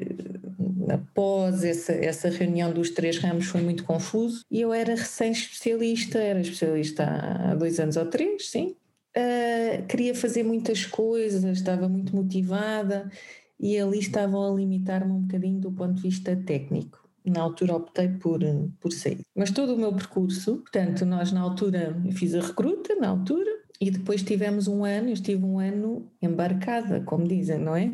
[0.92, 6.40] após essa, essa reunião dos três ramos foi muito confuso e eu era recém-especialista, era
[6.40, 8.76] especialista há dois anos ou três, sim,
[9.18, 13.10] uh, queria fazer muitas coisas, estava muito motivada
[13.60, 17.04] e ali estavam a limitar-me um bocadinho do ponto de vista técnico.
[17.26, 18.40] Na altura optei por,
[18.80, 19.26] por sair.
[19.36, 23.50] Mas todo o meu percurso, portanto, nós na altura, eu fiz a recruta, na altura,
[23.82, 27.92] e depois tivemos um ano, eu estive um ano embarcada, como dizem, não é?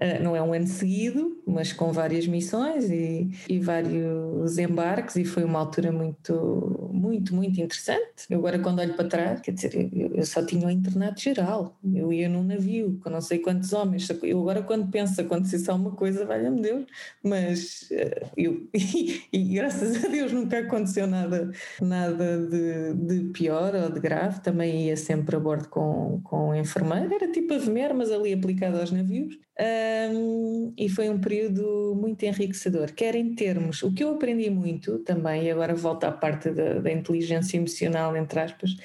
[0.00, 5.24] Uh, não é um ano seguido, mas com várias missões e, e, vários embarques, e
[5.24, 8.26] foi uma altura muito, muito, muito interessante.
[8.30, 12.12] Eu agora, quando olho para trás, quer dizer, eu, só tinha o internato geral, eu
[12.12, 14.08] ia num navio com não sei quantos homens.
[14.22, 16.86] Eu agora, quando penso se acontecesse alguma coisa, valha-me Deus,
[17.20, 23.74] mas uh, eu, e, e, graças a Deus nunca aconteceu nada, nada de, de, pior
[23.74, 24.40] ou de grave.
[24.42, 28.78] Também ia sempre a bordo com, com enfermeira, era tipo a VMER, mas ali aplicado
[28.78, 29.36] aos navios.
[29.60, 35.00] Um, e foi um período muito enriquecedor, quer em termos, o que eu aprendi muito
[35.00, 38.76] também, e agora volto à parte da, da inteligência emocional, entre aspas,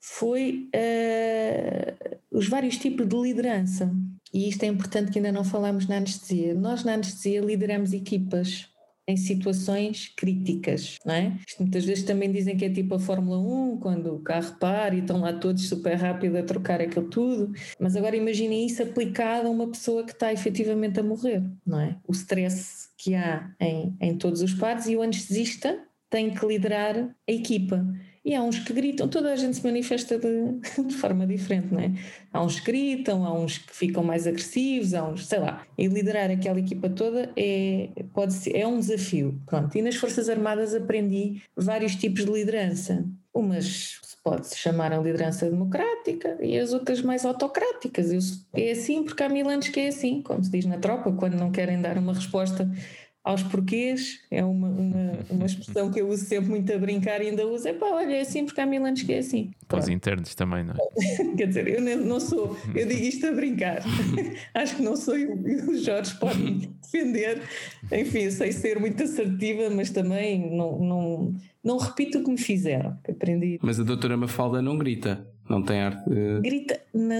[0.00, 3.94] foi uh, os vários tipos de liderança.
[4.32, 6.54] E isto é importante que ainda não falamos na anestesia.
[6.54, 8.71] Nós na anestesia lideramos equipas
[9.12, 11.36] em situações críticas, não é?
[11.46, 14.94] Isto muitas vezes também dizem que é tipo a Fórmula 1, quando o carro para
[14.94, 19.46] e estão lá todos super rápido a trocar aquilo tudo, mas agora imaginem isso aplicado
[19.46, 21.96] a uma pessoa que está efetivamente a morrer, não é?
[22.06, 26.96] O stress que há em, em todos os pares e o anestesista tem que liderar
[26.98, 27.84] a equipa.
[28.24, 31.80] E há uns que gritam, toda a gente se manifesta de, de, forma diferente, não
[31.80, 31.92] é?
[32.32, 35.66] Há uns que gritam, há uns que ficam mais agressivos, há uns, sei lá.
[35.76, 39.40] E liderar aquela equipa toda é, pode ser, é um desafio.
[39.46, 39.76] Pronto.
[39.76, 43.04] E nas Forças Armadas aprendi vários tipos de liderança.
[43.34, 48.10] Umas pode-se chamar a liderança democrática e as outras mais autocráticas.
[48.52, 51.34] É assim porque há mil anos que é assim, como se diz na tropa, quando
[51.34, 52.70] não querem dar uma resposta
[53.24, 57.28] aos porquês, é uma, uma, uma expressão que eu uso sempre muito a brincar e
[57.28, 59.52] ainda uso, é pá, olha, é assim porque há mil anos que é assim.
[59.68, 61.34] Para os internos também, não é?
[61.36, 63.82] Quer dizer, eu não sou, eu digo isto a brincar,
[64.54, 67.42] acho que não sou eu, o Jorge pode me defender,
[67.92, 72.98] enfim, sei ser muito assertiva, mas também não, não, não repito o que me fizeram,
[73.04, 73.58] que aprendi.
[73.62, 76.10] Mas a doutora Mafalda não grita, não tem arte.
[76.10, 76.40] De...
[76.40, 77.14] Grita, na,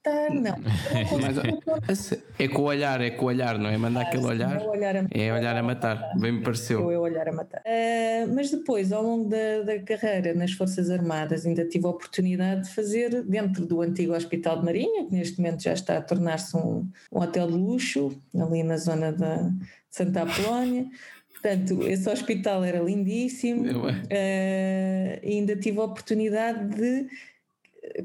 [0.00, 0.56] matar, não.
[1.86, 3.76] Mas, é com o olhar, é com o olhar, não é?
[3.76, 4.60] Mandar aquele olhar.
[4.60, 6.90] É olhar a, é olhar a matar, bem me pareceu.
[6.90, 7.60] É olhar a matar.
[7.60, 12.68] Uh, mas depois, ao longo da, da, carreira nas Forças Armadas, ainda tive a oportunidade
[12.68, 16.56] de fazer dentro do antigo Hospital de Marinha, que neste momento já está a tornar-se
[16.56, 19.50] um, um hotel de luxo, ali na zona da
[19.90, 20.86] Santa Apolónia.
[21.32, 23.64] Portanto, esse hospital era lindíssimo.
[23.88, 27.08] Uh, ainda tive a oportunidade de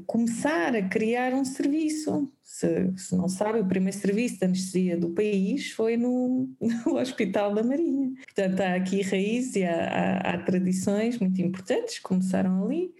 [0.06, 2.30] começar a criar um serviço.
[2.42, 7.54] Se, se, não sabe, o primeiro serviço de anestesia do país foi no, no Hospital
[7.54, 8.12] da Marinha.
[8.24, 12.94] Portanto, há aqui raízes e há, há, há tradições muito importantes que começaram ali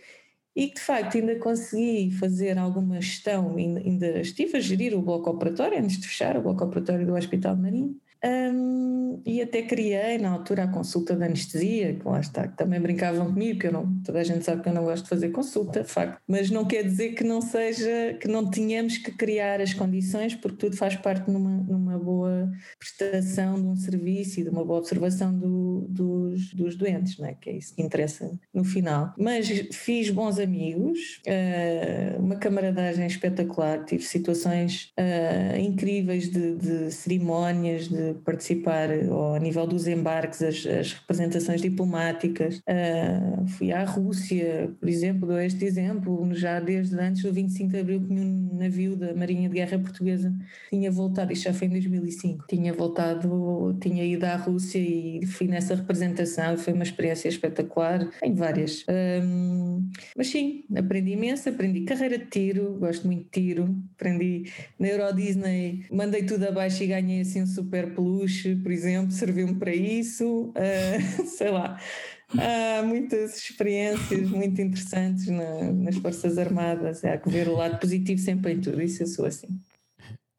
[0.55, 5.29] e que de facto ainda consegui fazer alguma gestão, ainda, estive a gerir o bloco
[5.31, 7.95] operatório antes de fechar o bloco operatório do Hospital de Marinha
[8.27, 12.81] um, e até criei na altura a consulta de anestesia, que lá está, que também
[12.81, 15.31] brincavam comigo, que eu não, toda a gente sabe que eu não gosto de fazer
[15.31, 19.61] consulta, de facto, mas não quer dizer que não seja, que não tenhamos que criar
[19.61, 24.51] as condições, porque tudo faz parte numa, numa boa prestação de um serviço e de
[24.51, 27.35] uma boa observação do, dos, dos doentes, não é?
[27.35, 29.15] que é isso que interessa no final.
[29.19, 37.89] Mas fiz bons amigos, uh, uma camaradagem espetacular, tive situações uh, incríveis de, de cerimónias,
[37.89, 42.59] de participar ou a nível dos embarques, as, as representações diplomáticas.
[42.59, 47.79] Uh, fui à Rússia, por exemplo, dou este exemplo, já desde antes do 25 de
[47.79, 50.35] Abril, que um navio da Marinha de Guerra Portuguesa
[50.71, 55.47] tinha voltado, isto já foi em 2005, tinha voltado, tinha ido à Rússia e fui
[55.47, 58.85] nessa representação, foi uma experiência espetacular, em várias.
[58.89, 64.89] Um, mas sim, aprendi imenso, aprendi carreira de tiro, gosto muito de tiro, aprendi na
[64.89, 69.75] Euro Disney, mandei tudo abaixo e ganhei assim um super peluche, por exemplo, serviu-me para
[69.75, 71.81] isso, uh, sei lá.
[72.29, 77.05] Há muitas experiências muito interessantes na, nas Forças Armadas.
[77.05, 78.83] Há que ver o lado positivo sempre em tudo.
[78.83, 79.49] Isso eu sou assim.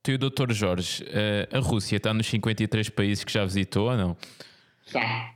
[0.04, 0.52] Tu e o Dr.
[0.52, 4.18] Jorge, uh, a Rússia está nos 53 países que já visitou ou não?
[4.86, 5.34] Está.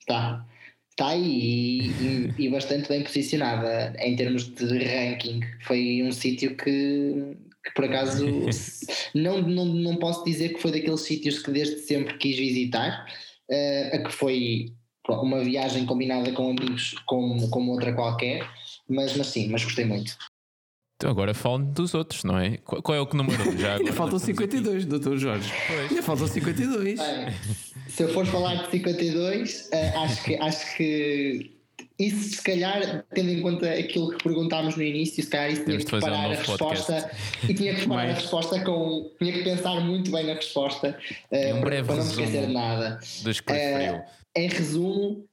[0.00, 0.46] está.
[0.90, 5.40] Está aí e, e, bastante bem posicionada em termos de ranking.
[5.60, 7.36] Foi um sítio que
[7.74, 8.24] por acaso
[9.14, 13.06] não, não, não posso dizer que foi daqueles sítios que desde sempre quis visitar,
[13.50, 14.72] uh, a que foi
[15.08, 18.48] uma viagem combinada com amigos como, como outra qualquer,
[18.88, 20.16] mas, mas sim, mas gostei muito.
[20.96, 22.56] Então agora falam dos outros, não é?
[22.58, 23.92] Qual, qual é o que número já agora?
[23.92, 24.86] faltam 52, aqui?
[24.86, 25.52] doutor Jorge.
[25.66, 25.90] Pois.
[25.90, 26.98] Ainda faltam 52.
[26.98, 27.06] Bem,
[27.86, 31.55] se eu for falar de 52, uh, eh, acho que, acho que
[31.98, 35.78] isso, se calhar, tendo em conta aquilo que perguntámos no início, se calhar isso tinha
[35.78, 37.10] que preparar um a resposta
[37.48, 38.18] e tinha que preparar Mas...
[38.18, 39.10] a resposta com.
[39.18, 40.98] tinha que pensar muito bem na resposta
[41.32, 43.00] uh, um para, para, não esquecer nada.
[43.24, 44.04] Uh,
[44.36, 45.26] em resumo,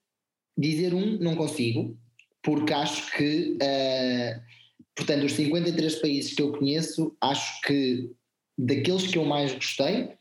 [0.57, 1.97] dizer um não consigo,
[2.41, 4.41] porque acho que, uh,
[4.95, 8.09] portanto, os 53 países que eu conheço, acho que
[8.57, 10.11] daqueles que eu mais gostei,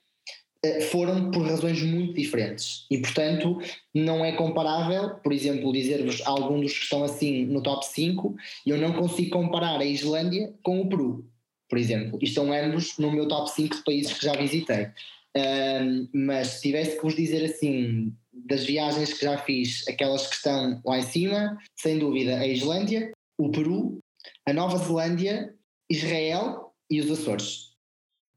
[0.90, 3.58] foram por razões muito diferentes e, portanto,
[3.92, 8.36] não é comparável, por exemplo, dizer-vos algum dos que estão assim no top 5,
[8.66, 11.28] eu não consigo comparar a Islândia com o Peru,
[11.68, 12.18] por exemplo.
[12.22, 14.88] E estão ambos no meu top 5 de países que já visitei.
[15.34, 20.36] Um, mas se tivesse que vos dizer assim, das viagens que já fiz, aquelas que
[20.36, 23.98] estão lá em cima, sem dúvida a Islândia, o Peru,
[24.46, 25.54] a Nova Zelândia,
[25.90, 27.72] Israel e os Açores.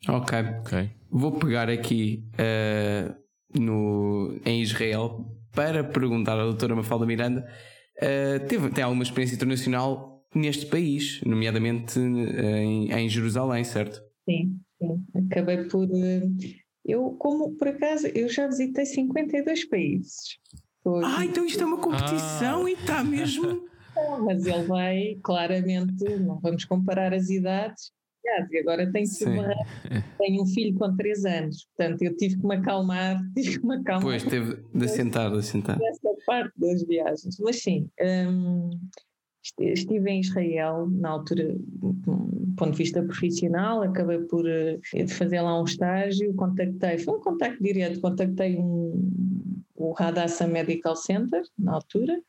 [0.07, 0.37] Ok.
[0.61, 0.89] Ok.
[1.17, 3.15] Vou pegar aqui uh,
[3.57, 7.47] no, em Israel para perguntar à doutora Mafalda Miranda.
[7.95, 14.01] Uh, teve, tem alguma experiência internacional neste país, nomeadamente uh, em, em, Jerusalém, certo?
[14.29, 15.05] Sim, sim.
[15.31, 15.87] Acabei por.
[16.83, 20.37] Eu, como por acaso, eu já visitei 52 países.
[21.01, 22.69] Ah, então isto é uma competição ah.
[22.69, 23.63] e está mesmo.
[24.21, 27.94] mas ele vai claramente, não vamos comparar as idades,
[28.51, 29.53] e agora tenho, uma,
[30.17, 33.75] tenho um filho com 3 anos, portanto eu tive que me acalmar, tive que me
[33.75, 34.03] acalmar.
[34.03, 35.79] Pois, teve de assentar, de assentar.
[35.81, 37.37] Essa parte das viagens.
[37.39, 38.71] Mas sim, hum,
[39.59, 45.59] estive em Israel na altura, do ponto de vista profissional, acabei por uh, fazer lá
[45.59, 52.19] um estágio, contactei, foi um contacto direto, contactei um, o Hadassah Medical Center, na altura,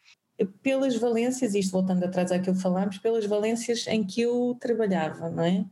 [0.63, 5.45] pelas valências, isto voltando atrás àquilo que falámos, pelas valências em que eu trabalhava, não
[5.45, 5.65] é?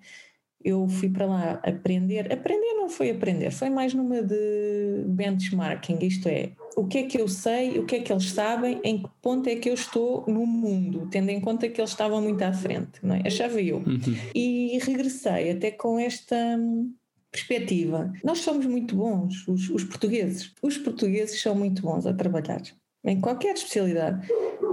[0.64, 6.26] Eu fui para lá aprender, aprender não foi aprender, foi mais numa de benchmarking, isto
[6.26, 9.08] é, o que é que eu sei, o que é que eles sabem, em que
[9.20, 12.52] ponto é que eu estou no mundo, tendo em conta que eles estavam muito à
[12.52, 13.22] frente, não é?
[13.26, 13.78] Achava eu.
[13.78, 14.00] Uhum.
[14.34, 16.94] E regressei até com esta hum,
[17.30, 18.10] perspectiva.
[18.22, 20.52] Nós somos muito bons, os, os portugueses.
[20.62, 22.62] Os portugueses são muito bons a trabalhar
[23.04, 24.26] em qualquer especialidade.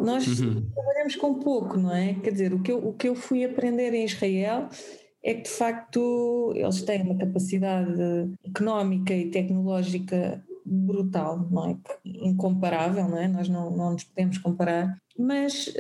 [0.03, 0.65] Nós uhum.
[0.73, 2.13] trabalhamos com pouco, não é?
[2.15, 4.69] Quer dizer, o que, eu, o que eu fui aprender em Israel
[5.23, 7.91] é que de facto eles têm uma capacidade
[8.43, 11.77] económica e tecnológica brutal, não é?
[12.05, 13.27] Incomparável, não é?
[13.27, 15.71] Nós não, não nos podemos comparar, mas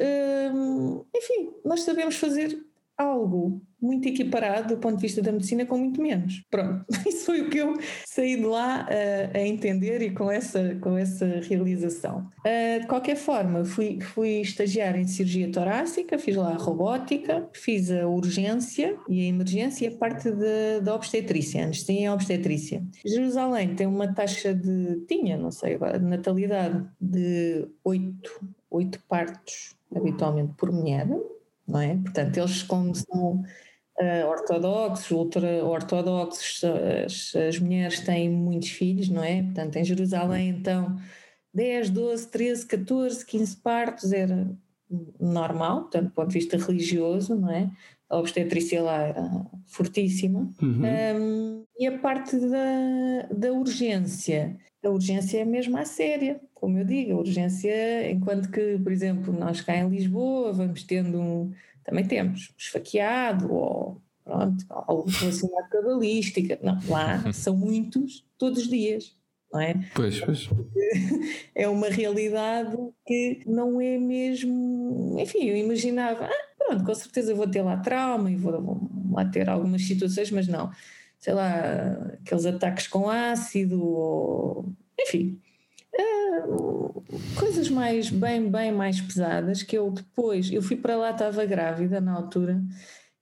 [0.53, 2.59] hum, enfim, nós sabemos fazer
[2.97, 6.43] algo muito equiparado do ponto de vista da medicina com muito menos.
[6.49, 10.75] Pronto, isso foi o que eu saí de lá uh, a entender e com essa,
[10.75, 12.29] com essa realização.
[12.39, 17.91] Uh, de qualquer forma, fui, fui estagiar em cirurgia torácica, fiz lá a robótica, fiz
[17.91, 20.29] a urgência e a emergência e a parte
[20.83, 22.83] da obstetrícia, antes tinha obstetrícia.
[23.05, 29.75] Jerusalém tem uma taxa de, tinha, não sei agora, de natalidade de 8, 8 partos
[29.95, 31.07] habitualmente por mulher,
[31.67, 31.95] não é?
[31.95, 33.43] Portanto, eles como são
[33.99, 36.63] uh, ortodoxos, ultra-ortodoxos,
[37.05, 39.43] as, as, mulheres têm muitos filhos, não é?
[39.43, 40.95] Portanto, em Jerusalém, então,
[41.53, 44.47] 10, 12, 13, 14, 15 partos era
[45.19, 47.69] normal, portanto, do ponto de vista religioso, não é?
[48.09, 50.51] A obstetrícia lá era fortíssima.
[50.61, 50.81] Uhum.
[50.83, 56.85] Um, e a parte da, da urgência, a urgência é mesmo à séria, como eu
[56.85, 61.51] digo, a urgência, enquanto que, por exemplo, nós cá em Lisboa vamos tendo um,
[61.91, 66.57] também temos esfaqueado ou pronto, algo relacionado com a balística.
[66.63, 69.13] Não, lá são muitos todos os dias.
[69.51, 69.73] Não é?
[69.93, 70.49] Pois, pois.
[71.53, 75.17] É uma realidade que não é mesmo.
[75.19, 79.25] Enfim, eu imaginava, ah, pronto, com certeza vou ter lá trauma e vou, vou lá
[79.25, 80.71] ter algumas situações, mas não.
[81.19, 85.39] Sei lá, aqueles ataques com ácido, ou, enfim,
[87.37, 91.99] coisas mais, bem, bem mais pesadas que eu depois, eu fui para lá, estava grávida
[91.99, 92.61] na altura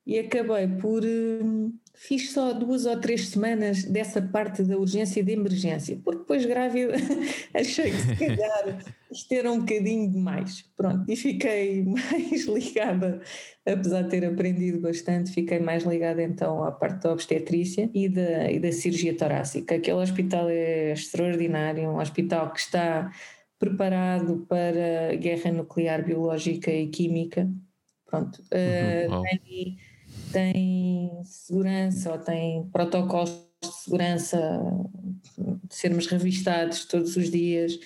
[0.06, 1.04] e acabei por.
[1.04, 6.20] Hum, fiz só duas ou três semanas dessa parte da urgência e de emergência, porque
[6.20, 6.94] depois grávida
[7.54, 8.80] achei que se calhar
[9.12, 10.64] isto era um bocadinho demais.
[10.78, 13.22] Pronto, e fiquei mais ligada,
[13.66, 18.50] apesar de ter aprendido bastante, fiquei mais ligada então à parte da obstetrícia e da,
[18.50, 19.76] e da cirurgia torácica.
[19.76, 23.12] Aquele hospital é extraordinário, um hospital que está
[23.60, 27.52] preparado para guerra nuclear, biológica e química.
[28.06, 29.24] Pronto, uhum, uh,
[30.32, 33.32] tem, segurança ou tem protocolos
[33.62, 34.38] de segurança
[35.38, 37.80] de sermos revistados todos os dias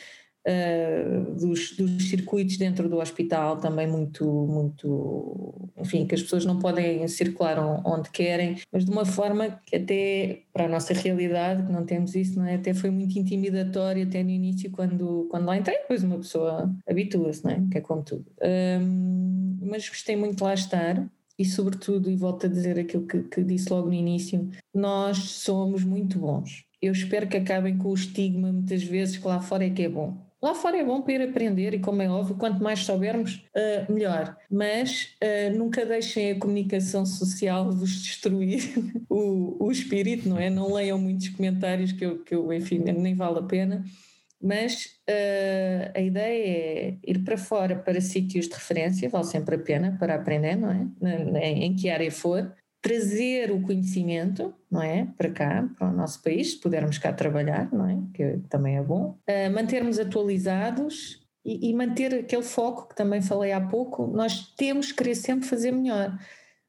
[0.48, 6.60] uh, dos, dos, circuitos dentro do hospital também muito, muito, enfim, que as pessoas não
[6.60, 11.72] podem circular onde querem, mas de uma forma que até para a nossa realidade, que
[11.72, 12.56] não temos isso, não é?
[12.56, 17.44] até foi muito intimidatório até no início quando, quando lá entrei, depois uma pessoa habitua-se,
[17.44, 17.64] não é?
[17.72, 18.26] que é como tudo.
[18.42, 23.24] Um, mas gostei muito de lá estar, e sobretudo, e volto a dizer aquilo que,
[23.24, 26.66] que, disse logo no início, nós somos muito bons.
[26.82, 29.90] Eu espero que acabem com o estigma muitas vezes que lá fora é que é
[29.90, 30.18] bom.
[30.42, 33.92] Lá fora é bom para ir aprender e, como é óbvio, quanto mais soubermos, uh,
[33.92, 34.36] melhor.
[34.52, 38.74] Mas uh, nunca deixem a comunicação social vos destruir
[39.10, 40.50] o, o espírito, não é?
[40.50, 43.86] Não leiam muitos comentários que eu, que eu enfim, nem vale a pena.
[44.44, 49.60] Mas uh, a ideia é ir para fora, para sítios de referência, vale sempre a
[49.60, 51.50] pena para aprender, não é?
[51.50, 56.52] Em que área for trazer o conhecimento, não é, para cá, para o nosso país,
[56.52, 61.74] se pudermos cá trabalhar, não é, que também é bom, uh, mantermos atualizados e, e,
[61.74, 66.18] manter aquele foco que também falei há pouco, nós temos que querer sempre fazer melhor.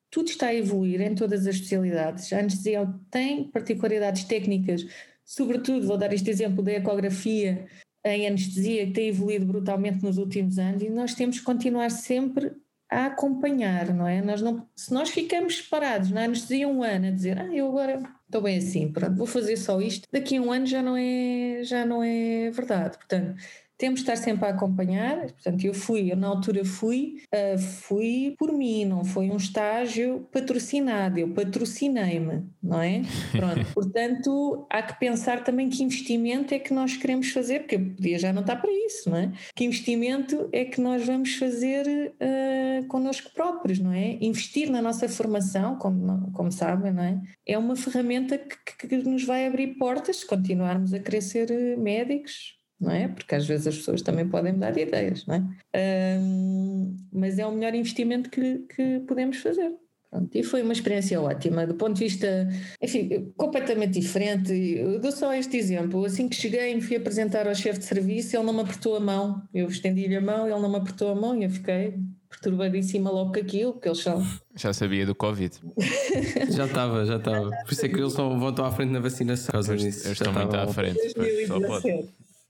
[0.09, 2.33] Tudo está a evoluir em todas as especialidades.
[2.33, 4.87] A anestesia tem particularidades técnicas,
[5.25, 7.67] sobretudo, vou dar este exemplo da ecografia
[8.05, 12.53] em anestesia, que tem evoluído brutalmente nos últimos anos, e nós temos que continuar sempre
[12.91, 14.21] a acompanhar, não é?
[14.21, 18.03] Nós não, se nós ficamos parados na anestesia um ano a dizer, ah, eu agora
[18.27, 21.63] estou bem assim, pronto, vou fazer só isto, daqui a um ano já não é,
[21.65, 22.99] já não é verdade.
[22.99, 23.35] Portanto,
[23.77, 25.33] temos de estar sempre a acompanhar.
[25.33, 30.29] Portanto, eu fui, eu na altura fui, uh, fui por mim, não foi um estágio
[30.33, 33.03] patrocinado, eu patrocinei-me, não é?
[33.33, 38.19] Pronto, portanto, há que pensar também que investimento é que nós queremos fazer, porque podia
[38.19, 39.33] já não estar para isso, não é?
[39.55, 44.19] Que investimento é que nós vamos fazer uh, connosco próprios, não é?
[44.21, 47.21] Investir na nossa formação, como, como sabem, não é?
[47.47, 52.93] É uma ferramenta que, que nos vai abrir portas se continuarmos a eh, médicos não
[52.93, 53.09] é?
[53.09, 56.19] Porque às vezes as pessoas também podem mudar de ideias, não é?
[56.21, 59.73] Um, mas é o melhor investimento que, que podemos fazer.
[60.15, 62.49] Pronto, e foi uma experiência ótima, do ponto de vista,
[62.81, 64.53] enfim, completamente diferente.
[64.53, 66.05] Eu dou só este exemplo.
[66.05, 69.01] Assim que cheguei, me fui apresentar ao chefe de serviço, ele não me apertou a
[69.01, 69.43] mão.
[69.53, 71.95] Eu estendi-lhe a mão, ele não me apertou a mão e eu fiquei
[72.31, 74.25] perturbadíssima logo com aquilo, porque eles são.
[74.55, 75.53] Já sabia do Covid.
[76.51, 77.51] já estava, já estava.
[77.51, 79.61] Por isso é que eles estão, vão estar à frente na vacinação.
[79.69, 81.13] Eles, estão muito à frente.
[81.17, 82.09] 2017.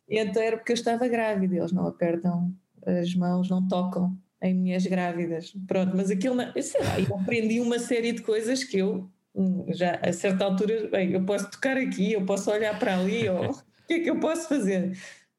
[0.09, 2.55] E então era porque eu estava grávida, eles não apertam
[2.87, 5.55] as mãos, não tocam em mulheres grávidas.
[5.67, 9.67] Pronto, mas aquilo, eu sei lá, eu aprendi uma série de coisas que eu hum,
[9.71, 13.51] já a certa altura, bem, eu posso tocar aqui, eu posso olhar para ali, ou
[13.51, 14.97] o que é que eu posso fazer?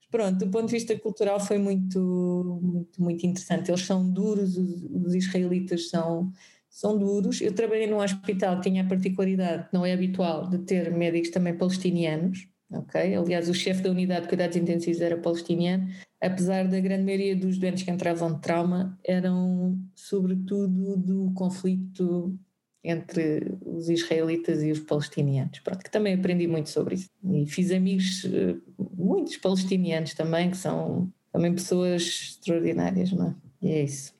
[0.09, 3.69] Pronto, do ponto de vista cultural foi muito, muito, muito interessante.
[3.69, 6.31] Eles são duros, os, os israelitas são,
[6.69, 7.41] são duros.
[7.41, 11.57] Eu trabalhei num hospital que tinha a particularidade, não é habitual, de ter médicos também
[11.57, 13.15] palestinianos ok?
[13.15, 15.87] Aliás, o chefe da unidade de cuidados intensivos era palestiniano,
[16.21, 22.37] apesar da grande maioria dos doentes que entravam de trauma eram sobretudo do conflito
[22.83, 25.59] entre os israelitas e os palestinianos.
[25.59, 27.09] Pronto, que também aprendi muito sobre isso.
[27.33, 28.55] E fiz amigos, eh,
[28.95, 33.35] muitos palestinianos também, que são também pessoas extraordinárias, não é?
[33.61, 34.13] E é isso.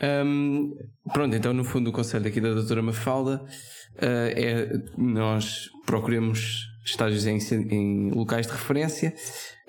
[0.00, 0.76] Um,
[1.12, 3.44] pronto, então no fundo o conselho aqui da doutora Mafalda
[3.96, 7.38] uh, é nós procuremos estágios em,
[7.70, 9.14] em locais de referência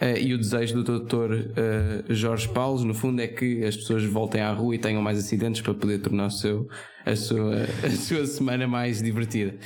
[0.01, 1.15] uh, e o desejo do Dr.
[1.15, 5.17] Uh, Jorge Paulo, no fundo, é que as pessoas voltem à rua e tenham mais
[5.17, 6.67] acidentes para poder tornar o seu,
[7.05, 9.57] a, sua, a sua semana mais divertida.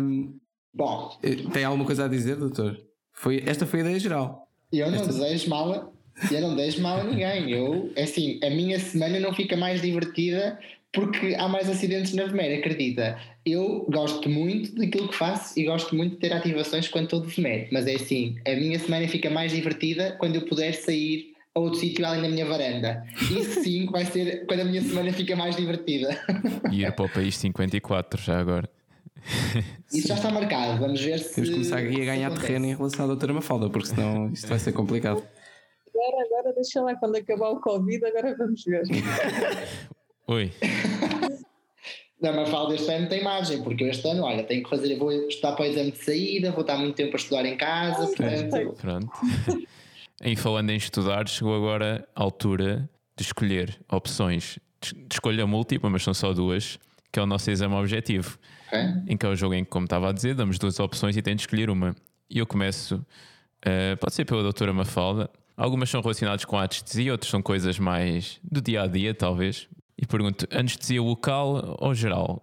[0.00, 0.38] Um,
[0.74, 2.76] Bom, eh, tem alguma coisa a dizer, doutor?
[3.12, 4.48] Foi, esta foi a ideia geral.
[4.72, 5.12] Eu não esta...
[5.12, 5.94] desejo mal,
[6.30, 7.50] eu não desejo mal a ninguém.
[7.52, 10.58] Eu, é assim, a minha semana não fica mais divertida
[10.94, 13.18] porque há mais acidentes na VMER, acredita.
[13.44, 17.34] Eu gosto muito daquilo que faço e gosto muito de ter ativações quando estou de
[17.34, 21.60] VMER, mas é assim, a minha semana fica mais divertida quando eu puder sair a
[21.60, 23.04] outro sítio além da minha varanda.
[23.16, 26.18] Isso sim vai ser quando a minha semana fica mais divertida.
[26.70, 28.70] E ir para o país 54 já agora.
[29.92, 31.34] Isso já está marcado, vamos ver se.
[31.34, 34.46] Temos que começar aqui a ganhar terreno em relação à doutora Mafalda, porque senão isto
[34.46, 35.22] vai ser complicado.
[35.88, 38.82] Agora, agora deixa lá quando acabar o Covid, agora vamos ver.
[40.26, 40.52] Oi.
[42.20, 45.12] Não, mas falo deste ano tem margem, porque este ano, olha, tenho que fazer, vou
[45.12, 48.76] estudar para o exame de saída, vou estar muito tempo a estudar em casa, portanto...
[48.80, 49.10] Pronto.
[50.22, 56.02] em falando em estudar, chegou agora a altura de escolher opções de escolha múltipla, mas
[56.02, 56.78] são só duas,
[57.12, 58.38] que é o nosso exame objetivo.
[58.68, 58.84] Okay.
[59.06, 61.22] Em que é o jogo em que, como estava a dizer, damos duas opções e
[61.22, 61.94] tem de escolher uma.
[62.28, 65.30] E eu começo, uh, pode ser pela doutora Mafalda.
[65.56, 69.68] Algumas são relacionadas com a anestesia, outras são coisas mais do dia a dia, talvez.
[69.96, 72.42] E pergunto: anestesia local ou geral?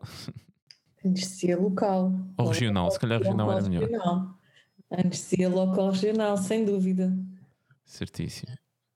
[1.03, 2.13] Anestesia local.
[2.37, 3.83] Ou regional, se calhar regional era melhor.
[3.83, 4.37] Regional.
[4.89, 7.11] Anestesia local regional, sem dúvida.
[7.85, 8.51] Certíssimo.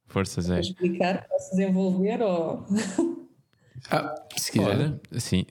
[0.07, 0.59] Forças é.
[0.59, 2.65] explicar, posso desenvolver ou.
[3.91, 4.99] Ah, se quiser.
[5.19, 5.45] sim.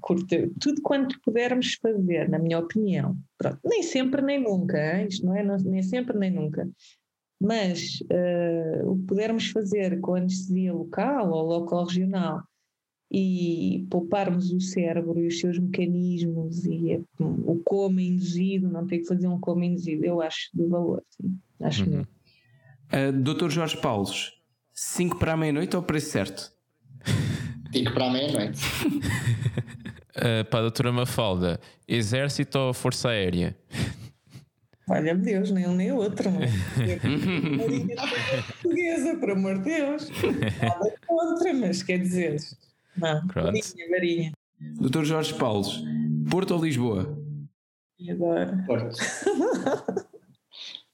[0.00, 3.16] Curto, tudo quanto pudermos fazer, na minha opinião.
[3.38, 3.58] Pronto.
[3.64, 5.02] Nem sempre, nem nunca.
[5.04, 6.68] Isto não é nem sempre, nem nunca.
[7.40, 12.42] Mas uh, o que pudermos fazer com anestesia local ou local regional
[13.10, 19.06] e pouparmos o cérebro e os seus mecanismos e o coma induzido, não ter que
[19.06, 21.38] fazer um coma induzido, eu acho de valor, sim.
[21.60, 21.90] Acho uhum.
[21.90, 22.08] mesmo.
[22.92, 24.32] Uh, Doutor Jorge Paulos,
[24.72, 26.52] 5 para a meia-noite ou preço certo?
[27.72, 28.60] 5 para a meia-noite.
[30.16, 33.56] uh, para a doutora Mafalda, exército ou força aérea?
[34.88, 36.30] Olha-me Deus, nem um nem o outro.
[36.30, 37.96] Marinha
[38.62, 40.08] portuguesa, por amor de Deus.
[40.62, 42.36] Nada contra, mas quer dizer.
[42.96, 43.46] Não, Pronto.
[43.46, 44.32] Marinha, Marinha.
[44.80, 45.82] Doutor Jorge Paulos,
[46.30, 47.18] Porto ou Lisboa?
[47.98, 48.62] E agora?
[48.64, 48.96] Porto.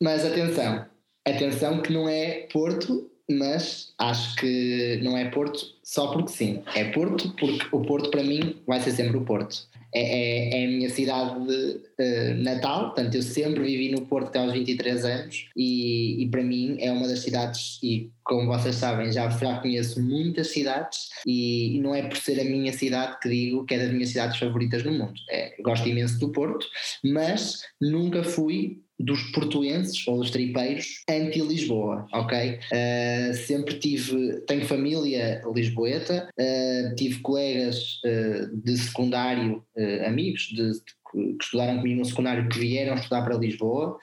[0.00, 0.86] mas atenção,
[1.26, 6.62] atenção que não é Porto, mas acho que não é Porto só porque sim.
[6.74, 10.64] É Porto porque o Porto para mim vai ser sempre o Porto é, é, é,
[10.64, 15.04] a minha cidade de, uh, natal, portanto eu sempre vivi no Porto até aos 23
[15.04, 19.58] anos e, e, para mim é uma das cidades, e como vocês sabem, já, já
[19.58, 23.74] conheço muitas cidades e, e, não é por ser a minha cidade que digo que
[23.74, 25.14] é das minhas cidades favoritas no mundo.
[25.30, 26.66] É, gosto imenso do Porto,
[27.04, 32.58] mas nunca fui dos portuenses ou dos tripeiros anti-Lisboa, ok?
[32.72, 39.64] Uh, sempre tive, tenho família lisboeta, uh, tive colegas uh, de secundário,
[40.06, 43.98] amigos de, de, que estudaram comigo no secundário que vieram estudar para Lisboa.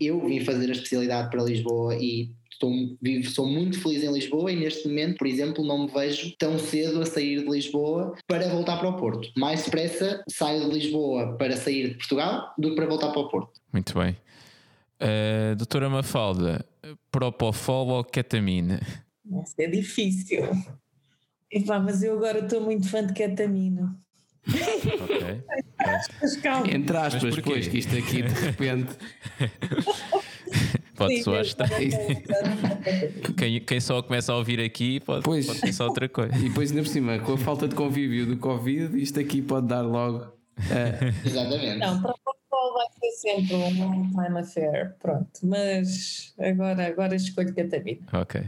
[0.00, 2.72] eu vim fazer a especialidade para Lisboa e Estou,
[3.02, 6.58] vivo, sou muito feliz em Lisboa e neste momento, por exemplo, não me vejo tão
[6.58, 9.30] cedo a sair de Lisboa para voltar para o Porto.
[9.36, 13.28] Mais depressa saio de Lisboa para sair de Portugal do que para voltar para o
[13.28, 13.60] Porto.
[13.70, 14.16] Muito bem.
[14.98, 16.64] Uh, doutora Mafalda,
[17.10, 18.80] propofol ou ketamina?
[19.44, 20.48] Isso é difícil.
[21.52, 23.94] Epá, mas eu agora estou muito fã de ketamina.
[24.48, 25.44] ok.
[26.72, 28.96] Entre aspas, depois que isto aqui de repente.
[30.96, 31.90] Pode soar estranho.
[33.36, 36.36] quem, quem só começa a ouvir aqui pode, pois, pode pensar outra coisa.
[36.36, 39.66] E depois, ainda por cima, com a falta de convívio do Covid, isto aqui pode
[39.66, 40.18] dar logo.
[40.58, 41.12] Uh...
[41.26, 41.78] Exatamente.
[41.78, 44.96] Não, para o vai ser sempre um long time affair.
[44.98, 48.06] Pronto, mas agora, agora escolho Catarina.
[48.12, 48.40] Ok.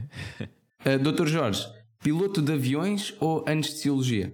[0.86, 1.66] Uh, Doutor Jorge,
[2.00, 4.32] piloto de aviões ou anestesiologia?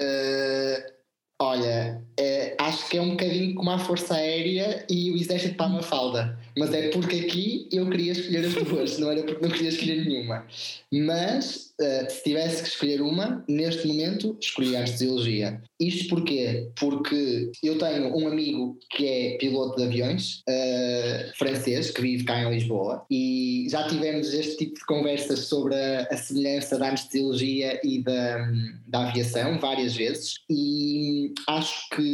[0.00, 0.92] Uh,
[1.40, 5.66] olha, é, acho que é um bocadinho como a Força Aérea e o Exército para
[5.66, 9.52] a Mafalda mas é porque aqui eu queria escolher as duas, não era porque não
[9.52, 10.46] queria escolher nenhuma.
[10.90, 15.60] Mas uh, se tivesse que escolher uma, neste momento escolhi a anestesiologia.
[15.78, 16.68] Isto porquê?
[16.80, 22.42] Porque eu tenho um amigo que é piloto de aviões, uh, francês, que vive cá
[22.42, 27.78] em Lisboa, e já tivemos este tipo de conversas sobre a, a semelhança da anestesiologia
[27.84, 28.50] e da,
[28.86, 32.05] da aviação várias vezes, e acho que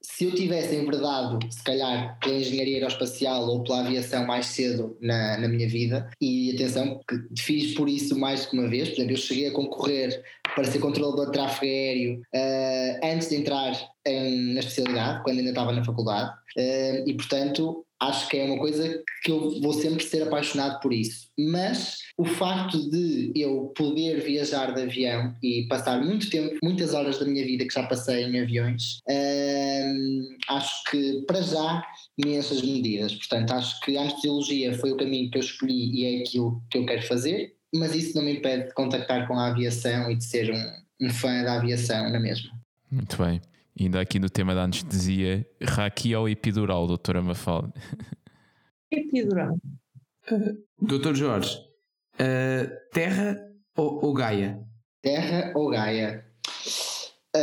[0.00, 5.38] se eu tivesse enverdado, se calhar, pela engenharia aeroespacial ou pela aviação mais cedo na,
[5.38, 9.12] na minha vida, e atenção, que fiz por isso mais que uma vez, por exemplo,
[9.12, 10.22] eu cheguei a concorrer
[10.54, 13.72] para ser controlador de tráfego aéreo uh, antes de entrar
[14.06, 18.58] em, na especialidade, quando ainda estava na faculdade, uh, e portanto acho que é uma
[18.58, 21.28] coisa que eu vou sempre ser apaixonado por isso.
[21.38, 27.18] Mas o facto de eu poder viajar de avião e passar muito tempo, muitas horas
[27.18, 31.84] da minha vida que já passei em aviões, uh, acho que para já
[32.18, 33.14] me medidas.
[33.14, 36.78] Portanto, acho que a anestesiologia foi o caminho que eu escolhi e é aquilo que
[36.78, 40.24] eu quero fazer mas isso não me impede de contactar com a aviação e de
[40.24, 42.50] ser um, um fã da aviação na mesma.
[42.90, 43.40] Muito bem.
[43.80, 47.72] Ainda aqui no tema da anestesia, raqui ou epidural, doutora Mafalda?
[48.90, 49.56] Epidural.
[50.78, 53.40] Doutor Jorge, uh, terra
[53.74, 54.60] ou, ou, Gaia?
[55.00, 56.26] Terra ou Gaia?
[57.34, 57.40] Uh,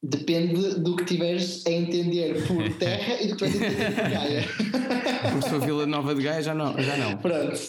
[0.00, 4.44] Depende do que tiveres a entender por terra e do que entender por Gaia.
[5.32, 6.80] Por sua Vila Nova de Gaia já não.
[6.80, 7.18] Já não.
[7.18, 7.60] Pronto.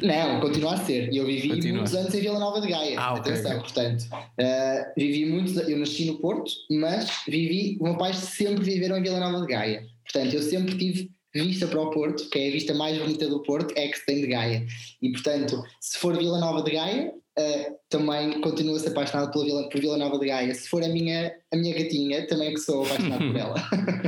[0.00, 1.14] Não, continua a ser.
[1.14, 1.76] Eu vivi continua.
[1.76, 2.98] muitos anos em Vila Nova de Gaia.
[2.98, 3.60] Ah, Atenção, okay.
[3.60, 4.06] portanto.
[4.12, 5.56] Uh, vivi muitos.
[5.68, 7.76] Eu nasci no Porto, mas vivi.
[7.80, 9.86] O meu pai sempre viveram em Vila Nova de Gaia.
[10.04, 13.42] Portanto, eu sempre tive vista para o Porto, que é a vista mais bonita do
[13.42, 14.64] Porto, é que se tem de Gaia.
[15.02, 19.44] E portanto, se for Vila Nova de Gaia, uh, também continuo a ser apaixonado pela
[19.44, 20.54] Vila, por Vila Nova de Gaia.
[20.54, 23.54] Se for a minha, a minha gatinha, também que sou apaixonado por ela.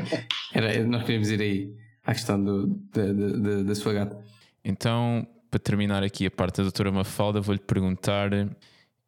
[0.55, 1.74] Era, nós queríamos ir aí
[2.05, 4.19] à questão do, da, da, da sua gata.
[4.65, 8.31] Então, para terminar aqui a parte da doutora Mafalda, vou-lhe perguntar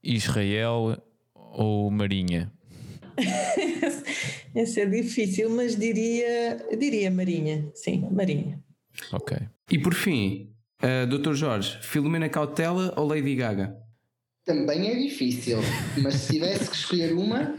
[0.03, 0.97] Israel
[1.35, 2.53] ou Marinha?
[4.55, 7.71] Essa é difícil, mas diria, diria Marinha.
[7.75, 8.63] Sim, Marinha.
[9.13, 9.37] Ok.
[9.71, 11.35] E por fim, uh, Dr.
[11.35, 13.77] Jorge, Filomena Cautela ou Lady Gaga?
[14.49, 15.59] Também é difícil,
[16.03, 17.55] mas se tivesse que escolher uma,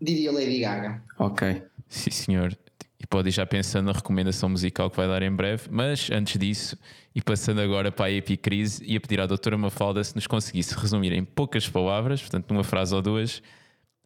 [0.00, 1.02] diria Lady Gaga.
[1.18, 1.60] Ok.
[1.88, 2.56] Sim, senhor.
[3.00, 6.38] E pode ir já pensando na recomendação musical que vai dar em breve, mas antes
[6.38, 6.78] disso,
[7.12, 11.12] e passando agora para a epicrise, ia pedir à doutora Mafalda se nos conseguisse resumir
[11.12, 13.42] em poucas palavras, portanto numa frase ou duas,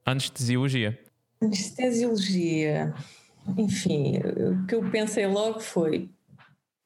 [0.07, 0.99] a anestesiologia.
[1.43, 2.95] Anestesiologia.
[3.59, 6.09] Enfim, o que eu pensei logo foi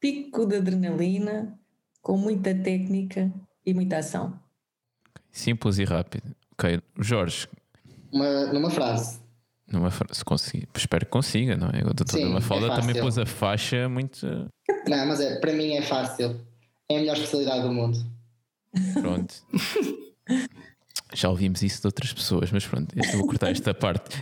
[0.00, 1.56] pico de adrenalina,
[2.02, 3.32] com muita técnica
[3.64, 4.47] e muita ação.
[5.38, 6.34] Simples e rápido.
[6.52, 7.46] Ok, Jorge.
[8.10, 9.20] Uma, numa frase.
[9.70, 10.68] Numa frase, conseguir.
[10.74, 11.82] Espero que consiga, não é?
[11.82, 14.26] O doutor Sim, Mafalda é também pôs a faixa muito.
[14.88, 16.40] Não, mas é, para mim é fácil.
[16.88, 18.04] É a melhor especialidade do mundo.
[19.00, 19.34] Pronto.
[21.14, 24.20] Já ouvimos isso de outras pessoas, mas pronto, eu vou cortar esta parte.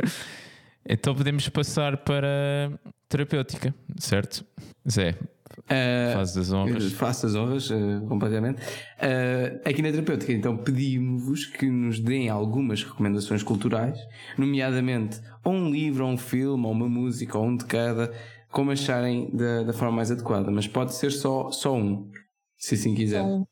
[0.86, 2.70] então podemos passar para
[3.08, 4.44] terapêutica, certo?
[4.88, 5.16] Zé,
[5.60, 6.92] Uh, faz as honras.
[6.92, 8.60] Faço as honras, uh, completamente.
[8.60, 13.98] Uh, aqui na terapêutica, então, pedimos-vos que nos deem algumas recomendações culturais,
[14.36, 18.12] nomeadamente ou um livro, ou um filme, ou uma música, ou um de cada,
[18.50, 20.50] como acharem da, da forma mais adequada.
[20.50, 22.10] Mas pode ser só, só um,
[22.56, 23.22] se assim quiser.
[23.22, 23.44] Um.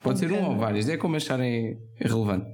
[0.00, 2.46] Pode ser um ou vários, é como acharem relevante.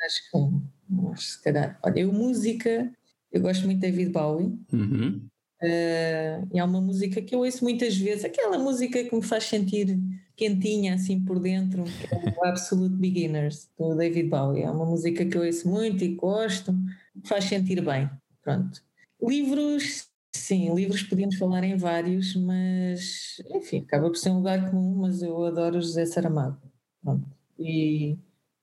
[0.00, 1.16] Acho que um.
[1.16, 1.78] se calhar.
[1.82, 2.92] Olha, eu música,
[3.32, 4.58] eu gosto muito de David Bowie.
[4.72, 5.28] Uhum.
[5.60, 9.44] Uh, e há uma música que eu ouço muitas vezes, aquela música que me faz
[9.44, 9.98] sentir
[10.36, 14.62] quentinha assim por dentro, que é o Absolute Beginners, do David Bowie.
[14.62, 18.08] É uma música que eu ouço muito e gosto, me faz sentir bem.
[18.40, 18.80] Pronto.
[19.20, 24.94] Livros, sim, livros podíamos falar em vários, mas enfim, acaba por ser um lugar comum,
[24.94, 26.62] mas eu adoro José Saramago.
[27.02, 27.26] Pronto.
[27.58, 28.16] E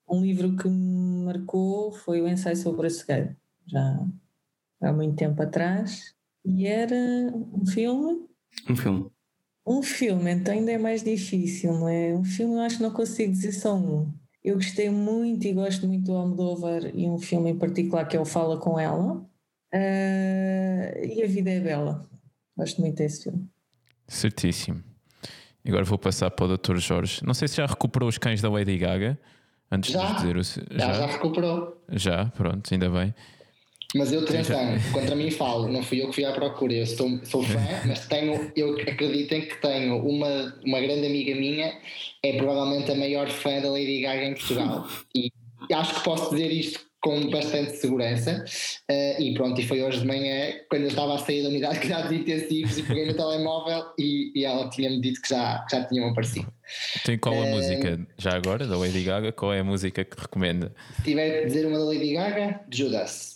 [0.08, 3.36] um livro que me marcou foi o Ensaio sobre a Cegueira,
[3.68, 4.08] já
[4.80, 6.15] há muito tempo atrás,
[6.46, 8.26] e era um filme.
[8.70, 9.12] Um filme.
[9.68, 12.14] Um filme, então ainda é mais difícil, não é?
[12.14, 14.14] Um filme eu acho que não consigo dizer só um.
[14.44, 18.20] Eu gostei muito e gosto muito do Almodóvar e um filme em particular que é
[18.20, 19.26] o Fala Com Ela uh,
[19.74, 22.08] e A Vida é Bela.
[22.56, 23.50] Gosto muito desse filme.
[24.08, 24.84] Certíssimo.
[25.68, 26.78] Agora vou passar para o Dr.
[26.78, 27.26] Jorge.
[27.26, 29.20] Não sei se já recuperou os cães da Lady Gaga.
[29.72, 30.44] Antes já, de dizer o.
[30.44, 31.84] Já, já recuperou.
[31.92, 33.16] Já, pronto, ainda bem.
[33.94, 37.20] Mas eu, atenção, contra mim falo, não fui eu que fui à procura, eu estou,
[37.24, 41.78] sou fã, mas tenho, eu acredito que tenho uma, uma grande amiga minha,
[42.24, 44.88] é provavelmente a maior fã da Lady Gaga em Portugal.
[45.16, 45.32] E
[45.74, 48.44] acho que posso dizer isto com bastante segurança.
[48.90, 51.76] Uh, e pronto, e foi hoje de manhã, quando eu estava a sair da unidade
[51.76, 55.76] de cuidados intensivos, e peguei no telemóvel e, e ela tinha-me dito que já, que
[55.76, 56.52] já tinham aparecido.
[57.06, 59.32] Tem qual a uh, música, já agora, da Lady Gaga?
[59.32, 60.74] Qual é a música que recomenda?
[60.96, 63.35] Se tiver que dizer uma da Lady Gaga, Judas.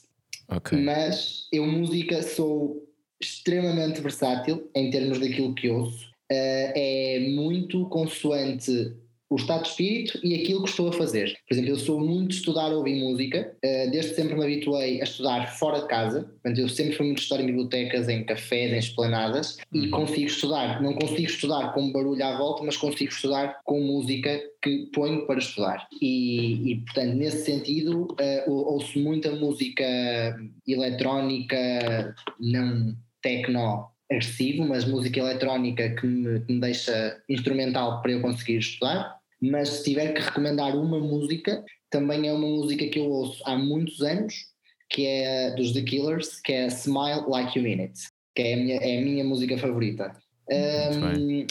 [0.49, 0.79] Okay.
[0.79, 2.87] Mas eu, música, sou
[3.21, 6.07] extremamente versátil em termos daquilo que ouço.
[6.31, 8.95] Uh, é muito consoante
[9.29, 11.37] o estado de espírito e aquilo que estou a fazer.
[11.47, 15.03] Por exemplo, eu sou muito de estudar ouvir música, uh, desde sempre me habituei a
[15.03, 18.79] estudar fora de casa, portanto, eu sempre fui muito estudar em bibliotecas, em cafés, em
[18.79, 19.91] esplanadas, e uhum.
[19.91, 20.81] consigo estudar.
[20.81, 25.39] Não consigo estudar com barulho à volta, mas consigo estudar com música que ponho para
[25.39, 25.87] estudar.
[26.01, 28.07] E, e portanto, nesse sentido,
[28.47, 29.85] uh, ouço muita música
[30.67, 38.21] eletrónica, não tecno agressivo, mas música eletrónica que me, que me deixa instrumental para eu
[38.21, 43.05] conseguir estudar mas se tiver que recomendar uma música, também é uma música que eu
[43.05, 44.33] ouço há muitos anos,
[44.89, 47.99] que é dos The Killers, que é Smile Like You Mean It,
[48.35, 50.15] que é a minha, é a minha música favorita.
[50.51, 51.45] Um,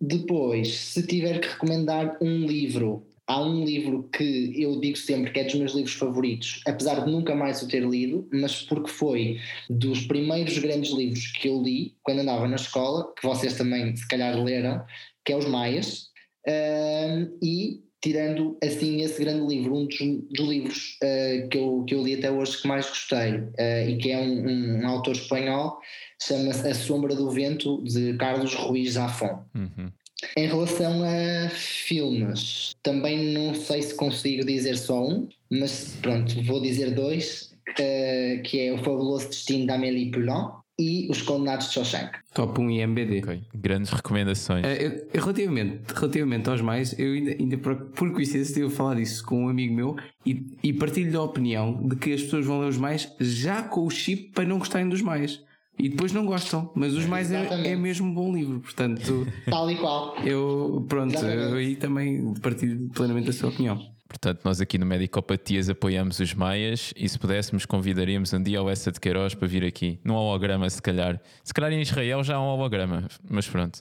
[0.00, 5.40] depois, se tiver que recomendar um livro, há um livro que eu digo sempre que
[5.40, 9.38] é dos meus livros favoritos, apesar de nunca mais o ter lido, mas porque foi
[9.70, 14.06] dos primeiros grandes livros que eu li quando andava na escola, que vocês também se
[14.06, 14.84] calhar leram,
[15.24, 16.11] que é Os Maias,
[16.46, 19.98] Uh, e tirando assim esse grande livro, um dos,
[20.30, 23.96] dos livros uh, que, eu, que eu li até hoje que mais gostei, uh, e
[23.96, 25.78] que é um, um, um autor espanhol,
[26.20, 29.44] chama-se A Sombra do Vento, de Carlos Ruiz Zafón.
[29.54, 29.90] Uhum.
[30.36, 36.60] Em relação a filmes, também não sei se consigo dizer só um, mas pronto, vou
[36.60, 41.74] dizer dois, uh, que é O Fabuloso Destino da Amélie Poulain e Os Condenados de
[41.74, 42.18] Shawshank.
[42.34, 43.18] Top 1 e MBD.
[43.18, 43.42] Okay.
[43.54, 44.64] Grandes recomendações.
[44.66, 49.24] Uh, relativamente, relativamente aos mais, eu ainda, ainda por, por coincidência estive a falar disso
[49.24, 49.96] com um amigo meu
[50.26, 53.86] e, e partilho da opinião de que as pessoas vão ler os mais já com
[53.86, 55.40] o chip para não gostarem dos mais.
[55.78, 59.26] E depois não gostam, mas os mais é, é, mesmo um bom livro, portanto.
[59.48, 60.16] Tal e qual.
[60.18, 63.91] Eu, pronto, eu aí também partilho plenamente a sua opinião.
[64.12, 68.68] Portanto, nós aqui no Medicopatias apoiamos os Maias e se pudéssemos convidaríamos um dia o
[68.68, 69.98] Essa de Queiroz para vir aqui.
[70.04, 71.18] Num holograma, se calhar.
[71.42, 73.80] Se calhar em Israel já há um holograma, mas pronto,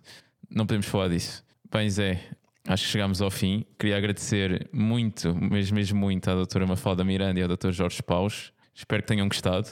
[0.49, 1.43] não podemos falar disso.
[1.69, 2.23] Bem, Zé,
[2.65, 3.65] acho que chegámos ao fim.
[3.77, 8.53] Queria agradecer muito, mesmo, mesmo muito, à doutora Mafalda Miranda e ao doutor Jorge Paus.
[8.73, 9.67] Espero que tenham gostado.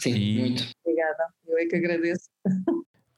[0.00, 0.38] Sim, e...
[0.40, 0.66] muito.
[0.84, 2.28] Obrigada, eu é que agradeço.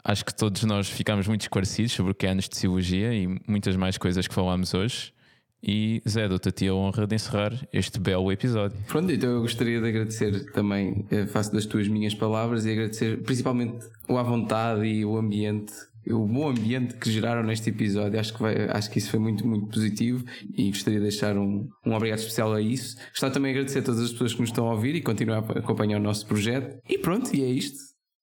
[0.05, 3.97] Acho que todos nós ficámos muito esclarecidos sobre o que é anestesiologia e muitas mais
[3.97, 5.15] coisas que falámos hoje.
[5.62, 8.76] E Zé, dou-te a ti a honra de encerrar este belo episódio.
[8.86, 13.22] Pronto, então eu gostaria de agradecer também, eh, faço das tuas minhas palavras e agradecer
[13.22, 15.72] principalmente o à vontade e o ambiente,
[16.06, 18.20] o bom ambiente que geraram neste episódio.
[18.20, 20.24] Acho que, vai, acho que isso foi muito, muito positivo
[20.56, 22.97] e gostaria de deixar um, um obrigado especial a isso.
[23.10, 25.39] Gostava também de agradecer a todas as pessoas que nos estão a ouvir e continuar
[25.39, 26.80] a acompanhar o nosso projeto.
[26.89, 27.78] E pronto, e é isto,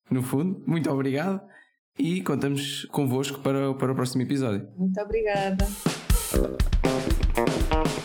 [0.10, 0.64] no fundo.
[0.66, 1.42] Muito obrigado
[2.00, 4.68] e contamos convosco para, para o próximo episódio.
[4.78, 5.68] Muito obrigada.
[6.36, 8.05] Thank you.